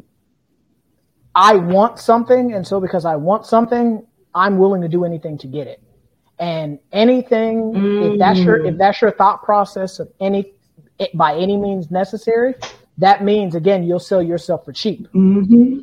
I 1.34 1.56
want 1.56 1.98
something, 1.98 2.52
and 2.52 2.66
so 2.66 2.78
because 2.78 3.06
I 3.06 3.16
want 3.16 3.46
something, 3.46 4.06
I'm 4.34 4.58
willing 4.58 4.82
to 4.82 4.88
do 4.88 5.04
anything 5.04 5.38
to 5.38 5.46
get 5.46 5.66
it. 5.66 5.82
And 6.42 6.80
anything, 6.90 7.72
mm. 7.72 8.12
if 8.14 8.18
that's 8.18 8.40
your 8.40 8.66
if 8.66 8.76
that's 8.76 9.00
your 9.00 9.12
thought 9.12 9.44
process 9.44 10.00
of 10.00 10.08
any 10.18 10.52
by 11.14 11.36
any 11.36 11.56
means 11.56 11.92
necessary, 11.92 12.56
that 12.98 13.22
means 13.22 13.54
again 13.54 13.84
you'll 13.84 14.00
sell 14.00 14.20
yourself 14.20 14.64
for 14.64 14.72
cheap. 14.72 15.06
Mm-hmm. 15.12 15.82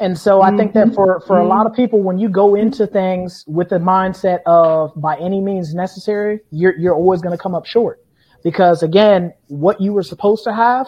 And 0.00 0.18
so 0.18 0.40
mm-hmm. 0.40 0.54
I 0.54 0.56
think 0.56 0.72
that 0.72 0.94
for 0.94 1.20
for 1.26 1.38
a 1.38 1.46
lot 1.46 1.66
of 1.66 1.74
people, 1.74 2.00
when 2.00 2.18
you 2.18 2.30
go 2.30 2.54
into 2.54 2.86
things 2.86 3.44
with 3.46 3.68
the 3.68 3.78
mindset 3.78 4.38
of 4.46 4.94
by 4.96 5.18
any 5.18 5.42
means 5.42 5.74
necessary, 5.74 6.40
you're 6.50 6.74
you're 6.78 6.94
always 6.94 7.20
going 7.20 7.36
to 7.36 7.42
come 7.42 7.54
up 7.54 7.66
short 7.66 8.02
because 8.42 8.82
again, 8.82 9.34
what 9.48 9.78
you 9.78 9.92
were 9.92 10.02
supposed 10.02 10.42
to 10.44 10.54
have 10.54 10.86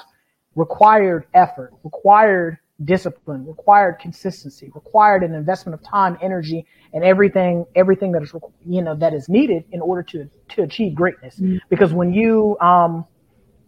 required 0.54 1.26
effort, 1.34 1.74
required 1.82 2.56
discipline, 2.82 3.46
required 3.46 3.98
consistency, 4.00 4.70
required 4.74 5.22
an 5.22 5.34
investment 5.34 5.74
of 5.74 5.82
time, 5.86 6.18
energy, 6.20 6.66
and 6.92 7.04
everything 7.04 7.64
everything 7.74 8.12
that 8.12 8.22
is 8.22 8.34
you 8.66 8.82
know 8.82 8.94
that 8.96 9.14
is 9.14 9.28
needed 9.28 9.64
in 9.70 9.80
order 9.80 10.02
to 10.02 10.28
to 10.48 10.62
achieve 10.62 10.94
greatness. 10.94 11.36
Mm-hmm. 11.36 11.58
Because 11.68 11.92
when 11.92 12.12
you 12.12 12.56
um 12.60 13.06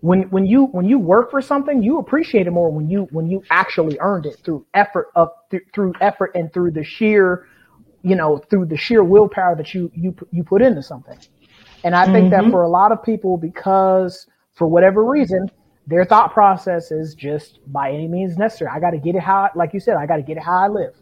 when 0.00 0.22
when 0.30 0.46
you 0.46 0.66
when 0.66 0.86
you 0.86 0.98
work 0.98 1.30
for 1.30 1.40
something, 1.40 1.82
you 1.82 1.98
appreciate 1.98 2.46
it 2.46 2.50
more 2.50 2.70
when 2.70 2.88
you 2.90 3.08
when 3.10 3.28
you 3.28 3.42
actually 3.50 3.96
earned 4.00 4.26
it 4.26 4.38
through 4.44 4.66
effort 4.74 5.08
of 5.14 5.30
th- 5.50 5.62
through 5.72 5.92
effort 6.00 6.32
and 6.34 6.52
through 6.52 6.72
the 6.72 6.84
sheer 6.84 7.46
you 8.02 8.16
know 8.16 8.38
through 8.38 8.66
the 8.66 8.76
sheer 8.76 9.04
willpower 9.04 9.54
that 9.56 9.72
you 9.74 9.90
you 9.94 10.14
you 10.32 10.42
put 10.42 10.62
into 10.62 10.82
something. 10.82 11.18
And 11.84 11.94
I 11.94 12.04
think 12.06 12.32
mm-hmm. 12.32 12.46
that 12.46 12.50
for 12.50 12.62
a 12.62 12.68
lot 12.68 12.90
of 12.90 13.02
people, 13.02 13.36
because 13.36 14.26
for 14.54 14.66
whatever 14.66 15.04
reason, 15.04 15.50
their 15.86 16.04
thought 16.04 16.32
process 16.32 16.90
is 16.90 17.14
just 17.14 17.60
by 17.72 17.90
any 17.90 18.08
means 18.08 18.36
necessary. 18.36 18.70
I 18.74 18.80
got 18.80 18.90
to 18.90 18.98
get 18.98 19.14
it 19.14 19.22
how, 19.22 19.50
like 19.54 19.72
you 19.72 19.80
said, 19.80 19.96
I 19.96 20.06
got 20.06 20.16
to 20.16 20.22
get 20.22 20.36
it 20.36 20.42
how 20.42 20.58
I 20.58 20.68
live. 20.68 20.94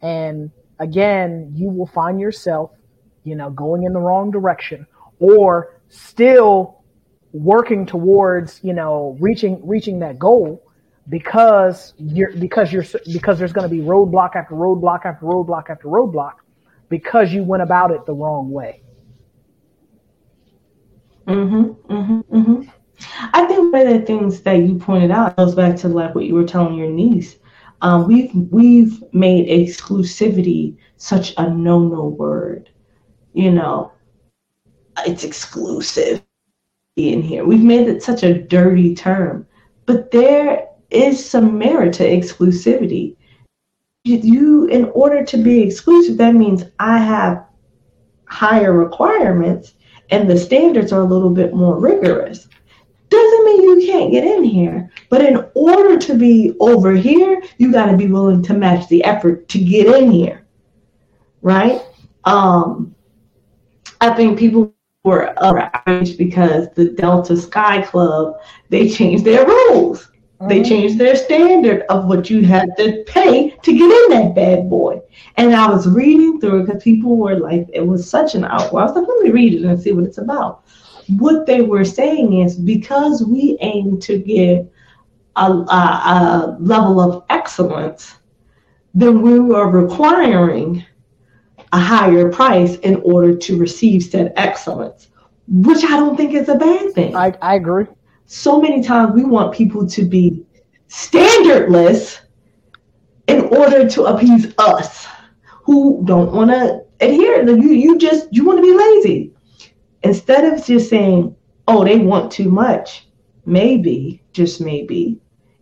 And 0.00 0.50
again, 0.78 1.52
you 1.54 1.68
will 1.68 1.86
find 1.86 2.18
yourself, 2.18 2.70
you 3.24 3.36
know, 3.36 3.50
going 3.50 3.84
in 3.84 3.92
the 3.92 4.00
wrong 4.00 4.30
direction 4.30 4.86
or 5.18 5.80
still 5.88 6.82
working 7.32 7.84
towards, 7.84 8.60
you 8.62 8.72
know, 8.72 9.16
reaching, 9.20 9.66
reaching 9.66 9.98
that 10.00 10.18
goal 10.18 10.62
because 11.08 11.92
you're, 11.98 12.32
because 12.32 12.72
you're, 12.72 12.84
because 13.12 13.38
there's 13.38 13.52
going 13.52 13.68
to 13.68 13.74
be 13.74 13.82
roadblock 13.82 14.34
after 14.34 14.54
roadblock 14.54 15.04
after 15.04 15.26
roadblock 15.26 15.68
after 15.68 15.88
roadblock 15.88 16.34
because 16.88 17.32
you 17.32 17.42
went 17.42 17.62
about 17.62 17.90
it 17.90 18.04
the 18.06 18.14
wrong 18.14 18.50
way. 18.50 18.82
Mm-hmm, 21.26 21.92
mm-hmm, 21.92 22.36
mm-hmm. 22.36 22.81
I 23.32 23.46
think 23.46 23.72
one 23.72 23.86
of 23.86 24.00
the 24.00 24.06
things 24.06 24.40
that 24.42 24.58
you 24.58 24.76
pointed 24.76 25.10
out 25.10 25.36
goes 25.36 25.54
back 25.54 25.76
to 25.76 25.88
like 25.88 26.14
what 26.14 26.24
you 26.24 26.34
were 26.34 26.44
telling 26.44 26.74
your 26.74 26.90
niece. 26.90 27.36
Um, 27.80 28.06
we've 28.06 28.30
we've 28.50 29.02
made 29.12 29.48
exclusivity 29.48 30.76
such 30.96 31.34
a 31.36 31.50
no-no 31.50 32.04
word. 32.04 32.70
You 33.32 33.50
know, 33.50 33.92
it's 35.06 35.24
exclusive 35.24 36.22
in 36.96 37.22
here. 37.22 37.44
We've 37.44 37.62
made 37.62 37.88
it 37.88 38.02
such 38.02 38.22
a 38.22 38.40
dirty 38.40 38.94
term, 38.94 39.46
but 39.86 40.10
there 40.10 40.68
is 40.90 41.24
some 41.24 41.58
merit 41.58 41.94
to 41.94 42.04
exclusivity. 42.04 43.16
You, 44.04 44.66
in 44.66 44.86
order 44.94 45.24
to 45.24 45.36
be 45.36 45.62
exclusive, 45.62 46.16
that 46.18 46.34
means 46.34 46.64
I 46.78 46.98
have 46.98 47.46
higher 48.26 48.72
requirements 48.72 49.74
and 50.10 50.28
the 50.28 50.36
standards 50.36 50.92
are 50.92 51.00
a 51.00 51.04
little 51.04 51.30
bit 51.30 51.54
more 51.54 51.78
rigorous 51.78 52.48
doesn't 53.32 53.46
mean 53.46 53.80
you 53.80 53.86
can't 53.86 54.12
get 54.12 54.24
in 54.24 54.44
here. 54.44 54.90
But 55.08 55.22
in 55.22 55.44
order 55.54 55.98
to 55.98 56.14
be 56.14 56.54
over 56.60 56.92
here, 56.92 57.42
you 57.58 57.72
got 57.72 57.86
to 57.86 57.96
be 57.96 58.06
willing 58.06 58.42
to 58.44 58.54
match 58.54 58.88
the 58.88 59.02
effort 59.04 59.48
to 59.48 59.58
get 59.58 59.86
in 59.86 60.10
here. 60.10 60.46
Right? 61.40 61.80
Um, 62.24 62.94
I 64.00 64.14
think 64.14 64.38
people 64.38 64.74
were 65.04 65.34
outraged 65.42 66.18
because 66.18 66.68
the 66.74 66.90
Delta 66.90 67.36
Sky 67.36 67.82
Club, 67.82 68.36
they 68.68 68.88
changed 68.88 69.24
their 69.24 69.44
rules. 69.44 70.08
They 70.48 70.60
mm-hmm. 70.60 70.68
changed 70.68 70.98
their 70.98 71.14
standard 71.14 71.82
of 71.82 72.06
what 72.06 72.28
you 72.28 72.44
had 72.44 72.76
to 72.76 73.04
pay 73.06 73.50
to 73.50 73.72
get 73.72 73.90
in 73.90 74.10
that 74.10 74.34
bad 74.34 74.68
boy. 74.68 75.00
And 75.36 75.54
I 75.54 75.68
was 75.70 75.88
reading 75.88 76.40
through 76.40 76.60
it 76.60 76.66
because 76.66 76.82
people 76.82 77.16
were 77.16 77.36
like, 77.36 77.68
it 77.72 77.86
was 77.86 78.08
such 78.08 78.34
an 78.34 78.44
outrage. 78.44 78.72
I 78.72 78.84
was 78.84 78.94
like, 78.94 79.06
let 79.06 79.22
me 79.22 79.30
read 79.30 79.54
it 79.54 79.64
and 79.64 79.80
see 79.80 79.92
what 79.92 80.04
it's 80.04 80.18
about 80.18 80.64
what 81.08 81.46
they 81.46 81.62
were 81.62 81.84
saying 81.84 82.40
is 82.40 82.56
because 82.56 83.22
we 83.22 83.56
aim 83.60 84.00
to 84.00 84.18
give 84.18 84.68
a, 85.36 85.50
a, 85.50 86.56
a 86.56 86.56
level 86.60 87.00
of 87.00 87.24
excellence, 87.30 88.16
then 88.94 89.22
we 89.22 89.54
are 89.54 89.68
requiring 89.68 90.84
a 91.72 91.78
higher 91.78 92.30
price 92.30 92.76
in 92.76 92.96
order 92.96 93.34
to 93.34 93.58
receive 93.58 94.02
said 94.02 94.32
excellence, 94.36 95.08
which 95.48 95.84
I 95.84 95.90
don't 95.90 96.16
think 96.16 96.34
is 96.34 96.48
a 96.48 96.56
bad 96.56 96.92
thing. 96.92 97.16
I, 97.16 97.34
I 97.40 97.54
agree. 97.54 97.86
So 98.26 98.60
many 98.60 98.82
times 98.82 99.14
we 99.14 99.24
want 99.24 99.54
people 99.54 99.86
to 99.86 100.04
be 100.04 100.44
standardless 100.88 102.20
in 103.26 103.40
order 103.46 103.88
to 103.88 104.04
appease 104.04 104.52
us 104.58 105.06
who 105.64 106.02
don't 106.04 106.32
want 106.32 106.50
to 106.50 106.84
adhere. 107.00 107.48
You, 107.48 107.72
you 107.72 107.98
just 107.98 108.28
you 108.32 108.44
want 108.44 108.58
to 108.58 108.62
be 108.62 108.74
lazy 108.74 109.31
instead 110.02 110.52
of 110.52 110.64
just 110.64 110.90
saying, 110.90 111.34
oh, 111.68 111.84
they 111.84 111.98
want 111.98 112.32
too 112.32 112.50
much, 112.50 113.06
maybe, 113.44 114.22
just 114.32 114.60
maybe, 114.60 115.20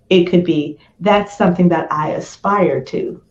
it 0.09 0.25
could 0.25 0.45
be 0.45 0.79
that's 0.99 1.37
something 1.37 1.69
that 1.69 1.91
I 1.91 2.11
aspire 2.11 2.83
to. 2.85 3.23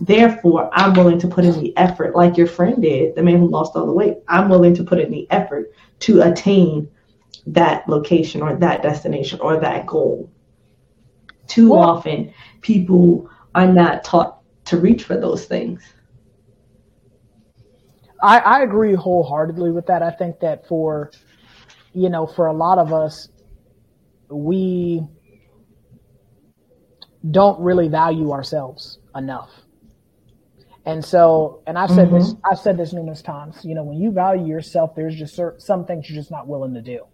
Therefore, 0.00 0.70
I'm 0.72 0.94
willing 0.94 1.18
to 1.20 1.28
put 1.28 1.44
in 1.44 1.60
the 1.60 1.76
effort, 1.76 2.16
like 2.16 2.36
your 2.36 2.46
friend 2.46 2.82
did, 2.82 3.14
the 3.14 3.22
man 3.22 3.38
who 3.38 3.48
lost 3.48 3.76
all 3.76 3.86
the 3.86 3.92
weight. 3.92 4.16
I'm 4.26 4.48
willing 4.48 4.74
to 4.74 4.84
put 4.84 4.98
in 4.98 5.10
the 5.10 5.30
effort 5.30 5.72
to 6.00 6.22
attain 6.22 6.88
that 7.46 7.88
location 7.88 8.42
or 8.42 8.56
that 8.56 8.82
destination 8.82 9.38
or 9.40 9.58
that 9.60 9.86
goal. 9.86 10.30
Too 11.46 11.70
well, 11.70 11.82
often, 11.82 12.32
people 12.62 13.28
are 13.54 13.66
not 13.66 14.02
taught 14.02 14.38
to 14.64 14.78
reach 14.78 15.04
for 15.04 15.16
those 15.16 15.44
things. 15.44 15.82
I, 18.22 18.38
I 18.38 18.62
agree 18.62 18.94
wholeheartedly 18.94 19.72
with 19.72 19.86
that. 19.86 20.02
I 20.02 20.12
think 20.12 20.40
that 20.40 20.66
for, 20.68 21.10
you 21.92 22.08
know, 22.08 22.26
for 22.26 22.46
a 22.46 22.52
lot 22.52 22.78
of 22.78 22.92
us, 22.92 23.28
we 24.30 25.02
don't 27.30 27.60
really 27.60 27.88
value 27.88 28.32
ourselves 28.32 28.98
enough. 29.14 29.50
And 30.84 31.04
so, 31.04 31.62
and 31.66 31.78
I've 31.78 31.90
said 31.90 32.08
mm-hmm. 32.08 32.18
this, 32.18 32.34
I've 32.44 32.58
said 32.58 32.76
this 32.76 32.92
numerous 32.92 33.22
times, 33.22 33.64
you 33.64 33.74
know, 33.74 33.84
when 33.84 33.98
you 33.98 34.10
value 34.10 34.46
yourself, 34.46 34.94
there's 34.96 35.14
just 35.14 35.34
certain, 35.34 35.60
some 35.60 35.84
things 35.84 36.08
you're 36.08 36.18
just 36.18 36.30
not 36.30 36.48
willing 36.48 36.74
to 36.74 36.82
do. 36.82 37.04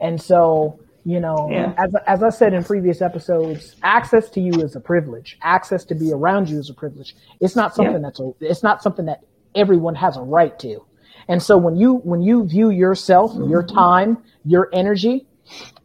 And 0.00 0.20
so, 0.20 0.80
you 1.04 1.20
know, 1.20 1.48
yeah. 1.50 1.72
as, 1.78 1.94
as 2.06 2.22
I 2.22 2.28
said 2.30 2.52
in 2.52 2.64
previous 2.64 3.00
episodes, 3.00 3.76
access 3.82 4.28
to 4.30 4.40
you 4.40 4.52
is 4.62 4.76
a 4.76 4.80
privilege. 4.80 5.38
Access 5.42 5.84
to 5.86 5.94
be 5.94 6.12
around 6.12 6.50
you 6.50 6.58
is 6.58 6.68
a 6.68 6.74
privilege. 6.74 7.14
It's 7.40 7.56
not 7.56 7.74
something 7.74 7.94
yeah. 7.94 8.00
that's 8.00 8.20
a, 8.20 8.32
it's 8.40 8.62
not 8.62 8.82
something 8.82 9.06
that 9.06 9.20
everyone 9.54 9.94
has 9.94 10.16
a 10.16 10.22
right 10.22 10.58
to. 10.60 10.84
And 11.28 11.42
so 11.42 11.56
when 11.56 11.76
you 11.76 11.94
when 11.94 12.22
you 12.22 12.46
view 12.46 12.70
yourself, 12.70 13.32
your 13.34 13.62
time, 13.62 14.22
your 14.44 14.68
energy 14.72 15.26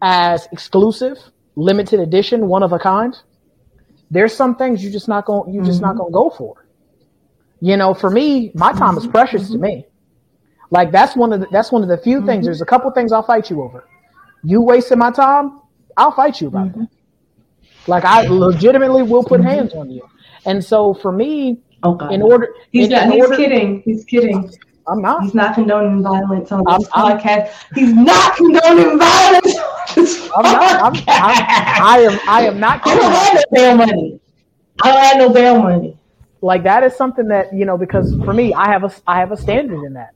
as 0.02 0.48
exclusive, 0.52 1.18
limited 1.56 2.00
edition, 2.00 2.48
one 2.48 2.64
of 2.64 2.74
a 2.74 2.80
kind, 2.80 3.16
there's 4.12 4.36
some 4.36 4.56
things 4.56 4.84
you 4.84 4.90
just 4.92 5.08
not 5.08 5.26
going 5.26 5.54
you 5.54 5.64
just 5.64 5.78
mm-hmm. 5.78 5.88
not 5.88 5.98
going 5.98 6.12
to 6.12 6.14
go 6.14 6.30
for. 6.30 6.66
You 7.62 7.78
know, 7.78 7.94
for 7.94 8.10
me, 8.10 8.52
my 8.54 8.74
time 8.74 8.98
is 8.98 9.08
precious 9.08 9.44
mm-hmm. 9.44 9.54
to 9.54 9.60
me. 9.60 9.86
Like 10.72 10.92
that's 10.92 11.16
one 11.16 11.34
of 11.34 11.42
the, 11.42 11.48
that's 11.52 11.72
one 11.72 11.84
of 11.84 11.90
the 11.90 11.98
few 11.98 12.18
mm-hmm. 12.18 12.28
things. 12.28 12.46
There's 12.46 12.62
a 12.62 12.66
couple 12.66 12.92
things 12.92 13.12
I'll 13.12 13.24
fight 13.24 13.50
you 13.50 13.62
over. 13.62 13.88
You 14.44 14.62
wasting 14.62 15.00
my 15.00 15.12
time, 15.12 15.60
I'll 15.98 16.12
fight 16.12 16.42
you 16.42 16.48
about 16.48 16.70
mm-hmm. 16.70 16.82
that. 16.82 16.90
Like 17.88 18.06
I 18.06 18.28
legitimately 18.28 19.04
will 19.04 19.24
put 19.24 19.42
mm-hmm. 19.42 19.50
hands 19.50 19.74
on 19.74 19.90
you. 19.90 20.08
And 20.46 20.64
so 20.64 20.94
for 20.94 21.12
me, 21.12 21.62
Oh 21.84 21.94
God. 21.96 22.14
In 22.14 22.22
order, 22.22 22.54
he's 22.72 22.86
in, 22.86 22.92
not. 22.92 23.04
In 23.04 23.12
he's 23.14 23.22
order, 23.22 23.36
kidding. 23.38 23.82
He's 23.82 24.06
kidding. 24.06 24.52
I'm 24.88 25.02
not. 25.02 25.24
He's 25.24 25.36
not 25.36 25.54
condoning 25.54 26.02
violence 26.02 26.52
on 26.52 26.64
this 26.66 26.90
I'm, 26.94 27.18
podcast. 27.20 27.54
I'm, 27.72 27.76
he's 27.76 27.94
not 27.94 28.36
condoning 28.36 28.98
violence 28.98 29.56
on 29.56 29.96
this 29.96 30.30
I'm 30.36 30.44
not. 30.44 30.82
I'm, 30.82 30.94
I'm, 30.94 31.04
I 31.08 32.00
am. 32.00 32.20
I 32.28 32.42
am 32.48 32.60
not. 32.60 32.86
I 32.86 32.96
don't 32.96 33.12
have 33.12 33.34
no 33.34 33.44
bail 33.52 33.78
money. 33.78 34.20
I 34.82 34.92
don't 34.92 35.04
have 35.04 35.18
no 35.18 35.34
bail 35.34 35.62
money. 35.62 35.98
Like 36.42 36.64
that 36.64 36.84
is 36.84 36.96
something 36.96 37.28
that 37.28 37.54
you 37.54 37.66
know 37.66 37.78
because 37.78 38.16
for 38.24 38.34
me, 38.34 38.54
I 38.54 38.70
have 38.70 38.84
a 38.84 38.92
I 39.08 39.20
have 39.20 39.32
a 39.32 39.38
standard 39.38 39.84
in 39.86 39.94
that. 39.94 40.14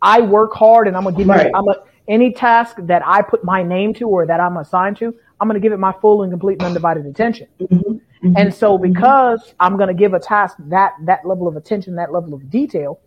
I 0.00 0.20
work 0.20 0.54
hard, 0.54 0.88
and 0.88 0.96
I'm 0.96 1.04
gonna 1.04 1.16
give 1.16 1.28
right. 1.28 1.46
you. 1.46 1.52
I'm 1.54 1.68
a 1.68 1.76
any 2.08 2.32
task 2.32 2.76
that 2.80 3.02
I 3.04 3.22
put 3.22 3.44
my 3.44 3.62
name 3.62 3.94
to 3.94 4.08
or 4.08 4.26
that 4.26 4.40
I'm 4.40 4.56
assigned 4.56 4.96
to. 4.98 5.14
I'm 5.40 5.48
gonna 5.48 5.60
give 5.60 5.72
it 5.72 5.78
my 5.78 5.92
full 6.00 6.22
and 6.22 6.32
complete 6.32 6.54
and 6.54 6.62
undivided 6.62 7.06
attention. 7.06 7.48
Mm-hmm. 7.60 7.96
Mm-hmm. 8.24 8.36
And 8.36 8.54
so 8.54 8.78
because 8.78 9.54
I'm 9.60 9.76
going 9.76 9.88
to 9.88 9.94
give 9.94 10.14
a 10.14 10.18
task 10.18 10.56
that, 10.58 10.94
that 11.02 11.26
level 11.26 11.46
of 11.46 11.56
attention, 11.56 11.96
that 11.96 12.10
level 12.10 12.32
of 12.32 12.48
detail, 12.48 13.00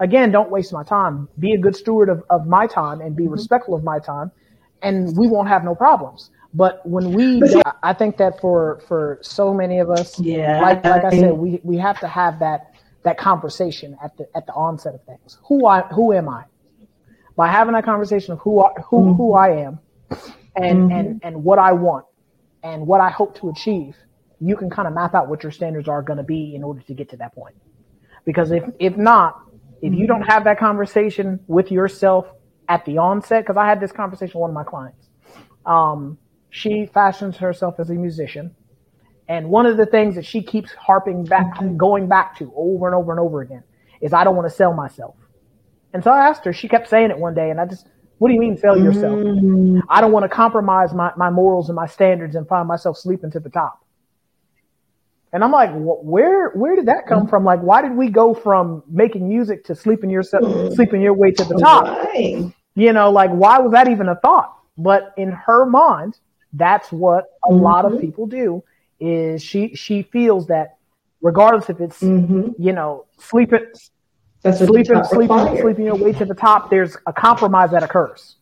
again, 0.00 0.32
don't 0.32 0.50
waste 0.50 0.72
my 0.72 0.82
time. 0.82 1.28
Be 1.38 1.52
a 1.52 1.58
good 1.58 1.76
steward 1.76 2.08
of, 2.08 2.24
of 2.28 2.46
my 2.46 2.66
time 2.66 3.00
and 3.00 3.14
be 3.14 3.24
mm-hmm. 3.24 3.32
respectful 3.32 3.74
of 3.74 3.84
my 3.84 4.00
time 4.00 4.32
and 4.82 5.16
we 5.16 5.26
won't 5.26 5.48
have 5.48 5.64
no 5.64 5.74
problems. 5.74 6.30
But 6.52 6.86
when 6.86 7.12
we, 7.12 7.42
I 7.82 7.92
think 7.94 8.16
that 8.18 8.40
for, 8.40 8.80
for 8.86 9.18
so 9.22 9.52
many 9.52 9.80
of 9.80 9.90
us, 9.90 10.20
yeah, 10.20 10.60
like, 10.60 10.84
like 10.84 11.04
I 11.04 11.10
said, 11.10 11.32
we, 11.32 11.60
we 11.64 11.76
have 11.78 11.98
to 12.00 12.06
have 12.06 12.38
that, 12.38 12.74
that 13.02 13.18
conversation 13.18 13.96
at 14.02 14.16
the, 14.16 14.28
at 14.36 14.46
the 14.46 14.52
onset 14.52 14.94
of 14.94 15.02
things. 15.02 15.38
Who 15.48 15.66
I, 15.66 15.80
who 15.82 16.12
am 16.12 16.28
I? 16.28 16.44
By 17.34 17.48
having 17.48 17.74
that 17.74 17.84
conversation 17.84 18.34
of 18.34 18.38
who, 18.38 18.62
I, 18.64 18.72
who, 18.88 18.98
mm-hmm. 19.00 19.12
who 19.14 19.32
I 19.32 19.48
am 19.64 19.80
and, 20.54 20.78
mm-hmm. 20.78 20.92
and, 20.92 21.20
and 21.24 21.42
what 21.42 21.58
I 21.58 21.72
want 21.72 22.04
and 22.62 22.86
what 22.86 23.00
I 23.00 23.10
hope 23.10 23.36
to 23.40 23.48
achieve 23.48 23.96
you 24.48 24.56
can 24.56 24.70
kind 24.70 24.88
of 24.88 24.94
map 24.94 25.14
out 25.14 25.28
what 25.28 25.42
your 25.44 25.52
standards 25.52 25.88
are 25.88 26.02
going 26.02 26.18
to 26.18 26.24
be 26.24 26.54
in 26.54 26.64
order 26.64 26.82
to 26.82 26.94
get 26.94 27.10
to 27.10 27.18
that 27.18 27.34
point. 27.34 27.56
Because 28.26 28.52
if, 28.52 28.64
if 28.80 28.96
not, 28.96 29.36
if 29.82 29.94
you 29.94 30.06
don't 30.06 30.22
have 30.22 30.44
that 30.44 30.58
conversation 30.58 31.40
with 31.48 31.70
yourself 31.72 32.26
at 32.68 32.84
the 32.86 32.98
onset, 32.98 33.44
because 33.44 33.56
I 33.58 33.66
had 33.68 33.80
this 33.80 33.92
conversation 33.92 34.40
with 34.40 34.42
one 34.42 34.50
of 34.50 34.54
my 34.54 34.64
clients. 34.64 35.08
Um, 35.66 36.18
she 36.50 36.86
fashions 36.94 37.38
herself 37.38 37.76
as 37.80 37.90
a 37.90 37.94
musician 37.94 38.52
And 39.28 39.50
one 39.50 39.66
of 39.66 39.76
the 39.78 39.86
things 39.86 40.16
that 40.16 40.26
she 40.26 40.42
keeps 40.42 40.72
harping 40.72 41.26
back, 41.26 41.46
going 41.76 42.08
back 42.08 42.38
to 42.38 42.52
over 42.56 42.86
and 42.86 42.94
over 42.96 43.12
and 43.12 43.20
over 43.20 43.42
again 43.42 43.64
is 44.02 44.14
I 44.14 44.24
don't 44.24 44.36
want 44.36 44.48
to 44.48 44.54
sell 44.54 44.74
myself. 44.74 45.16
And 45.94 46.04
so 46.04 46.12
I 46.12 46.28
asked 46.28 46.44
her, 46.46 46.54
she 46.54 46.68
kept 46.68 46.88
saying 46.88 47.10
it 47.10 47.18
one 47.18 47.34
day 47.34 47.50
and 47.50 47.60
I 47.60 47.66
just, 47.66 47.88
what 48.18 48.28
do 48.28 48.34
you 48.34 48.40
mean 48.40 48.58
sell 48.58 48.78
yourself? 48.78 49.22
Mm. 49.22 49.80
I 49.90 50.00
don't 50.00 50.12
want 50.12 50.24
to 50.24 50.30
compromise 50.30 50.94
my, 50.94 51.12
my 51.16 51.30
morals 51.30 51.70
and 51.70 51.76
my 51.76 51.86
standards 51.86 52.36
and 52.36 52.48
find 52.48 52.68
myself 52.68 52.98
sleeping 52.98 53.32
to 53.32 53.40
the 53.40 53.50
top. 53.50 53.83
And 55.34 55.42
I'm 55.42 55.50
like, 55.50 55.70
where 55.74 56.50
where 56.50 56.76
did 56.76 56.86
that 56.86 57.08
come 57.08 57.26
from? 57.26 57.44
Like, 57.44 57.58
why 57.60 57.82
did 57.82 57.96
we 57.96 58.08
go 58.08 58.34
from 58.34 58.84
making 58.88 59.28
music 59.28 59.64
to 59.64 59.74
sleeping 59.74 60.08
yourself, 60.08 60.72
sleeping 60.74 61.02
your 61.02 61.12
way 61.12 61.32
to 61.32 61.44
the 61.44 61.56
top? 61.56 61.86
Right. 61.86 62.52
You 62.76 62.92
know, 62.92 63.10
like 63.10 63.30
why 63.30 63.58
was 63.58 63.72
that 63.72 63.88
even 63.88 64.08
a 64.08 64.14
thought? 64.14 64.56
But 64.78 65.12
in 65.16 65.32
her 65.32 65.66
mind, 65.66 66.20
that's 66.52 66.92
what 66.92 67.24
a 67.44 67.52
mm-hmm. 67.52 67.64
lot 67.64 67.84
of 67.84 68.00
people 68.00 68.28
do. 68.28 68.62
Is 69.00 69.42
she 69.42 69.74
she 69.74 70.02
feels 70.02 70.46
that 70.46 70.76
regardless 71.20 71.68
if 71.68 71.80
it's 71.80 72.00
mm-hmm. 72.00 72.50
you 72.56 72.72
know 72.72 73.06
sleeping, 73.18 73.66
that's 74.42 74.58
sleeping, 74.58 75.02
sleeping, 75.02 75.58
sleeping 75.60 75.84
your 75.84 75.96
way 75.96 76.12
to 76.12 76.24
the 76.24 76.34
top, 76.34 76.70
there's 76.70 76.96
a 77.08 77.12
compromise 77.12 77.72
that 77.72 77.82
occurs 77.82 78.36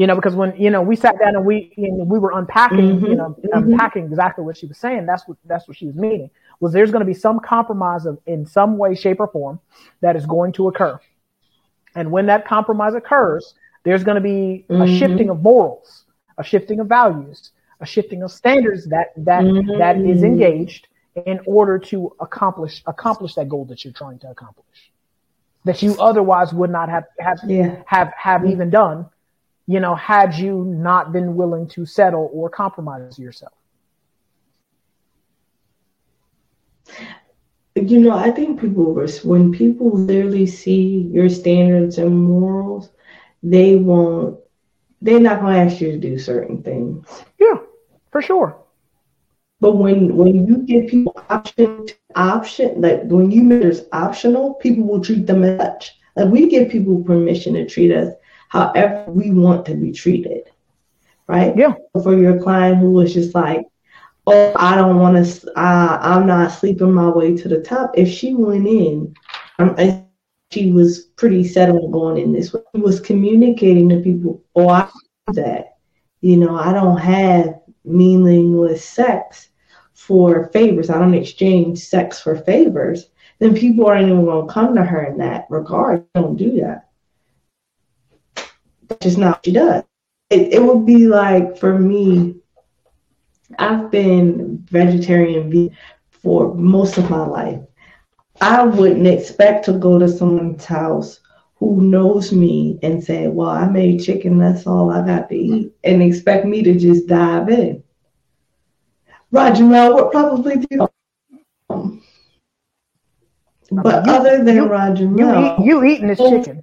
you 0.00 0.06
know, 0.06 0.14
because 0.14 0.34
when 0.34 0.56
you 0.56 0.70
know 0.70 0.80
we 0.80 0.96
sat 0.96 1.18
down 1.18 1.36
and 1.36 1.44
we 1.44 1.74
and 1.76 2.08
we 2.08 2.18
were 2.18 2.32
unpacking, 2.32 2.78
mm-hmm, 2.78 3.04
you 3.04 3.16
know, 3.16 3.36
mm-hmm. 3.38 3.72
unpacking 3.72 4.06
exactly 4.06 4.42
what 4.42 4.56
she 4.56 4.64
was 4.64 4.78
saying. 4.78 5.04
That's 5.04 5.28
what 5.28 5.36
that's 5.44 5.68
what 5.68 5.76
she 5.76 5.84
was 5.84 5.94
meaning. 5.94 6.30
Was 6.58 6.72
there's 6.72 6.90
going 6.90 7.02
to 7.02 7.06
be 7.06 7.12
some 7.12 7.38
compromise 7.38 8.06
of, 8.06 8.18
in 8.24 8.46
some 8.46 8.78
way, 8.78 8.94
shape, 8.94 9.20
or 9.20 9.28
form 9.28 9.60
that 10.00 10.16
is 10.16 10.24
going 10.24 10.54
to 10.54 10.68
occur, 10.68 10.98
and 11.94 12.10
when 12.10 12.24
that 12.28 12.48
compromise 12.48 12.94
occurs, 12.94 13.52
there's 13.82 14.02
going 14.02 14.14
to 14.14 14.22
be 14.22 14.64
mm-hmm. 14.70 14.80
a 14.80 14.98
shifting 14.98 15.28
of 15.28 15.42
morals, 15.42 16.06
a 16.38 16.44
shifting 16.44 16.80
of 16.80 16.86
values, 16.86 17.50
a 17.80 17.84
shifting 17.84 18.22
of 18.22 18.32
standards 18.32 18.86
that 18.86 19.08
that 19.18 19.44
that 19.76 19.96
is 19.98 20.22
mm-hmm. 20.22 20.24
engaged 20.24 20.88
in 21.26 21.40
order 21.44 21.78
to 21.78 22.10
accomplish 22.20 22.82
accomplish 22.86 23.34
that 23.34 23.50
goal 23.50 23.66
that 23.66 23.84
you're 23.84 23.92
trying 23.92 24.18
to 24.20 24.30
accomplish, 24.30 24.92
that 25.66 25.82
you 25.82 25.94
otherwise 26.00 26.54
would 26.54 26.70
not 26.70 26.88
have 26.88 27.04
have 27.18 27.38
yeah. 27.46 27.82
have 27.84 28.14
have 28.16 28.46
even 28.46 28.70
done 28.70 29.04
you 29.66 29.80
know, 29.80 29.94
had 29.94 30.34
you 30.36 30.64
not 30.64 31.12
been 31.12 31.36
willing 31.36 31.68
to 31.68 31.86
settle 31.86 32.30
or 32.32 32.48
compromise 32.50 33.18
yourself? 33.18 33.52
You 37.76 38.00
know, 38.00 38.12
I 38.12 38.30
think 38.30 38.60
people, 38.60 38.94
when 39.24 39.52
people 39.52 39.90
literally 39.90 40.46
see 40.46 41.08
your 41.12 41.28
standards 41.28 41.98
and 41.98 42.16
morals, 42.18 42.90
they 43.42 43.76
won't, 43.76 44.38
they're 45.00 45.20
not 45.20 45.40
going 45.40 45.54
to 45.54 45.60
ask 45.60 45.80
you 45.80 45.92
to 45.92 45.98
do 45.98 46.18
certain 46.18 46.62
things. 46.62 47.06
Yeah, 47.38 47.58
for 48.10 48.22
sure. 48.22 48.56
But 49.60 49.76
when 49.76 50.16
when 50.16 50.46
you 50.46 50.58
give 50.66 50.88
people 50.88 51.14
option 51.28 51.86
option, 52.14 52.80
like 52.80 53.02
when 53.04 53.30
you 53.30 53.42
make 53.42 53.62
it 53.62 53.88
optional, 53.92 54.54
people 54.54 54.84
will 54.84 55.00
treat 55.00 55.26
them 55.26 55.44
as 55.44 55.56
such. 55.56 55.98
Like 56.16 56.28
we 56.28 56.48
give 56.48 56.70
people 56.70 57.02
permission 57.02 57.54
to 57.54 57.66
treat 57.66 57.92
us 57.92 58.12
however 58.50 59.04
we 59.08 59.30
want 59.30 59.64
to 59.64 59.74
be 59.74 59.92
treated. 59.92 60.50
Right? 61.26 61.56
Yeah. 61.56 61.74
For 62.02 62.14
your 62.14 62.40
client 62.40 62.78
who 62.78 62.90
was 62.90 63.14
just 63.14 63.34
like, 63.34 63.64
oh, 64.26 64.52
I 64.56 64.74
don't 64.74 64.98
want 64.98 65.24
to, 65.24 65.50
uh, 65.58 65.98
I'm 66.02 66.26
not 66.26 66.52
sleeping 66.52 66.92
my 66.92 67.08
way 67.08 67.36
to 67.36 67.48
the 67.48 67.60
top. 67.60 67.92
If 67.94 68.08
she 68.08 68.34
went 68.34 68.66
in, 68.66 69.14
um, 69.58 69.76
she 70.50 70.72
was 70.72 71.04
pretty 71.16 71.46
set 71.46 71.70
on 71.70 71.92
going 71.92 72.20
in 72.20 72.32
this 72.32 72.52
way. 72.52 72.60
She 72.74 72.82
was 72.82 73.00
communicating 73.00 73.88
to 73.90 74.00
people, 74.00 74.42
oh, 74.56 74.68
I 74.68 74.90
that. 75.34 75.76
You 76.20 76.36
know, 76.36 76.56
I 76.56 76.72
don't 76.72 76.98
have 76.98 77.60
meaningless 77.84 78.84
sex 78.84 79.50
for 79.94 80.50
favors. 80.52 80.90
I 80.90 80.98
don't 80.98 81.14
exchange 81.14 81.78
sex 81.78 82.20
for 82.20 82.36
favors. 82.36 83.10
Then 83.38 83.54
people 83.54 83.86
aren't 83.86 84.08
even 84.08 84.24
going 84.24 84.48
to 84.48 84.52
come 84.52 84.74
to 84.74 84.82
her 84.82 85.04
in 85.04 85.18
that 85.18 85.46
regard. 85.48 86.04
Don't 86.14 86.36
do 86.36 86.60
that 86.62 86.89
that's 88.90 89.04
just 89.04 89.18
not 89.18 89.36
what 89.36 89.44
she 89.44 89.52
does. 89.52 89.84
It, 90.28 90.54
it 90.54 90.62
would 90.62 90.84
be 90.84 91.06
like 91.06 91.56
for 91.56 91.78
me, 91.78 92.36
I've 93.58 93.90
been 93.90 94.58
vegetarian 94.70 95.74
for 96.10 96.54
most 96.54 96.98
of 96.98 97.08
my 97.08 97.24
life. 97.24 97.60
I 98.40 98.64
wouldn't 98.64 99.06
expect 99.06 99.64
to 99.66 99.72
go 99.72 99.98
to 99.98 100.08
someone's 100.08 100.64
house 100.64 101.20
who 101.56 101.80
knows 101.82 102.32
me 102.32 102.78
and 102.82 103.02
say, 103.02 103.28
Well, 103.28 103.50
I 103.50 103.66
made 103.68 104.02
chicken, 104.02 104.38
that's 104.38 104.66
all 104.66 104.90
I 104.90 105.06
got 105.06 105.28
to 105.28 105.36
eat, 105.36 105.72
and 105.84 106.02
expect 106.02 106.46
me 106.46 106.62
to 106.62 106.74
just 106.74 107.06
dive 107.06 107.48
in. 107.48 107.82
Roger 109.30 109.64
Mel 109.64 109.94
would 109.94 110.10
probably 110.10 110.56
do. 110.56 110.88
Oh, 111.68 112.00
but 113.70 114.06
you, 114.06 114.12
other 114.12 114.42
than 114.42 114.56
you, 114.56 114.64
Roger 114.66 115.08
Mel, 115.08 115.58
you, 115.60 115.64
eat, 115.64 115.66
you 115.66 115.84
eating 115.84 116.08
this 116.08 116.18
oh. 116.20 116.30
chicken. 116.30 116.62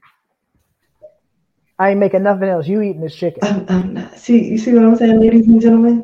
I 1.79 1.91
ain't 1.91 1.99
making 1.99 2.23
nothing 2.23 2.49
else. 2.49 2.67
You 2.67 2.81
eating 2.81 3.01
this 3.01 3.15
chicken. 3.15 3.43
I'm, 3.43 3.65
I'm 3.69 3.93
not. 3.93 4.17
See, 4.17 4.43
you 4.45 4.57
see 4.57 4.73
what 4.73 4.83
I'm 4.83 4.95
saying, 4.95 5.19
ladies 5.19 5.47
and 5.47 5.61
gentlemen? 5.61 6.03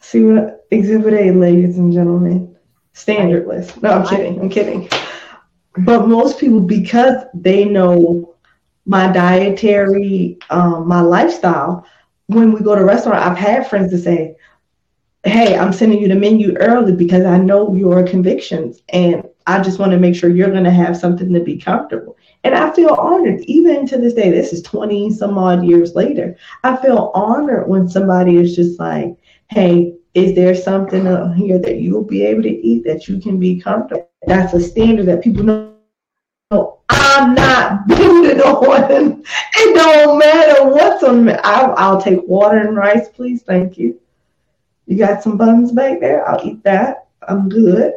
See 0.00 0.22
what 0.24 0.66
Exhibit 0.70 1.14
A, 1.14 1.30
ladies 1.32 1.78
and 1.78 1.92
gentlemen. 1.92 2.56
Standardless. 2.94 3.80
No, 3.82 3.90
I'm 3.90 4.06
kidding. 4.06 4.40
I'm 4.40 4.48
kidding. 4.48 4.88
But 5.78 6.06
most 6.06 6.38
people, 6.38 6.60
because 6.60 7.24
they 7.34 7.64
know 7.64 8.34
my 8.86 9.10
dietary, 9.10 10.38
um, 10.50 10.86
my 10.86 11.00
lifestyle, 11.00 11.86
when 12.26 12.52
we 12.52 12.60
go 12.60 12.74
to 12.74 12.82
a 12.82 12.84
restaurant, 12.84 13.24
I've 13.24 13.36
had 13.36 13.68
friends 13.68 13.90
to 13.90 13.98
say, 13.98 14.36
Hey, 15.24 15.56
I'm 15.56 15.72
sending 15.72 16.00
you 16.00 16.08
the 16.08 16.14
menu 16.14 16.54
early 16.58 16.94
because 16.94 17.24
I 17.24 17.38
know 17.38 17.74
your 17.74 18.06
convictions 18.06 18.82
and 18.90 19.24
I 19.46 19.62
just 19.62 19.78
want 19.78 19.92
to 19.92 19.98
make 19.98 20.14
sure 20.14 20.28
you're 20.30 20.50
going 20.50 20.64
to 20.64 20.70
have 20.70 20.96
something 20.96 21.32
to 21.32 21.40
be 21.40 21.58
comfortable. 21.58 22.16
And 22.44 22.54
I 22.54 22.70
feel 22.74 22.90
honored, 22.90 23.40
even 23.46 23.86
to 23.86 23.96
this 23.96 24.12
day, 24.12 24.30
this 24.30 24.52
is 24.52 24.62
20 24.62 25.10
some 25.12 25.38
odd 25.38 25.64
years 25.64 25.94
later. 25.94 26.36
I 26.62 26.76
feel 26.76 27.10
honored 27.14 27.66
when 27.68 27.88
somebody 27.88 28.36
is 28.36 28.54
just 28.54 28.78
like, 28.78 29.16
hey, 29.48 29.94
is 30.12 30.34
there 30.34 30.54
something 30.54 31.06
here 31.34 31.58
that 31.58 31.78
you'll 31.80 32.04
be 32.04 32.22
able 32.22 32.42
to 32.42 32.50
eat 32.50 32.84
that 32.84 33.08
you 33.08 33.18
can 33.18 33.40
be 33.40 33.58
comfortable? 33.58 34.10
That's 34.26 34.52
a 34.52 34.60
standard 34.60 35.06
that 35.06 35.22
people 35.22 35.42
know. 35.42 35.70
I'm 36.90 37.34
not 37.34 37.88
booted 37.88 38.40
on. 38.42 39.24
It 39.56 39.74
don't 39.74 40.18
matter 40.18 40.68
what's 40.68 41.02
on 41.02 41.24
me. 41.24 41.32
I'll, 41.44 41.74
I'll 41.78 42.00
take 42.00 42.20
water 42.28 42.58
and 42.58 42.76
rice, 42.76 43.08
please. 43.08 43.42
Thank 43.42 43.78
you. 43.78 43.98
You 44.86 44.98
got 44.98 45.22
some 45.22 45.38
buns 45.38 45.72
back 45.72 46.00
there? 46.00 46.28
I'll 46.28 46.46
eat 46.46 46.62
that. 46.64 47.06
I'm 47.26 47.48
good 47.48 47.94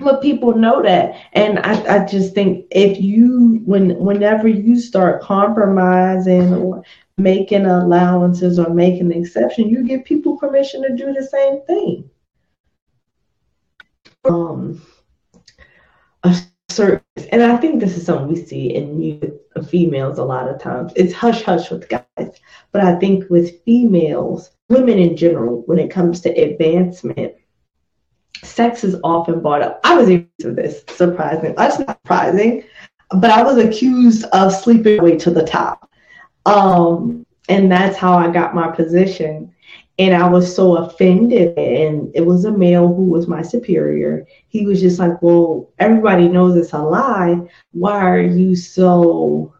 but 0.00 0.22
people 0.22 0.54
know 0.56 0.82
that. 0.82 1.14
And 1.34 1.58
I, 1.60 2.02
I 2.02 2.06
just 2.06 2.34
think 2.34 2.66
if 2.70 3.00
you 3.00 3.60
when 3.64 3.98
whenever 3.98 4.48
you 4.48 4.78
start 4.80 5.22
compromising 5.22 6.54
or 6.54 6.82
making 7.18 7.66
allowances 7.66 8.58
or 8.58 8.70
making 8.70 9.12
an 9.12 9.22
exception 9.22 9.68
you 9.68 9.84
give 9.84 10.04
people 10.04 10.38
permission 10.38 10.82
to 10.82 10.96
do 10.96 11.12
the 11.12 11.24
same 11.24 11.62
thing. 11.66 12.10
Um 14.24 14.80
a 16.24 16.34
certain 16.70 17.02
and 17.32 17.42
i 17.42 17.56
think 17.56 17.80
this 17.80 17.96
is 17.96 18.04
something 18.04 18.28
we 18.28 18.36
see 18.36 18.74
in 18.74 19.00
you 19.02 19.40
females 19.68 20.18
a 20.18 20.24
lot 20.24 20.48
of 20.48 20.60
times. 20.60 20.92
It's 20.96 21.12
hush 21.12 21.42
hush 21.42 21.70
with 21.70 21.88
guys. 21.88 22.40
But 22.72 22.82
i 22.82 22.94
think 22.98 23.28
with 23.30 23.62
females 23.64 24.50
women 24.68 24.98
in 24.98 25.16
general 25.16 25.62
when 25.66 25.78
it 25.78 25.90
comes 25.90 26.20
to 26.22 26.30
advancement 26.30 27.34
sex 28.42 28.84
is 28.84 28.96
often 29.04 29.40
brought 29.40 29.62
up. 29.62 29.80
I 29.84 29.96
was 29.96 30.08
of 30.44 30.56
this, 30.56 30.82
surprising. 30.88 31.54
That's 31.56 31.78
not 31.78 31.98
surprising, 32.02 32.64
but 33.10 33.30
I 33.30 33.42
was 33.42 33.58
accused 33.58 34.24
of 34.32 34.52
sleeping 34.52 35.02
way 35.02 35.16
to 35.18 35.30
the 35.30 35.44
top. 35.44 35.90
Um, 36.46 37.26
and 37.48 37.70
that's 37.70 37.96
how 37.96 38.16
I 38.16 38.30
got 38.30 38.54
my 38.54 38.70
position. 38.70 39.52
And 39.98 40.14
I 40.14 40.28
was 40.28 40.54
so 40.54 40.76
offended. 40.76 41.58
And 41.58 42.10
it 42.14 42.24
was 42.24 42.44
a 42.44 42.52
male 42.52 42.88
who 42.88 43.04
was 43.04 43.28
my 43.28 43.42
superior. 43.42 44.26
He 44.48 44.66
was 44.66 44.80
just 44.80 44.98
like, 44.98 45.20
Well, 45.20 45.70
everybody 45.78 46.28
knows 46.28 46.56
it's 46.56 46.72
a 46.72 46.78
lie. 46.78 47.40
Why 47.72 48.00
are 48.08 48.22
you 48.22 48.56
so 48.56 49.54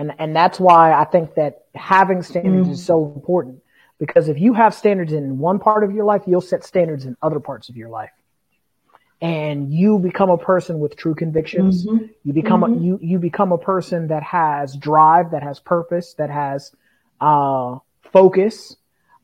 And 0.00 0.14
and 0.18 0.34
that's 0.34 0.58
why 0.58 0.94
I 0.94 1.04
think 1.04 1.34
that 1.34 1.66
having 1.74 2.22
standards 2.22 2.64
mm-hmm. 2.64 2.72
is 2.72 2.82
so 2.82 3.12
important 3.14 3.62
because 3.98 4.30
if 4.30 4.38
you 4.38 4.54
have 4.54 4.74
standards 4.74 5.12
in 5.12 5.38
one 5.38 5.58
part 5.58 5.84
of 5.84 5.92
your 5.92 6.06
life, 6.06 6.22
you'll 6.26 6.40
set 6.40 6.64
standards 6.64 7.04
in 7.04 7.18
other 7.20 7.38
parts 7.38 7.68
of 7.68 7.76
your 7.76 7.90
life. 7.90 8.10
And 9.20 9.70
you 9.70 9.98
become 9.98 10.30
a 10.30 10.38
person 10.38 10.78
with 10.78 10.96
true 10.96 11.14
convictions. 11.14 11.86
Mm-hmm. 11.86 12.06
You 12.24 12.32
become 12.32 12.62
mm-hmm. 12.62 12.80
a, 12.80 12.82
you 12.82 12.98
you 13.02 13.18
become 13.18 13.52
a 13.52 13.58
person 13.58 14.08
that 14.08 14.22
has 14.22 14.74
drive, 14.74 15.32
that 15.32 15.42
has 15.42 15.60
purpose, 15.60 16.14
that 16.14 16.30
has 16.30 16.72
uh, 17.20 17.76
focus, 18.10 18.76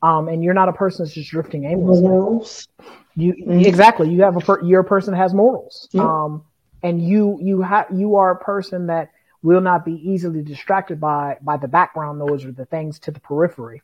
um, 0.03 0.29
and 0.29 0.45
you're 0.45 0.53
not 0.53 0.69
a 0.69 0.75
person 0.75 1.07
that's 1.07 1.15
just 1.15 1.31
drifting 1.31 1.65
aimlessly. 1.65 2.03
Morals. 2.03 2.69
You 3.15 3.33
mm-hmm. 3.33 3.61
exactly. 3.61 4.11
You 4.11 4.25
have 4.25 4.37
a 4.37 4.41
per, 4.41 4.63
you're 4.63 4.83
a 4.83 4.85
person 4.85 5.13
that 5.15 5.21
has 5.21 5.33
morals. 5.33 5.89
Um, 5.95 6.45
and 6.83 7.03
you 7.03 7.39
you 7.41 7.63
have 7.63 7.87
you 7.95 8.17
are 8.17 8.33
a 8.33 8.39
person 8.39 8.89
that 8.89 9.13
will 9.47 9.61
not 9.61 9.85
be 9.85 9.93
easily 9.93 10.43
distracted 10.43 11.01
by 11.01 11.37
by 11.41 11.57
the 11.57 11.69
background 11.69 12.19
noise 12.19 12.45
or 12.45 12.51
the 12.51 12.65
things 12.67 12.99
to 12.99 13.13
the 13.13 13.21
periphery. 13.21 13.81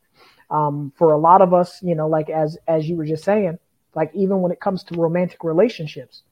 Um, 0.51 0.93
for 0.97 1.13
a 1.13 1.19
lot 1.19 1.41
of 1.41 1.55
us, 1.55 1.81
you 1.83 1.95
know, 1.95 2.09
like 2.09 2.29
as 2.29 2.59
as 2.67 2.89
you 2.89 2.97
were 2.97 3.07
just 3.07 3.23
saying, 3.23 3.59
like 3.95 4.11
even 4.13 4.41
when 4.43 4.51
it 4.51 4.61
comes 4.61 4.83
to 4.85 4.97
romantic 4.97 5.45
relationships, 5.45 6.25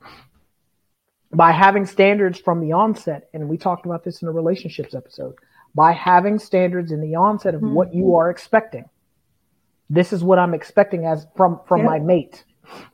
by 1.33 1.53
having 1.53 1.87
standards 1.87 2.41
from 2.41 2.61
the 2.61 2.73
onset, 2.73 3.29
and 3.33 3.49
we 3.49 3.57
talked 3.57 3.87
about 3.87 4.03
this 4.03 4.21
in 4.21 4.27
the 4.27 4.33
relationships 4.33 4.95
episode, 4.97 5.37
by 5.77 5.93
having 5.93 6.41
standards 6.41 6.91
in 6.91 7.01
the 7.01 7.15
onset 7.15 7.55
of 7.55 7.61
mm-hmm. 7.61 7.75
what 7.75 7.95
you 7.95 8.17
are 8.17 8.31
expecting. 8.31 8.87
This 9.89 10.13
is 10.13 10.25
what 10.25 10.41
I'm 10.41 10.55
expecting 10.55 11.07
as 11.07 11.29
from 11.37 11.61
from 11.69 11.85
my 11.85 12.01
mate. 12.01 12.43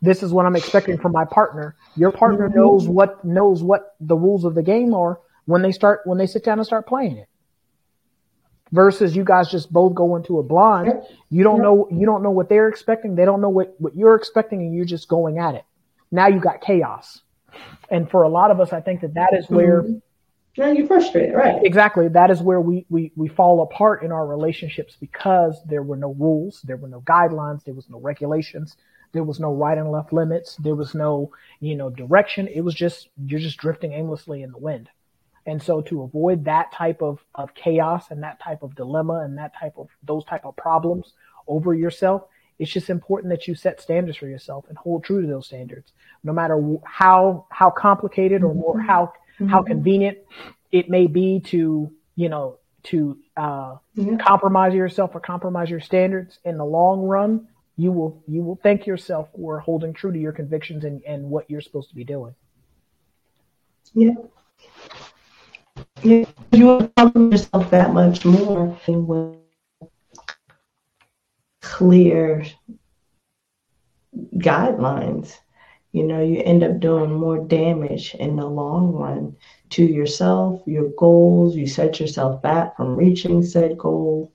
This 0.03 0.23
is 0.23 0.33
what 0.35 0.45
I'm 0.45 0.57
expecting 0.57 0.99
from 0.99 1.13
my 1.13 1.25
partner. 1.25 1.77
Your 1.97 2.13
partner 2.13 2.49
mm-hmm. 2.49 2.59
knows 2.59 2.89
what 2.89 3.25
knows 3.25 3.63
what 3.63 3.97
the 4.01 4.17
rules 4.17 4.45
of 4.45 4.55
the 4.55 4.63
game 4.63 4.93
are 4.93 5.19
when 5.47 5.63
they 5.63 5.73
start 5.73 6.01
when 6.05 6.19
they 6.19 6.27
sit 6.27 6.45
down 6.45 6.59
and 6.59 6.67
start 6.67 6.87
playing 6.87 7.17
it. 7.17 7.29
Versus 8.73 9.15
you 9.15 9.25
guys 9.25 9.49
just 9.51 9.73
both 9.73 9.95
go 9.95 10.17
into 10.17 10.39
a 10.39 10.43
blind. 10.43 10.93
You 11.31 11.45
don't 11.45 11.63
know 11.63 11.89
you 11.91 12.05
don't 12.05 12.23
know 12.23 12.31
what 12.31 12.49
they're 12.49 12.69
expecting. 12.69 13.15
They 13.15 13.25
don't 13.25 13.41
know 13.41 13.49
what, 13.49 13.75
what 13.79 13.97
you're 13.97 14.17
expecting 14.17 14.61
and 14.61 14.75
you're 14.75 14.85
just 14.85 15.09
going 15.09 15.39
at 15.39 15.55
it. 15.55 15.65
Now 16.11 16.27
you 16.27 16.41
got 16.41 16.61
chaos. 16.61 17.23
And 17.89 18.11
for 18.11 18.23
a 18.23 18.29
lot 18.29 18.51
of 18.51 18.61
us, 18.61 18.73
I 18.73 18.81
think 18.81 19.01
that 19.01 19.15
that 19.15 19.31
is 19.33 19.49
where 19.49 19.83
mm-hmm. 19.83 19.99
Now 20.59 20.71
you're 20.71 20.87
frustrated, 20.87 21.35
right? 21.35 21.63
Exactly. 21.63 22.09
That 22.09 22.31
is 22.31 22.41
where 22.41 22.61
we, 22.61 22.87
we, 22.89 23.13
we 23.15 23.29
fall 23.29 23.63
apart 23.63 24.03
in 24.03 24.11
our 24.11 24.27
relationships 24.27 24.97
because 24.99 25.61
there 25.67 25.83
were 25.83 25.97
no 25.97 26.15
rules, 26.15 26.63
there 26.65 26.79
were 26.79 26.89
no 26.89 27.03
guidelines, 27.03 27.65
there 27.65 27.75
was 27.75 27.91
no 27.91 28.01
regulations, 28.01 28.75
there 29.13 29.23
was 29.23 29.39
no 29.39 29.53
right 29.53 29.77
and 29.77 29.91
left 29.93 30.15
limits, 30.15 30.57
there 30.57 30.75
was 30.75 30.95
no, 30.95 31.31
you 31.61 31.75
know, 31.75 31.91
direction. 31.91 32.49
It 32.49 32.63
was 32.63 32.75
just, 32.75 33.11
you're 33.23 33.41
just 33.41 33.59
drifting 33.59 33.93
aimlessly 33.93 34.43
in 34.43 34.51
the 34.51 34.59
wind. 34.59 34.89
And 35.47 35.63
so 35.63 35.81
to 35.83 36.03
avoid 36.03 36.45
that 36.45 36.73
type 36.73 37.01
of, 37.01 37.21
of 37.35 37.55
chaos 37.55 38.11
and 38.11 38.23
that 38.25 38.41
type 38.41 38.63
of 38.63 38.75
dilemma 38.75 39.21
and 39.21 39.39
that 39.39 39.53
type 39.59 39.75
of, 39.77 39.89
those 40.03 40.25
type 40.25 40.45
of 40.45 40.57
problems 40.57 41.13
over 41.47 41.73
yourself, 41.73 42.25
it's 42.59 42.71
just 42.71 42.91
important 42.91 43.31
that 43.31 43.47
you 43.47 43.55
set 43.55 43.81
standards 43.81 44.19
for 44.19 44.27
yourself 44.27 44.65
and 44.69 44.77
hold 44.77 45.05
true 45.05 45.21
to 45.23 45.29
those 45.29 45.47
standards, 45.47 45.93
no 46.25 46.33
matter 46.33 46.61
how, 46.85 47.47
how 47.51 47.71
complicated 47.71 48.43
or 48.43 48.55
more, 48.55 48.81
how, 48.81 49.13
mm-hmm. 49.39 49.47
how 49.47 49.63
convenient 49.63 50.19
it 50.73 50.91
may 50.91 51.07
be 51.07 51.41
to, 51.41 51.93
you 52.17 52.29
know, 52.29 52.59
to, 52.85 53.19
uh, 53.37 53.77
mm-hmm. 53.97 54.17
compromise 54.17 54.75
yourself 54.75 55.15
or 55.15 55.21
compromise 55.21 55.71
your 55.71 55.81
standards 55.81 56.39
in 56.45 56.57
the 56.57 56.65
long 56.65 57.03
run, 57.03 57.47
you 57.77 57.93
will, 57.93 58.23
you 58.27 58.43
will 58.43 58.59
thank 58.63 58.87
yourself 58.87 59.29
for 59.37 59.61
holding 59.61 59.93
true 59.93 60.11
to 60.11 60.19
your 60.19 60.33
convictions 60.33 60.85
and, 60.85 61.03
and 61.05 61.29
what 61.29 61.49
you're 61.51 61.61
supposed 61.61 61.91
to 61.91 61.95
be 61.95 62.05
doing. 62.05 62.35
Yeah. 63.95 64.15
You 66.03 66.27
will 66.53 66.91
love 66.97 67.15
yourself 67.17 67.71
that 67.71 67.93
much 67.93 68.25
more 68.25 68.77
clear 71.63 72.45
guidelines. 74.37 75.35
You 75.93 76.05
know, 76.05 76.21
you 76.21 76.43
end 76.45 76.63
up 76.63 76.81
doing 76.81 77.13
more 77.13 77.39
damage 77.39 78.15
in 78.19 78.37
the 78.37 78.47
long 78.47 78.93
run 78.93 79.35
to 79.71 79.85
yourself, 79.85 80.63
your 80.67 80.91
goals. 80.99 81.57
You 81.57 81.67
set 81.67 82.01
yourself 82.01 82.43
back 82.43 82.77
from 82.77 82.97
reaching 82.97 83.43
said 83.43 83.79
goal. 83.79 84.33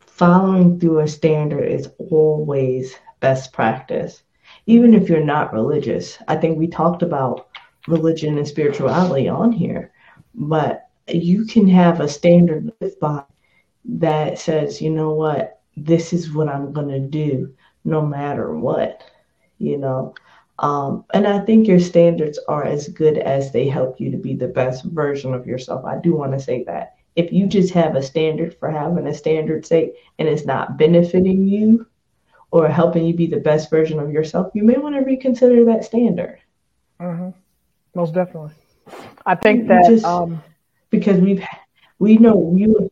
Following 0.00 0.78
through 0.80 1.00
a 1.00 1.08
standard 1.08 1.68
is 1.68 1.88
always 2.10 2.96
best 3.20 3.52
practice, 3.52 4.22
even 4.66 4.94
if 4.94 5.08
you're 5.08 5.24
not 5.24 5.52
religious. 5.52 6.18
I 6.28 6.36
think 6.36 6.58
we 6.58 6.68
talked 6.68 7.02
about 7.02 7.46
religion 7.86 8.38
and 8.38 8.46
spirituality 8.48 9.28
on 9.28 9.52
here, 9.52 9.91
but 10.34 10.88
you 11.08 11.44
can 11.46 11.68
have 11.68 12.00
a 12.00 12.08
standard 12.08 12.72
by 13.00 13.24
that 13.84 14.38
says, 14.38 14.80
you 14.80 14.90
know 14.90 15.12
what, 15.12 15.60
this 15.76 16.12
is 16.12 16.32
what 16.32 16.48
I'm 16.48 16.72
going 16.72 16.88
to 16.88 17.00
do 17.00 17.52
no 17.84 18.04
matter 18.04 18.54
what, 18.54 19.02
you 19.58 19.76
know. 19.76 20.14
Um, 20.58 21.04
and 21.12 21.26
I 21.26 21.40
think 21.40 21.66
your 21.66 21.80
standards 21.80 22.38
are 22.46 22.64
as 22.64 22.88
good 22.88 23.18
as 23.18 23.50
they 23.50 23.68
help 23.68 24.00
you 24.00 24.10
to 24.10 24.16
be 24.16 24.34
the 24.34 24.48
best 24.48 24.84
version 24.84 25.34
of 25.34 25.46
yourself. 25.46 25.84
I 25.84 25.98
do 25.98 26.14
want 26.14 26.32
to 26.32 26.40
say 26.40 26.62
that. 26.64 26.96
If 27.16 27.32
you 27.32 27.46
just 27.46 27.74
have 27.74 27.96
a 27.96 28.02
standard 28.02 28.56
for 28.58 28.70
having 28.70 29.06
a 29.06 29.14
standard 29.14 29.66
sake 29.66 29.94
and 30.18 30.28
it's 30.28 30.46
not 30.46 30.78
benefiting 30.78 31.46
you 31.46 31.86
or 32.52 32.68
helping 32.68 33.04
you 33.04 33.14
be 33.14 33.26
the 33.26 33.40
best 33.40 33.70
version 33.70 33.98
of 33.98 34.10
yourself, 34.10 34.52
you 34.54 34.62
may 34.62 34.76
want 34.76 34.94
to 34.94 35.00
reconsider 35.00 35.64
that 35.64 35.84
standard. 35.84 36.38
Mm-hmm. 37.00 37.30
Most 37.94 38.14
definitely. 38.14 38.52
I 39.26 39.34
think 39.34 39.68
that 39.68 39.86
just, 39.86 40.04
um, 40.04 40.42
because 40.90 41.20
we've 41.20 41.44
we 41.98 42.16
know 42.16 42.54
you. 42.56 42.90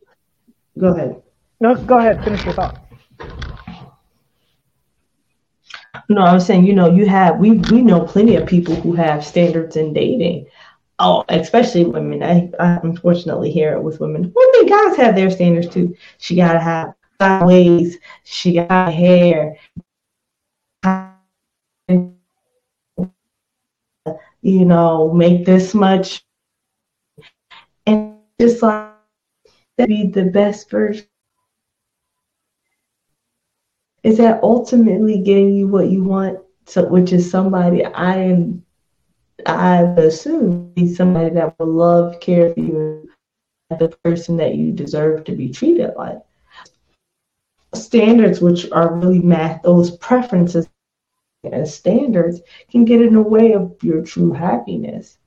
Go 0.79 0.87
ahead. 0.87 1.21
No, 1.59 1.75
go 1.75 1.99
ahead. 1.99 2.23
Finish 2.23 2.45
your 2.45 2.53
thought. 2.53 2.77
No, 6.09 6.21
I 6.21 6.33
was 6.33 6.45
saying, 6.45 6.65
you 6.65 6.73
know, 6.73 6.89
you 6.91 7.05
have 7.07 7.37
we 7.39 7.51
we 7.51 7.81
know 7.81 8.01
plenty 8.01 8.35
of 8.35 8.47
people 8.47 8.75
who 8.75 8.93
have 8.93 9.25
standards 9.25 9.75
in 9.75 9.93
dating. 9.93 10.47
Oh, 10.99 11.23
especially 11.29 11.85
women. 11.85 12.23
I, 12.23 12.49
I 12.59 12.79
unfortunately 12.83 13.51
hear 13.51 13.73
it 13.73 13.81
with 13.81 13.99
women. 13.99 14.31
Women, 14.35 14.67
guys 14.67 14.97
have 14.97 15.15
their 15.15 15.29
standards 15.31 15.69
too. 15.69 15.95
She 16.19 16.35
gotta 16.35 16.59
have 16.59 16.93
sideways. 17.19 17.97
She 18.23 18.53
got 18.53 18.93
hair 18.93 19.57
you 24.41 24.65
know, 24.65 25.11
make 25.13 25.45
this 25.45 25.73
much. 25.73 26.23
And 27.85 28.17
just 28.39 28.61
like 28.61 28.91
be 29.87 30.07
the 30.07 30.25
best 30.25 30.69
version. 30.69 31.05
Is 34.03 34.17
that 34.17 34.41
ultimately 34.43 35.19
getting 35.19 35.53
you 35.53 35.67
what 35.67 35.89
you 35.89 36.03
want? 36.03 36.39
So, 36.65 36.87
which 36.87 37.11
is 37.11 37.29
somebody 37.29 37.85
I 37.85 38.15
am, 38.17 38.63
I 39.45 39.81
assume 39.81 40.71
be 40.73 40.93
somebody 40.93 41.29
that 41.35 41.57
will 41.59 41.67
love, 41.67 42.19
care 42.19 42.53
for 42.53 42.59
you, 42.59 43.09
the 43.79 43.89
person 44.03 44.37
that 44.37 44.55
you 44.55 44.71
deserve 44.71 45.23
to 45.25 45.33
be 45.33 45.49
treated 45.49 45.91
like. 45.97 46.19
Standards, 47.73 48.41
which 48.41 48.69
are 48.71 48.93
really 48.95 49.19
math, 49.19 49.61
those 49.63 49.97
preferences 49.97 50.67
and 51.43 51.67
standards 51.67 52.41
can 52.69 52.85
get 52.85 53.01
in 53.01 53.13
the 53.13 53.21
way 53.21 53.53
of 53.53 53.75
your 53.81 54.03
true 54.03 54.31
happiness. 54.31 55.17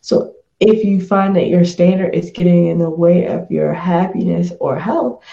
So 0.00 0.34
if 0.60 0.84
you 0.84 1.04
find 1.04 1.34
that 1.36 1.48
your 1.48 1.64
standard 1.64 2.14
is 2.14 2.30
getting 2.30 2.66
in 2.66 2.78
the 2.78 2.90
way 2.90 3.26
of 3.26 3.50
your 3.50 3.72
happiness 3.72 4.52
or 4.60 4.78
health, 4.78 5.24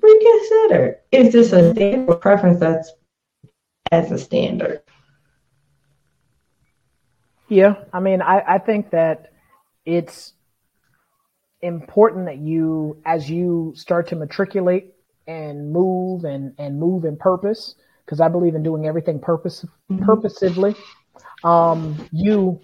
reconsider. 0.00 1.00
Is 1.12 1.32
this 1.32 1.52
a 1.52 1.72
standard 1.72 2.20
preference 2.20 2.58
that's 2.58 2.90
as 3.92 4.10
a 4.10 4.18
standard? 4.18 4.82
Yeah, 7.48 7.76
I 7.92 8.00
mean, 8.00 8.22
I, 8.22 8.42
I 8.46 8.58
think 8.58 8.90
that 8.90 9.32
it's 9.84 10.32
important 11.60 12.26
that 12.26 12.38
you, 12.38 13.00
as 13.04 13.30
you 13.30 13.74
start 13.76 14.08
to 14.08 14.16
matriculate 14.16 14.94
and 15.26 15.70
move 15.72 16.24
and, 16.24 16.54
and 16.58 16.80
move 16.80 17.04
in 17.04 17.16
purpose, 17.16 17.76
because 18.04 18.20
I 18.20 18.28
believe 18.28 18.54
in 18.54 18.62
doing 18.62 18.86
everything 18.86 19.20
purpose 19.20 19.64
mm-hmm. 19.90 20.04
purposively. 20.04 20.74
Um, 21.42 22.08
you, 22.10 22.60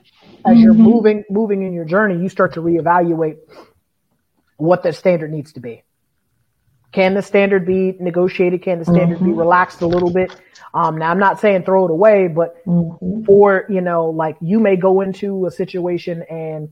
as 0.46 0.58
you're 0.58 0.72
mm-hmm. 0.72 0.82
moving 0.82 1.24
moving 1.30 1.62
in 1.62 1.72
your 1.72 1.84
journey, 1.84 2.22
you 2.22 2.28
start 2.28 2.54
to 2.54 2.62
reevaluate 2.62 3.38
what 4.56 4.82
the 4.82 4.92
standard 4.92 5.32
needs 5.32 5.52
to 5.54 5.60
be. 5.60 5.82
Can 6.92 7.14
the 7.14 7.22
standard 7.22 7.66
be 7.66 7.96
negotiated? 8.00 8.62
Can 8.62 8.80
the 8.80 8.84
standard 8.84 9.18
mm-hmm. 9.18 9.26
be 9.26 9.32
relaxed 9.32 9.80
a 9.80 9.86
little 9.86 10.12
bit? 10.12 10.34
Um, 10.74 10.98
now 10.98 11.10
I'm 11.10 11.18
not 11.18 11.40
saying 11.40 11.64
throw 11.64 11.84
it 11.84 11.90
away, 11.90 12.26
but 12.26 12.64
mm-hmm. 12.64 13.24
for, 13.24 13.64
you 13.68 13.80
know, 13.80 14.06
like 14.06 14.36
you 14.40 14.58
may 14.58 14.76
go 14.76 15.00
into 15.00 15.46
a 15.46 15.50
situation 15.50 16.22
and, 16.28 16.70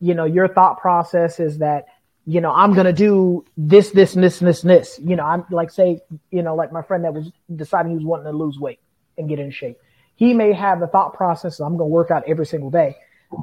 you 0.00 0.14
know, 0.14 0.24
your 0.24 0.48
thought 0.48 0.80
process 0.80 1.38
is 1.38 1.58
that, 1.58 1.86
you 2.28 2.42
know, 2.42 2.52
I'm 2.52 2.74
to 2.74 2.92
do 2.92 3.42
this, 3.56 3.88
this, 3.92 4.14
and 4.14 4.22
this, 4.22 4.42
and 4.42 4.48
this, 4.48 4.62
and 4.62 4.70
this. 4.70 5.00
You 5.02 5.16
know, 5.16 5.24
I'm 5.24 5.46
like, 5.50 5.70
say, 5.70 6.02
you 6.30 6.42
know, 6.42 6.54
like 6.54 6.70
my 6.70 6.82
friend 6.82 7.02
that 7.04 7.14
was 7.14 7.32
deciding 7.56 7.92
he 7.92 7.96
was 7.96 8.04
wanting 8.04 8.30
to 8.30 8.36
lose 8.36 8.58
weight 8.58 8.80
and 9.16 9.30
get 9.30 9.38
in 9.38 9.50
shape. 9.50 9.78
He 10.14 10.34
may 10.34 10.52
have 10.52 10.78
the 10.78 10.88
thought 10.88 11.14
process, 11.14 11.58
I'm 11.58 11.78
to 11.78 11.84
work 11.84 12.10
out 12.10 12.24
every 12.28 12.44
single 12.44 12.70
day. 12.70 12.96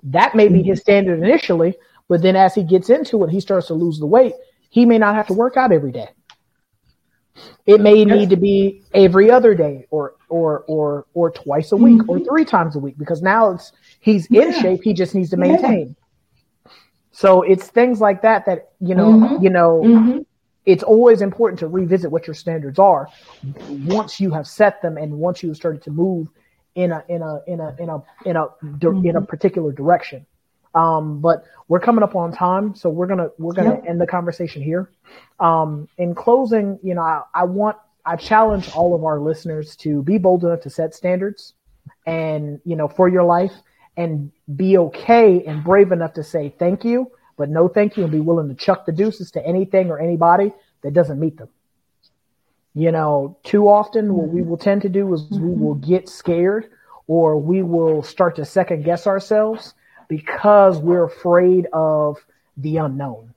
That 0.04 0.36
may 0.36 0.50
be 0.50 0.62
his 0.62 0.82
standard 0.82 1.18
initially, 1.18 1.74
but 2.08 2.22
then 2.22 2.36
as 2.36 2.54
he 2.54 2.62
gets 2.62 2.92
into 2.92 3.24
it, 3.24 3.32
he 3.32 3.40
starts 3.40 3.68
to 3.68 3.74
lose 3.74 3.98
the 3.98 4.06
weight. 4.06 4.34
He 4.70 4.86
may 4.86 5.00
not 5.00 5.16
have 5.16 5.26
to 5.28 5.34
work 5.34 5.58
out 5.58 5.72
every 5.72 5.92
day. 5.92 6.10
It 7.66 7.82
may 7.82 8.06
need 8.06 8.30
to 8.30 8.38
be 8.38 8.84
every 8.94 9.32
other 9.32 9.56
day 9.56 9.88
or, 9.90 10.14
or, 10.30 10.60
or, 10.68 11.08
or 11.16 11.32
twice 11.32 11.72
a 11.72 11.76
week 11.76 12.02
mm-hmm. 12.02 12.10
or 12.10 12.20
three 12.20 12.46
times 12.46 12.76
a 12.76 12.80
week 12.80 13.00
because 13.00 13.24
now 13.24 13.50
it's, 13.50 13.72
he's 14.00 14.28
in 14.28 14.52
yeah. 14.52 14.62
shape. 14.62 14.84
He 14.84 14.94
just 14.94 15.16
needs 15.16 15.32
to 15.32 15.38
maintain. 15.38 15.96
Yeah. 15.98 16.05
So 17.16 17.44
it's 17.44 17.70
things 17.70 18.02
like 18.02 18.24
that 18.24 18.46
that, 18.46 18.72
you 18.82 18.94
know, 18.94 19.14
mm-hmm. 19.14 19.42
you 19.42 19.50
know, 19.50 19.82
mm-hmm. 19.86 20.20
it's 20.66 20.84
always 20.84 21.22
important 21.22 21.60
to 21.60 21.68
revisit 21.68 22.12
what 22.12 22.28
your 22.28 22.34
standards 22.34 22.78
are 22.78 23.08
once 23.86 24.20
you 24.20 24.32
have 24.32 24.46
set 24.46 24.82
them 24.82 24.98
and 24.98 25.14
once 25.14 25.42
you 25.42 25.48
have 25.48 25.56
started 25.56 25.82
to 25.84 25.92
move 25.92 26.28
in 26.76 26.92
a, 26.92 27.06
in 27.08 27.22
a, 27.22 27.40
in 27.48 27.62
a, 27.62 27.74
in 27.80 27.90
a, 27.90 28.04
in 28.26 28.36
a, 28.36 28.36
in 28.36 28.36
a 28.36 28.44
mm-hmm. 28.44 29.24
particular 29.24 29.72
direction. 29.72 30.26
Um, 30.76 31.22
but 31.22 31.46
we're 31.70 31.80
coming 31.80 32.04
up 32.04 32.18
on 32.18 32.34
time, 32.34 32.76
so 32.76 32.90
we're 32.90 33.08
gonna 33.08 33.30
we're 33.38 33.54
gonna 33.54 33.76
yep. 33.76 33.86
end 33.88 34.02
the 34.02 34.08
conversation 34.08 34.62
here. 34.62 34.90
Um, 35.40 35.88
in 35.98 36.14
closing, 36.16 36.78
you 36.84 36.96
know, 36.96 37.02
I, 37.02 37.22
I 37.34 37.44
want 37.46 37.78
I 38.06 38.18
challenge 38.18 38.70
all 38.76 38.94
of 38.94 39.06
our 39.06 39.22
listeners 39.22 39.78
to 39.78 40.04
be 40.04 40.18
bold 40.18 40.44
enough 40.44 40.60
to 40.64 40.70
set 40.70 40.94
standards, 40.94 41.54
and 42.06 42.60
you 42.66 42.76
know, 42.76 42.90
for 42.90 43.08
your 43.08 43.24
life, 43.24 43.54
and 43.98 44.32
be 44.56 44.78
okay 44.78 45.44
and 45.46 45.64
brave 45.64 45.92
enough 45.92 46.14
to 46.14 46.24
say 46.24 46.54
thank 46.58 46.84
you, 46.84 47.12
but 47.38 47.50
no 47.50 47.68
thank 47.68 47.98
you, 47.98 48.04
and 48.04 48.12
be 48.12 48.20
willing 48.20 48.50
to 48.50 48.56
chuck 48.56 48.86
the 48.86 48.92
deuces 48.92 49.32
to 49.32 49.46
anything 49.46 49.90
or 49.90 50.00
anybody 50.00 50.54
that 50.82 50.94
doesn't 50.94 51.20
meet 51.20 51.38
them. 51.38 51.50
You 52.74 52.92
know, 52.92 53.38
too 53.44 53.70
often 53.70 54.14
what 54.14 54.28
we 54.28 54.42
will 54.42 54.58
tend 54.58 54.82
to 54.82 54.90
do 54.90 55.14
is 55.14 55.24
we 55.32 55.54
will 55.54 55.76
get 55.76 56.10
scared 56.10 56.70
or 57.08 57.38
we 57.38 57.64
will 57.64 58.04
start 58.04 58.36
to 58.36 58.46
second 58.46 58.84
guess 58.84 59.08
ourselves 59.08 59.74
because 60.10 60.78
we're 60.78 61.06
afraid 61.06 61.68
of 61.72 62.18
the 62.58 62.78
unknown. 62.78 63.34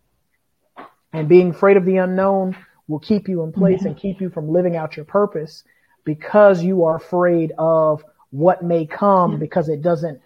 And 1.12 1.28
being 1.28 1.50
afraid 1.50 1.76
of 1.76 1.84
the 1.84 1.98
unknown 1.98 2.56
will 2.88 2.98
keep 2.98 3.28
you 3.28 3.42
in 3.42 3.52
place 3.52 3.82
and 3.82 3.96
keep 3.96 4.20
you 4.20 4.28
from 4.28 4.50
living 4.50 4.76
out 4.76 4.96
your 4.96 5.04
purpose 5.04 5.62
because 6.04 6.62
you 6.62 6.84
are 6.84 6.96
afraid 6.96 7.52
of 7.58 8.04
what 8.30 8.62
may 8.62 8.86
come 8.86 9.38
because 9.38 9.68
it 9.68 9.82
doesn't 9.82 10.20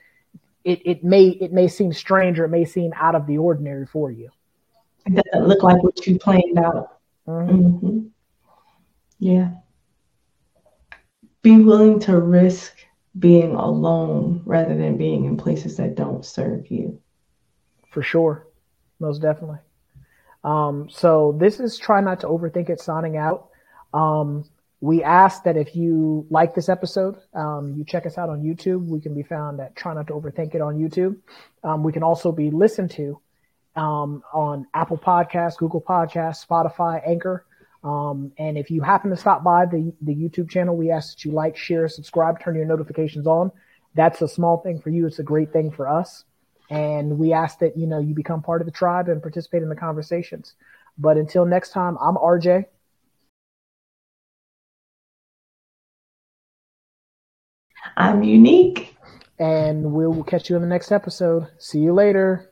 it, 0.64 0.80
it 0.84 1.04
may 1.04 1.28
it 1.28 1.52
may 1.52 1.68
seem 1.68 1.92
strange 1.92 2.38
or 2.38 2.44
it 2.44 2.50
may 2.50 2.64
seem 2.64 2.92
out 2.96 3.14
of 3.14 3.26
the 3.26 3.38
ordinary 3.38 3.86
for 3.86 4.10
you. 4.10 4.30
It 5.06 5.14
doesn't 5.14 5.48
look 5.48 5.62
like 5.62 5.82
what 5.82 6.06
you 6.06 6.18
planned 6.18 6.58
out. 6.58 6.98
Mm-hmm. 7.26 7.56
Mm-hmm. 7.56 7.98
Yeah. 9.18 9.50
Be 11.42 11.58
willing 11.58 11.98
to 12.00 12.18
risk 12.18 12.76
being 13.18 13.54
alone 13.54 14.42
rather 14.44 14.76
than 14.76 14.96
being 14.96 15.24
in 15.24 15.36
places 15.36 15.76
that 15.76 15.96
don't 15.96 16.24
serve 16.24 16.70
you. 16.70 17.00
For 17.90 18.02
sure. 18.02 18.46
Most 19.00 19.20
definitely. 19.20 19.58
Um, 20.44 20.88
so 20.88 21.36
this 21.38 21.60
is 21.60 21.78
try 21.78 22.00
not 22.00 22.20
to 22.20 22.28
overthink 22.28 22.70
it 22.70 22.80
signing 22.80 23.16
out. 23.16 23.48
Um, 23.92 24.44
we 24.82 25.04
ask 25.04 25.44
that 25.44 25.56
if 25.56 25.76
you 25.76 26.26
like 26.28 26.56
this 26.56 26.68
episode, 26.68 27.16
um, 27.34 27.72
you 27.76 27.84
check 27.84 28.04
us 28.04 28.18
out 28.18 28.28
on 28.28 28.42
YouTube. 28.42 28.84
We 28.88 29.00
can 29.00 29.14
be 29.14 29.22
found 29.22 29.60
at 29.60 29.76
Try 29.76 29.94
Not 29.94 30.08
to 30.08 30.12
Overthink 30.12 30.56
It 30.56 30.60
on 30.60 30.76
YouTube. 30.76 31.18
Um, 31.62 31.84
we 31.84 31.92
can 31.92 32.02
also 32.02 32.32
be 32.32 32.50
listened 32.50 32.90
to 32.92 33.20
um, 33.76 34.24
on 34.34 34.66
Apple 34.74 34.98
Podcasts, 34.98 35.56
Google 35.56 35.80
Podcasts, 35.80 36.44
Spotify, 36.44 37.00
Anchor. 37.08 37.46
Um, 37.84 38.32
and 38.36 38.58
if 38.58 38.72
you 38.72 38.80
happen 38.80 39.10
to 39.10 39.16
stop 39.16 39.44
by 39.44 39.66
the, 39.66 39.94
the 40.02 40.16
YouTube 40.16 40.50
channel, 40.50 40.76
we 40.76 40.90
ask 40.90 41.14
that 41.14 41.24
you 41.24 41.30
like, 41.30 41.56
share, 41.56 41.86
subscribe, 41.86 42.40
turn 42.40 42.56
your 42.56 42.64
notifications 42.64 43.28
on. 43.28 43.52
That's 43.94 44.20
a 44.20 44.26
small 44.26 44.62
thing 44.62 44.80
for 44.80 44.90
you. 44.90 45.06
It's 45.06 45.20
a 45.20 45.22
great 45.22 45.52
thing 45.52 45.70
for 45.70 45.86
us. 45.86 46.24
And 46.70 47.20
we 47.20 47.32
ask 47.32 47.60
that, 47.60 47.76
you 47.76 47.86
know, 47.86 48.00
you 48.00 48.16
become 48.16 48.42
part 48.42 48.60
of 48.60 48.66
the 48.66 48.72
tribe 48.72 49.08
and 49.08 49.22
participate 49.22 49.62
in 49.62 49.68
the 49.68 49.76
conversations. 49.76 50.54
But 50.98 51.18
until 51.18 51.44
next 51.44 51.70
time, 51.70 51.96
I'm 52.00 52.16
RJ. 52.16 52.64
I'm 57.96 58.22
unique. 58.22 58.96
And 59.38 59.92
we'll 59.92 60.22
catch 60.22 60.48
you 60.48 60.56
in 60.56 60.62
the 60.62 60.68
next 60.68 60.92
episode. 60.92 61.48
See 61.58 61.80
you 61.80 61.92
later. 61.92 62.48